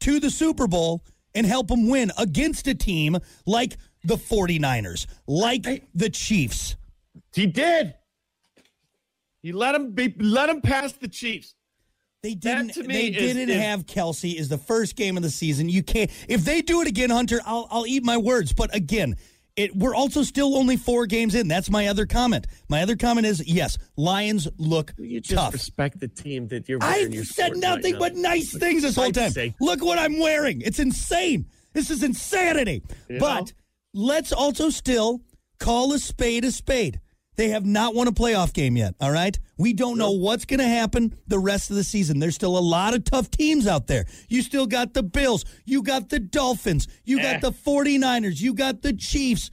to 0.00 0.20
the 0.20 0.30
Super 0.30 0.68
Bowl 0.68 1.04
and 1.34 1.44
help 1.44 1.66
them 1.66 1.88
win 1.88 2.12
against 2.16 2.68
a 2.68 2.74
team 2.74 3.18
like 3.44 3.76
the 4.04 4.14
49ers, 4.14 5.06
like 5.26 5.88
the 5.94 6.10
Chiefs? 6.10 6.76
He 7.34 7.46
did. 7.46 7.94
He 9.42 9.52
let 9.52 9.74
him 9.74 9.92
be 9.92 10.14
let 10.18 10.48
him 10.48 10.60
pass 10.60 10.92
the 10.92 11.08
Chiefs. 11.08 11.54
They 12.22 12.34
didn't. 12.34 12.74
to 12.74 12.84
me, 12.84 12.94
they 12.94 13.06
is- 13.08 13.34
didn't 13.34 13.50
is- 13.50 13.60
have 13.60 13.86
Kelce. 13.86 14.34
Is 14.34 14.48
the 14.48 14.58
first 14.58 14.94
game 14.94 15.16
of 15.16 15.22
the 15.24 15.30
season. 15.30 15.68
You 15.68 15.82
can't. 15.82 16.10
If 16.28 16.44
they 16.44 16.62
do 16.62 16.80
it 16.80 16.86
again, 16.88 17.10
Hunter, 17.10 17.40
I'll 17.44 17.66
I'll 17.70 17.86
eat 17.86 18.04
my 18.04 18.16
words. 18.16 18.52
But 18.52 18.72
again, 18.74 19.16
it 19.56 19.74
we're 19.74 19.94
also 19.96 20.22
still 20.22 20.56
only 20.56 20.76
four 20.76 21.06
games 21.06 21.34
in. 21.34 21.48
That's 21.48 21.68
my 21.70 21.88
other 21.88 22.06
comment. 22.06 22.46
My 22.68 22.82
other 22.82 22.94
comment 22.94 23.26
is 23.26 23.42
yes, 23.48 23.76
Lions 23.96 24.46
look 24.58 24.94
You 24.98 25.20
just 25.20 25.34
tough. 25.34 25.52
respect 25.52 25.98
the 25.98 26.06
team 26.08 26.46
that 26.48 26.68
you're 26.68 26.78
I 26.80 26.98
wearing 26.98 27.12
your 27.12 27.24
said 27.24 27.56
nothing 27.56 27.94
right 27.94 27.98
but 28.00 28.14
now. 28.14 28.28
nice 28.30 28.56
things 28.56 28.82
this 28.82 28.94
whole 28.94 29.10
time. 29.10 29.32
sake. 29.32 29.54
Look 29.60 29.82
what 29.82 29.98
I'm 29.98 30.20
wearing. 30.20 30.60
It's 30.60 30.78
insane. 30.78 31.46
This 31.72 31.90
is 31.90 32.04
insanity. 32.04 32.82
You 33.08 33.18
but 33.18 33.40
know? 33.40 33.46
let's 33.94 34.32
also 34.32 34.70
still 34.70 35.22
call 35.58 35.92
a 35.92 35.98
spade 35.98 36.44
a 36.44 36.52
spade. 36.52 37.00
They 37.36 37.48
have 37.48 37.64
not 37.64 37.94
won 37.94 38.08
a 38.08 38.12
playoff 38.12 38.52
game 38.52 38.76
yet, 38.76 38.94
all 39.00 39.10
right? 39.10 39.38
We 39.56 39.72
don't 39.72 39.96
know 39.96 40.10
what's 40.10 40.44
going 40.44 40.60
to 40.60 40.68
happen 40.68 41.14
the 41.26 41.38
rest 41.38 41.70
of 41.70 41.76
the 41.76 41.84
season. 41.84 42.18
There's 42.18 42.34
still 42.34 42.58
a 42.58 42.60
lot 42.60 42.92
of 42.94 43.04
tough 43.04 43.30
teams 43.30 43.66
out 43.66 43.86
there. 43.86 44.04
You 44.28 44.42
still 44.42 44.66
got 44.66 44.92
the 44.92 45.02
Bills. 45.02 45.44
You 45.64 45.82
got 45.82 46.10
the 46.10 46.18
Dolphins. 46.18 46.88
You 47.04 47.20
Eh. 47.20 47.32
got 47.32 47.40
the 47.40 47.52
49ers. 47.52 48.40
You 48.40 48.52
got 48.52 48.82
the 48.82 48.92
Chiefs. 48.92 49.50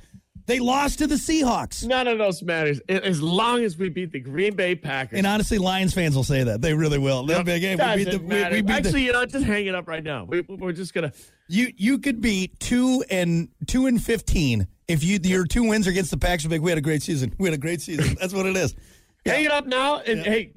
They 0.50 0.60
lost 0.60 0.98
to 0.98 1.06
the 1.06 1.14
Seahawks. 1.14 1.86
None 1.86 2.08
of 2.08 2.18
those 2.18 2.42
matters 2.42 2.80
as 2.90 3.22
long 3.22 3.64
as 3.64 3.78
we 3.78 3.88
beat 3.90 4.12
the 4.12 4.20
Green 4.20 4.56
Bay 4.56 4.74
Packers. 4.74 5.20
And 5.20 5.28
honestly, 5.28 5.60
Lions 5.60 5.94
fans 5.94 6.16
will 6.16 6.24
say 6.24 6.44
that. 6.44 6.60
They 6.60 6.74
really 6.74 6.98
will. 6.98 7.24
They'll 7.24 7.44
be 7.44 7.52
like, 7.52 7.62
hey, 7.62 7.76
we 7.76 8.04
beat 8.04 8.12
the, 8.12 8.18
we, 8.18 8.44
we 8.46 8.62
beat 8.64 8.66
the 8.66 8.74
Actually, 8.74 9.06
you 9.06 9.12
know, 9.14 9.24
just 9.28 9.46
hang 9.46 9.68
it 9.68 9.76
up 9.76 9.88
right 9.88 10.04
now. 10.04 10.24
We, 10.24 10.42
we're 10.42 10.72
just 10.72 10.96
gonna. 10.96 11.14
You 11.50 11.72
you 11.78 12.00
could 12.00 12.20
be 12.20 12.52
two 12.58 13.04
and 13.12 13.50
two 13.68 13.86
and 13.86 14.04
fifteen 14.04 14.66
if 14.88 15.04
you 15.04 15.20
your 15.22 15.46
two 15.46 15.68
wins 15.68 15.86
are 15.86 15.92
against 15.92 16.10
the 16.10 16.18
Packers. 16.18 16.48
Big, 16.48 16.62
we 16.62 16.72
had 16.72 16.80
a 16.80 16.82
great 16.82 17.04
season. 17.04 17.36
We 17.38 17.48
had 17.48 17.54
a 17.54 17.62
great 17.62 17.82
season. 17.82 18.18
That's 18.20 18.34
what 18.34 18.48
it 18.48 18.58
is. 18.58 18.74
Hang 19.28 19.46
it 19.46 19.52
up 19.52 19.68
now, 19.68 20.00
and 20.00 20.22
hey, 20.22 20.54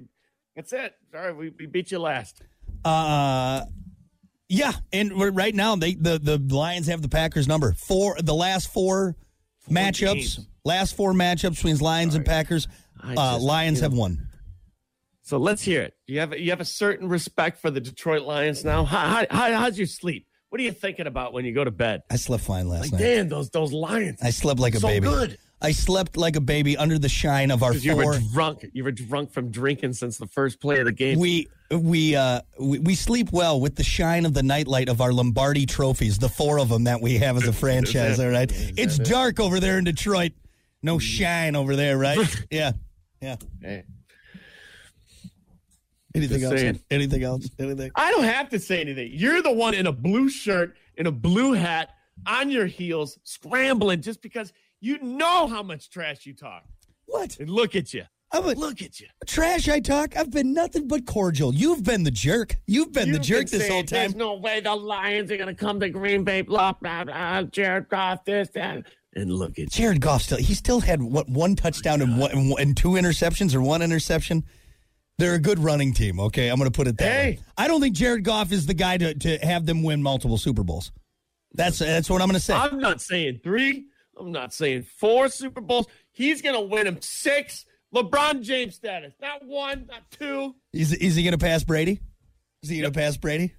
that's 0.56 0.72
it. 0.72 0.94
Sorry, 1.10 1.34
we, 1.34 1.50
we 1.50 1.66
beat 1.66 1.90
you 1.90 1.98
last. 1.98 2.40
Uh, 2.82 3.66
yeah, 4.48 4.72
and 4.90 5.36
right 5.36 5.54
now 5.54 5.76
they 5.76 5.92
the 5.92 6.18
the 6.18 6.38
Lions 6.38 6.86
have 6.86 7.02
the 7.02 7.10
Packers 7.10 7.46
number 7.46 7.74
four. 7.74 8.16
The 8.18 8.34
last 8.34 8.72
four, 8.72 9.16
matchups, 9.70 10.14
games. 10.14 10.46
last 10.64 10.96
four 10.96 11.12
matchups 11.12 11.56
between 11.56 11.78
Lions 11.78 12.14
and 12.14 12.24
Packers, 12.24 12.68
uh, 13.04 13.38
Lions 13.38 13.80
have 13.80 13.92
won. 13.92 14.28
So 15.22 15.38
let's 15.38 15.62
hear 15.62 15.82
it. 15.82 15.94
You 16.06 16.20
have 16.20 16.36
you 16.38 16.50
have 16.50 16.60
a 16.60 16.64
certain 16.64 17.08
respect 17.08 17.60
for 17.60 17.70
the 17.70 17.80
Detroit 17.80 18.22
Lions 18.22 18.64
now. 18.64 18.84
How, 18.84 19.06
how, 19.06 19.26
how 19.30 19.52
how's 19.54 19.78
your 19.78 19.86
sleep? 19.86 20.26
What 20.48 20.60
are 20.60 20.64
you 20.64 20.72
thinking 20.72 21.06
about 21.06 21.32
when 21.32 21.44
you 21.44 21.52
go 21.54 21.64
to 21.64 21.70
bed? 21.70 22.02
I 22.10 22.16
slept 22.16 22.44
fine 22.44 22.68
last 22.68 22.82
Like, 22.82 22.92
night. 22.92 22.98
damn, 23.00 23.28
those 23.28 23.48
those 23.50 23.72
Lions. 23.72 24.20
I 24.22 24.30
slept 24.30 24.60
like 24.60 24.74
a 24.74 24.80
so 24.80 24.88
baby. 24.88 25.06
good. 25.06 25.38
I 25.62 25.70
slept 25.70 26.16
like 26.16 26.34
a 26.34 26.40
baby 26.40 26.76
under 26.76 26.98
the 26.98 27.08
shine 27.08 27.52
of 27.52 27.62
our 27.62 27.72
You 27.72 27.94
were 27.96 28.18
drunk. 28.32 28.66
You 28.72 28.82
were 28.82 28.90
drunk 28.90 29.32
from 29.32 29.52
drinking 29.52 29.92
since 29.92 30.18
the 30.18 30.26
first 30.26 30.60
play 30.60 30.80
of 30.80 30.86
the 30.86 30.92
game. 30.92 31.20
We 31.20 31.48
we 31.78 32.14
uh 32.16 32.40
we, 32.58 32.78
we 32.78 32.94
sleep 32.94 33.28
well 33.32 33.60
with 33.60 33.76
the 33.76 33.82
shine 33.84 34.26
of 34.26 34.34
the 34.34 34.42
nightlight 34.42 34.88
of 34.88 35.00
our 35.00 35.12
Lombardi 35.12 35.66
trophies, 35.66 36.18
the 36.18 36.28
four 36.28 36.58
of 36.58 36.68
them 36.68 36.84
that 36.84 37.00
we 37.00 37.18
have 37.18 37.36
as 37.36 37.46
a 37.46 37.52
franchise. 37.52 38.20
All 38.20 38.28
right, 38.28 38.50
it's 38.76 38.98
dark 38.98 39.40
over 39.40 39.60
there 39.60 39.78
in 39.78 39.84
Detroit. 39.84 40.32
No 40.82 40.98
shine 40.98 41.56
over 41.56 41.76
there, 41.76 41.96
right? 41.98 42.18
Yeah, 42.50 42.72
yeah. 43.20 43.36
Hey, 43.60 43.84
Anything 46.14 46.40
Just 46.40 46.52
else? 46.52 46.60
saying. 46.60 46.80
Anything 46.90 47.22
else? 47.22 47.48
Anything? 47.58 47.90
I 47.94 48.10
don't 48.10 48.24
have 48.24 48.50
to 48.50 48.58
say 48.58 48.80
anything. 48.80 49.10
You're 49.14 49.40
the 49.40 49.52
one 49.52 49.72
in 49.74 49.86
a 49.86 49.92
blue 49.92 50.28
shirt, 50.28 50.76
in 50.96 51.06
a 51.06 51.12
blue 51.12 51.52
hat, 51.54 51.90
on 52.26 52.50
your 52.50 52.66
heels, 52.66 53.18
scrambling 53.22 54.02
just 54.02 54.20
because 54.20 54.52
you 54.80 54.98
know 54.98 55.46
how 55.46 55.62
much 55.62 55.88
trash 55.88 56.26
you 56.26 56.34
talk. 56.34 56.64
What? 57.06 57.38
And 57.38 57.48
look 57.48 57.74
at 57.74 57.94
you. 57.94 58.04
I'm 58.32 58.44
a, 58.44 58.52
Look 58.54 58.80
at 58.82 58.98
you. 58.98 59.06
trash. 59.26 59.68
I 59.68 59.80
talk. 59.80 60.16
I've 60.16 60.30
been 60.30 60.54
nothing 60.54 60.88
but 60.88 61.04
cordial. 61.06 61.54
You've 61.54 61.82
been 61.84 62.02
the 62.04 62.10
jerk. 62.10 62.56
You've 62.66 62.92
been 62.92 63.10
the 63.12 63.18
You've 63.18 63.26
jerk 63.26 63.50
been 63.50 63.58
this 63.60 63.68
whole 63.68 63.82
There's 63.82 64.12
time. 64.12 64.18
no 64.18 64.34
way 64.36 64.60
the 64.60 64.74
Lions 64.74 65.30
are 65.30 65.36
going 65.36 65.48
to 65.48 65.54
come 65.54 65.80
to 65.80 65.90
Green 65.90 66.24
Bay, 66.24 66.40
blah, 66.40 66.72
blah, 66.72 67.04
blah. 67.04 67.42
Jared 67.42 67.88
Goff, 67.90 68.24
this, 68.24 68.48
that. 68.54 68.84
And 69.14 69.30
look 69.30 69.52
at 69.52 69.58
you. 69.58 69.66
Jared 69.66 70.00
Goff 70.00 70.22
still. 70.22 70.38
He 70.38 70.54
still 70.54 70.80
had 70.80 71.02
what 71.02 71.28
one 71.28 71.56
touchdown 71.56 72.00
and 72.00 72.18
one 72.18 72.30
and, 72.30 72.48
one- 72.50 72.62
and 72.62 72.74
two 72.76 72.90
interceptions 72.92 73.54
or 73.54 73.60
one 73.60 73.82
interception. 73.82 74.44
They're 75.18 75.34
a 75.34 75.38
good 75.38 75.58
running 75.58 75.92
team. 75.92 76.18
Okay, 76.18 76.48
I'm 76.48 76.56
going 76.58 76.70
to 76.70 76.74
put 76.74 76.86
it 76.88 76.96
that 76.96 77.04
Hey. 77.12 77.30
way. 77.32 77.40
I 77.58 77.68
don't 77.68 77.82
think 77.82 77.94
Jared 77.94 78.24
Goff 78.24 78.50
is 78.50 78.64
the 78.64 78.72
guy 78.74 78.96
to, 78.96 79.12
to 79.14 79.36
have 79.38 79.66
them 79.66 79.82
win 79.82 80.02
multiple 80.02 80.38
Super 80.38 80.62
Bowls. 80.64 80.90
That's 81.54 81.80
that's 81.80 82.08
what 82.08 82.22
I'm 82.22 82.28
going 82.28 82.38
to 82.38 82.44
say. 82.44 82.54
I'm 82.54 82.78
not 82.78 83.02
saying 83.02 83.40
three. 83.44 83.84
I'm 84.18 84.32
not 84.32 84.54
saying 84.54 84.84
four 84.98 85.28
Super 85.28 85.60
Bowls. 85.60 85.86
He's 86.12 86.40
going 86.40 86.54
to 86.54 86.62
win 86.62 86.86
them 86.86 86.96
six. 87.02 87.66
LeBron 87.94 88.42
James 88.42 88.74
status. 88.74 89.14
Not 89.20 89.44
one, 89.44 89.86
not 89.90 90.02
two. 90.10 90.54
Is, 90.72 90.92
is 90.92 91.14
he 91.16 91.22
going 91.22 91.32
to 91.32 91.38
pass 91.38 91.62
Brady? 91.64 92.00
Is 92.62 92.68
he 92.70 92.80
going 92.80 92.92
to 92.92 92.98
pass 92.98 93.16
Brady? 93.16 93.54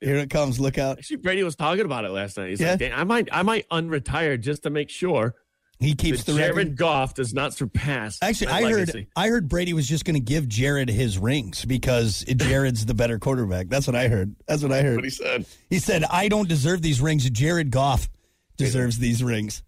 Here 0.00 0.16
it 0.16 0.30
comes. 0.30 0.58
Look 0.58 0.78
out. 0.78 0.98
Actually, 0.98 1.16
Brady 1.18 1.42
was 1.42 1.56
talking 1.56 1.84
about 1.84 2.04
it 2.04 2.10
last 2.10 2.36
night. 2.38 2.50
He's 2.50 2.60
Yeah. 2.60 2.70
like, 2.70 2.78
"Dang, 2.78 2.92
I 2.94 3.04
might, 3.04 3.28
I 3.32 3.42
might 3.42 3.68
unretire 3.68 4.40
just 4.40 4.62
to 4.62 4.70
make 4.70 4.88
sure 4.88 5.34
He 5.78 5.94
keeps 5.94 6.24
the 6.24 6.32
Jared 6.32 6.56
record. 6.56 6.76
Goff 6.76 7.14
does 7.14 7.34
not 7.34 7.52
surpass. 7.52 8.18
Actually, 8.22 8.48
I 8.52 8.70
heard. 8.70 9.06
I 9.14 9.28
heard 9.28 9.48
Brady 9.48 9.74
was 9.74 9.86
just 9.86 10.06
going 10.06 10.14
to 10.14 10.20
give 10.20 10.48
Jared 10.48 10.88
his 10.88 11.18
rings 11.18 11.66
because 11.66 12.24
Jared's 12.24 12.86
the 12.86 12.94
better 12.94 13.18
quarterback. 13.18 13.68
That's 13.68 13.86
what 13.86 13.94
I 13.96 14.08
heard. 14.08 14.34
That's 14.48 14.62
what 14.62 14.72
I 14.72 14.80
heard. 14.82 14.96
what 14.96 15.04
he 15.04 15.10
said. 15.10 15.44
He 15.68 15.78
said, 15.78 16.04
"I 16.04 16.28
don't 16.28 16.48
deserve 16.48 16.80
these 16.80 17.00
rings. 17.02 17.28
Jared 17.28 17.70
Goff 17.70 18.08
deserves 18.56 18.98
these 18.98 19.22
rings." 19.22 19.62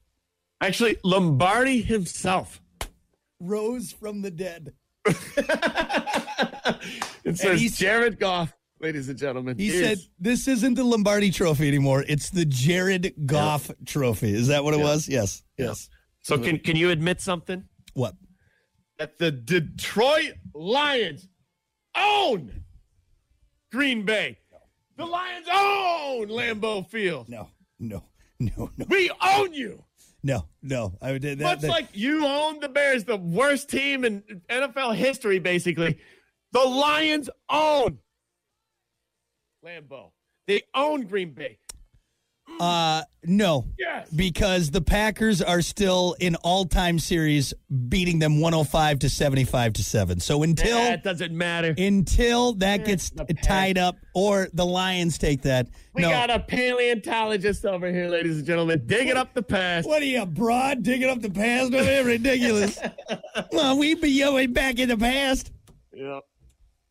Actually, 0.63 0.97
Lombardi 1.05 1.83
himself. 1.83 2.62
Rose 3.43 3.93
from 3.93 4.23
the 4.23 4.31
dead. 4.31 4.73
It 7.25 7.39
says 7.39 7.61
he's- 7.61 7.77
Jared 7.77 8.19
Goff, 8.19 8.53
ladies 8.81 9.09
and 9.09 9.19
gentlemen. 9.19 9.57
He 9.59 9.69
is- 9.69 9.81
said, 9.81 9.99
"This 10.19 10.49
isn't 10.49 10.75
the 10.75 10.85
Lombardi 10.85 11.31
Trophy 11.31 11.69
anymore. 11.69 12.05
It's 12.09 12.31
the 12.31 12.45
Jared 12.45 13.15
Goff 13.27 13.71
Trophy." 13.87 14.35
Is 14.35 14.49
that 14.49 14.65
what 14.65 14.75
it 14.75 14.81
was? 14.81 15.09
Yes. 15.09 15.43
Yes. 15.57 15.89
So 16.23 16.39
can 16.39 16.59
can 16.59 16.77
you 16.77 16.91
admit 16.91 17.21
something 17.21 17.65
What? 17.95 18.15
that 18.99 19.19
the 19.19 19.31
Detroit 19.31 20.35
Lions 20.55 21.29
own 21.97 22.65
Green 23.71 24.05
Bay? 24.05 24.39
The 24.97 25.07
Lions 25.07 25.47
own 25.53 26.29
Lambeau 26.29 26.89
Field. 26.89 27.29
No. 27.29 27.49
No. 27.79 28.05
No. 28.39 28.71
No. 28.77 28.87
We 28.89 29.11
own 29.25 29.55
you. 29.55 29.85
No. 30.23 30.47
No. 30.63 30.97
I 31.03 31.19
did 31.19 31.39
that. 31.39 31.45
Much 31.45 31.61
that- 31.61 31.71
like 31.71 31.89
you 31.95 32.27
own 32.27 32.61
the 32.61 32.69
Bears, 32.69 33.05
the 33.05 33.17
worst 33.17 33.69
team 33.69 34.05
in 34.05 34.23
NFL 34.49 34.95
history, 34.95 35.39
basically. 35.39 35.99
The 36.53 36.61
Lions 36.61 37.31
own 37.49 37.99
Lambeau. 39.65 40.13
They 40.47 40.63
own 40.75 41.07
Green 41.07 41.33
Bay. 41.33 41.59
Uh, 42.61 43.03
no. 43.25 43.67
Yes. 43.79 44.09
because 44.11 44.71
the 44.71 44.81
Packers 44.81 45.41
are 45.43 45.63
still 45.63 46.17
in 46.21 46.35
all-time 46.37 46.99
series, 46.99 47.55
beating 47.89 48.19
them 48.19 48.41
105 48.41 49.01
to 49.01 49.09
75 49.11 49.73
to 49.75 49.85
seven. 49.85 50.21
So 50.21 50.43
until 50.43 50.79
that 50.79 51.05
doesn't 51.05 51.33
matter. 51.33 51.75
until 51.79 52.55
that 52.55 52.85
gets 52.85 53.13
tied 53.43 53.79
up, 53.79 53.97
or 54.15 54.49
the 54.53 54.67
Lions 54.67 55.19
take 55.19 55.43
that, 55.43 55.69
We 55.95 56.03
no. 56.03 56.11
got 56.11 56.31
a 56.31 56.41
paleontologist 56.41 57.65
over 57.65 57.91
here, 57.91 58.09
ladies 58.09 58.39
and 58.39 58.47
gentlemen, 58.47 58.83
digging 58.87 59.17
up 59.17 59.35
the 59.35 59.43
past. 59.43 59.87
what 59.87 60.03
are 60.03 60.07
you, 60.07 60.25
broad, 60.27 60.83
digging 60.83 61.09
up 61.09 61.21
the 61.21 61.31
past? 61.31 61.71
there? 61.71 62.05
ridiculous. 62.05 62.79
well, 63.53 63.79
we 63.79 63.95
be 63.95 64.19
going 64.19 64.53
back 64.53 64.79
in 64.79 64.89
the 64.89 64.97
past. 64.97 65.53
Yeah. 65.93 66.21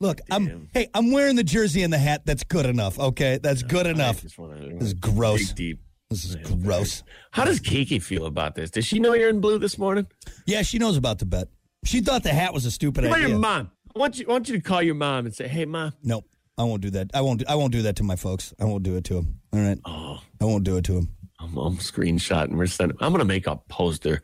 Look, 0.01 0.19
I'm 0.31 0.67
hey, 0.73 0.89
I'm 0.95 1.11
wearing 1.11 1.35
the 1.35 1.43
jersey 1.43 1.83
and 1.83 1.93
the 1.93 1.97
hat. 1.99 2.23
That's 2.25 2.43
good 2.43 2.65
enough. 2.65 2.97
Okay, 2.99 3.37
that's 3.41 3.61
good 3.61 3.85
enough. 3.85 4.25
Wanna 4.35 4.73
This 4.79 4.87
is 4.87 4.93
gross. 4.95 5.53
deep. 5.53 5.79
This 6.09 6.25
is 6.25 6.35
gross. 6.35 7.03
How 7.29 7.45
does 7.45 7.59
Kiki 7.59 7.99
feel 7.99 8.25
about 8.25 8.55
this? 8.55 8.71
Does 8.71 8.83
she 8.83 8.99
know 8.99 9.13
you're 9.13 9.29
in 9.29 9.39
blue 9.39 9.59
this 9.59 9.77
morning? 9.77 10.07
Yeah, 10.47 10.63
she 10.63 10.79
knows 10.79 10.97
about 10.97 11.19
the 11.19 11.25
bet. 11.25 11.49
She 11.85 12.01
thought 12.01 12.23
the 12.23 12.33
hat 12.33 12.51
was 12.51 12.65
a 12.65 12.71
stupid 12.71 13.05
idea. 13.05 13.29
your 13.29 13.37
mom? 13.37 13.69
I 13.95 13.99
want 13.99 14.17
you. 14.17 14.25
I 14.27 14.31
want 14.31 14.49
you 14.49 14.55
to 14.55 14.61
call 14.61 14.81
your 14.81 14.95
mom 14.95 15.27
and 15.27 15.35
say, 15.35 15.47
"Hey, 15.47 15.65
mom, 15.65 15.93
Nope. 16.03 16.25
I 16.57 16.63
won't 16.63 16.81
do 16.81 16.89
that. 16.89 17.11
I 17.13 17.21
won't. 17.21 17.39
Do, 17.41 17.45
I 17.47 17.53
won't 17.55 17.71
do 17.71 17.83
that 17.83 17.95
to 17.97 18.03
my 18.03 18.15
folks. 18.15 18.53
I 18.59 18.65
won't 18.65 18.81
do 18.83 18.95
it 18.97 19.03
to 19.05 19.13
them. 19.15 19.39
All 19.53 19.59
right. 19.59 19.77
Oh. 19.85 20.19
I 20.41 20.45
won't 20.45 20.63
do 20.63 20.77
it 20.77 20.83
to 20.85 20.93
them. 20.93 21.09
I'm, 21.39 21.55
I'm 21.57 21.77
screenshotting. 21.77 22.55
We're 22.57 22.65
sending. 22.65 22.97
I'm 23.01 23.11
gonna 23.11 23.23
make 23.25 23.45
a 23.45 23.57
poster. 23.69 24.21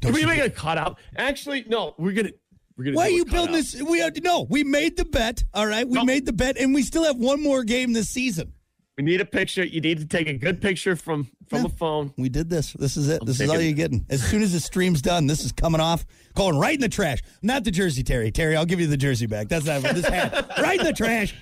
Can 0.00 0.12
we 0.12 0.24
make 0.24 0.40
a 0.40 0.50
cutout? 0.50 0.98
Actually, 1.16 1.64
no. 1.68 1.94
We're 1.98 2.12
gonna. 2.12 2.30
Why 2.76 3.06
are 3.06 3.10
you 3.10 3.24
building 3.24 3.52
this? 3.52 3.80
We 3.80 4.02
are, 4.02 4.10
no. 4.22 4.46
We 4.48 4.64
made 4.64 4.96
the 4.96 5.04
bet. 5.04 5.44
All 5.54 5.66
right. 5.66 5.86
We 5.86 5.94
No. 5.94 6.04
made 6.04 6.26
the 6.26 6.32
bet, 6.32 6.56
and 6.58 6.74
we 6.74 6.82
still 6.82 7.04
have 7.04 7.16
one 7.16 7.42
more 7.42 7.64
game 7.64 7.92
this 7.92 8.08
season. 8.08 8.52
We 8.96 9.04
need 9.04 9.20
a 9.20 9.24
picture. 9.24 9.64
You 9.64 9.80
need 9.80 9.98
to 9.98 10.06
take 10.06 10.28
a 10.28 10.34
good 10.34 10.60
picture 10.60 10.96
from 10.96 11.30
from 11.48 11.60
Yeah. 11.60 11.66
a 11.66 11.70
phone. 11.70 12.14
We 12.16 12.28
did 12.28 12.50
this. 12.50 12.72
This 12.74 12.96
is 12.96 13.08
it. 13.08 13.24
this 13.24 13.40
is 13.40 13.48
all 13.48 13.60
you're 13.60 13.72
getting. 13.72 14.04
As 14.10 14.22
soon 14.22 14.42
as 14.42 14.52
the 14.52 14.60
stream's 14.60 15.02
done, 15.02 15.26
this 15.26 15.44
is 15.44 15.52
coming 15.52 15.80
off, 15.80 16.04
going 16.34 16.58
right 16.58 16.74
in 16.74 16.80
the 16.80 16.88
trash. 16.88 17.20
Not 17.42 17.64
the 17.64 17.70
jersey, 17.70 18.02
Terry. 18.02 18.30
Terry, 18.30 18.56
I'll 18.56 18.66
give 18.66 18.80
you 18.80 18.86
the 18.86 18.96
jersey 18.96 19.26
back. 19.26 19.48
That's 19.48 19.64
not 19.64 19.82
this 19.82 20.06
hat. 20.06 20.50
right 20.58 20.78
in 20.78 20.86
the 20.86 20.92
trash. 20.92 21.34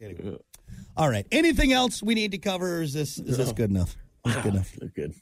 Anyway. 0.00 0.38
All 0.96 1.08
right. 1.08 1.26
Anything 1.32 1.72
else 1.72 2.02
we 2.02 2.14
need 2.14 2.32
to 2.32 2.38
cover? 2.38 2.78
Or 2.78 2.82
is 2.82 2.92
this 2.92 3.18
is 3.18 3.36
this 3.38 3.52
good 3.52 3.70
enough? 3.70 3.96
Good 4.24 4.36
ah, 4.36 4.48
enough? 4.48 4.76
Look 4.80 4.94
good. 4.94 5.14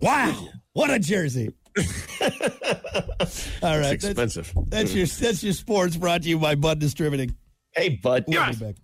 Wow, 0.00 0.48
what 0.72 0.90
a 0.90 0.98
jersey! 0.98 1.50
All 3.62 3.78
right, 3.78 3.82
that's 3.82 4.04
expensive. 4.04 4.52
That's, 4.54 4.68
that's 4.70 4.94
your 4.94 5.06
that's 5.06 5.42
your 5.42 5.52
sports 5.52 5.96
brought 5.96 6.22
to 6.22 6.28
you 6.28 6.38
by 6.38 6.54
Bud 6.54 6.78
Distributing. 6.78 7.34
Hey, 7.72 7.90
bud. 7.90 8.24
We'll 8.26 8.46
be 8.46 8.56
back. 8.56 8.74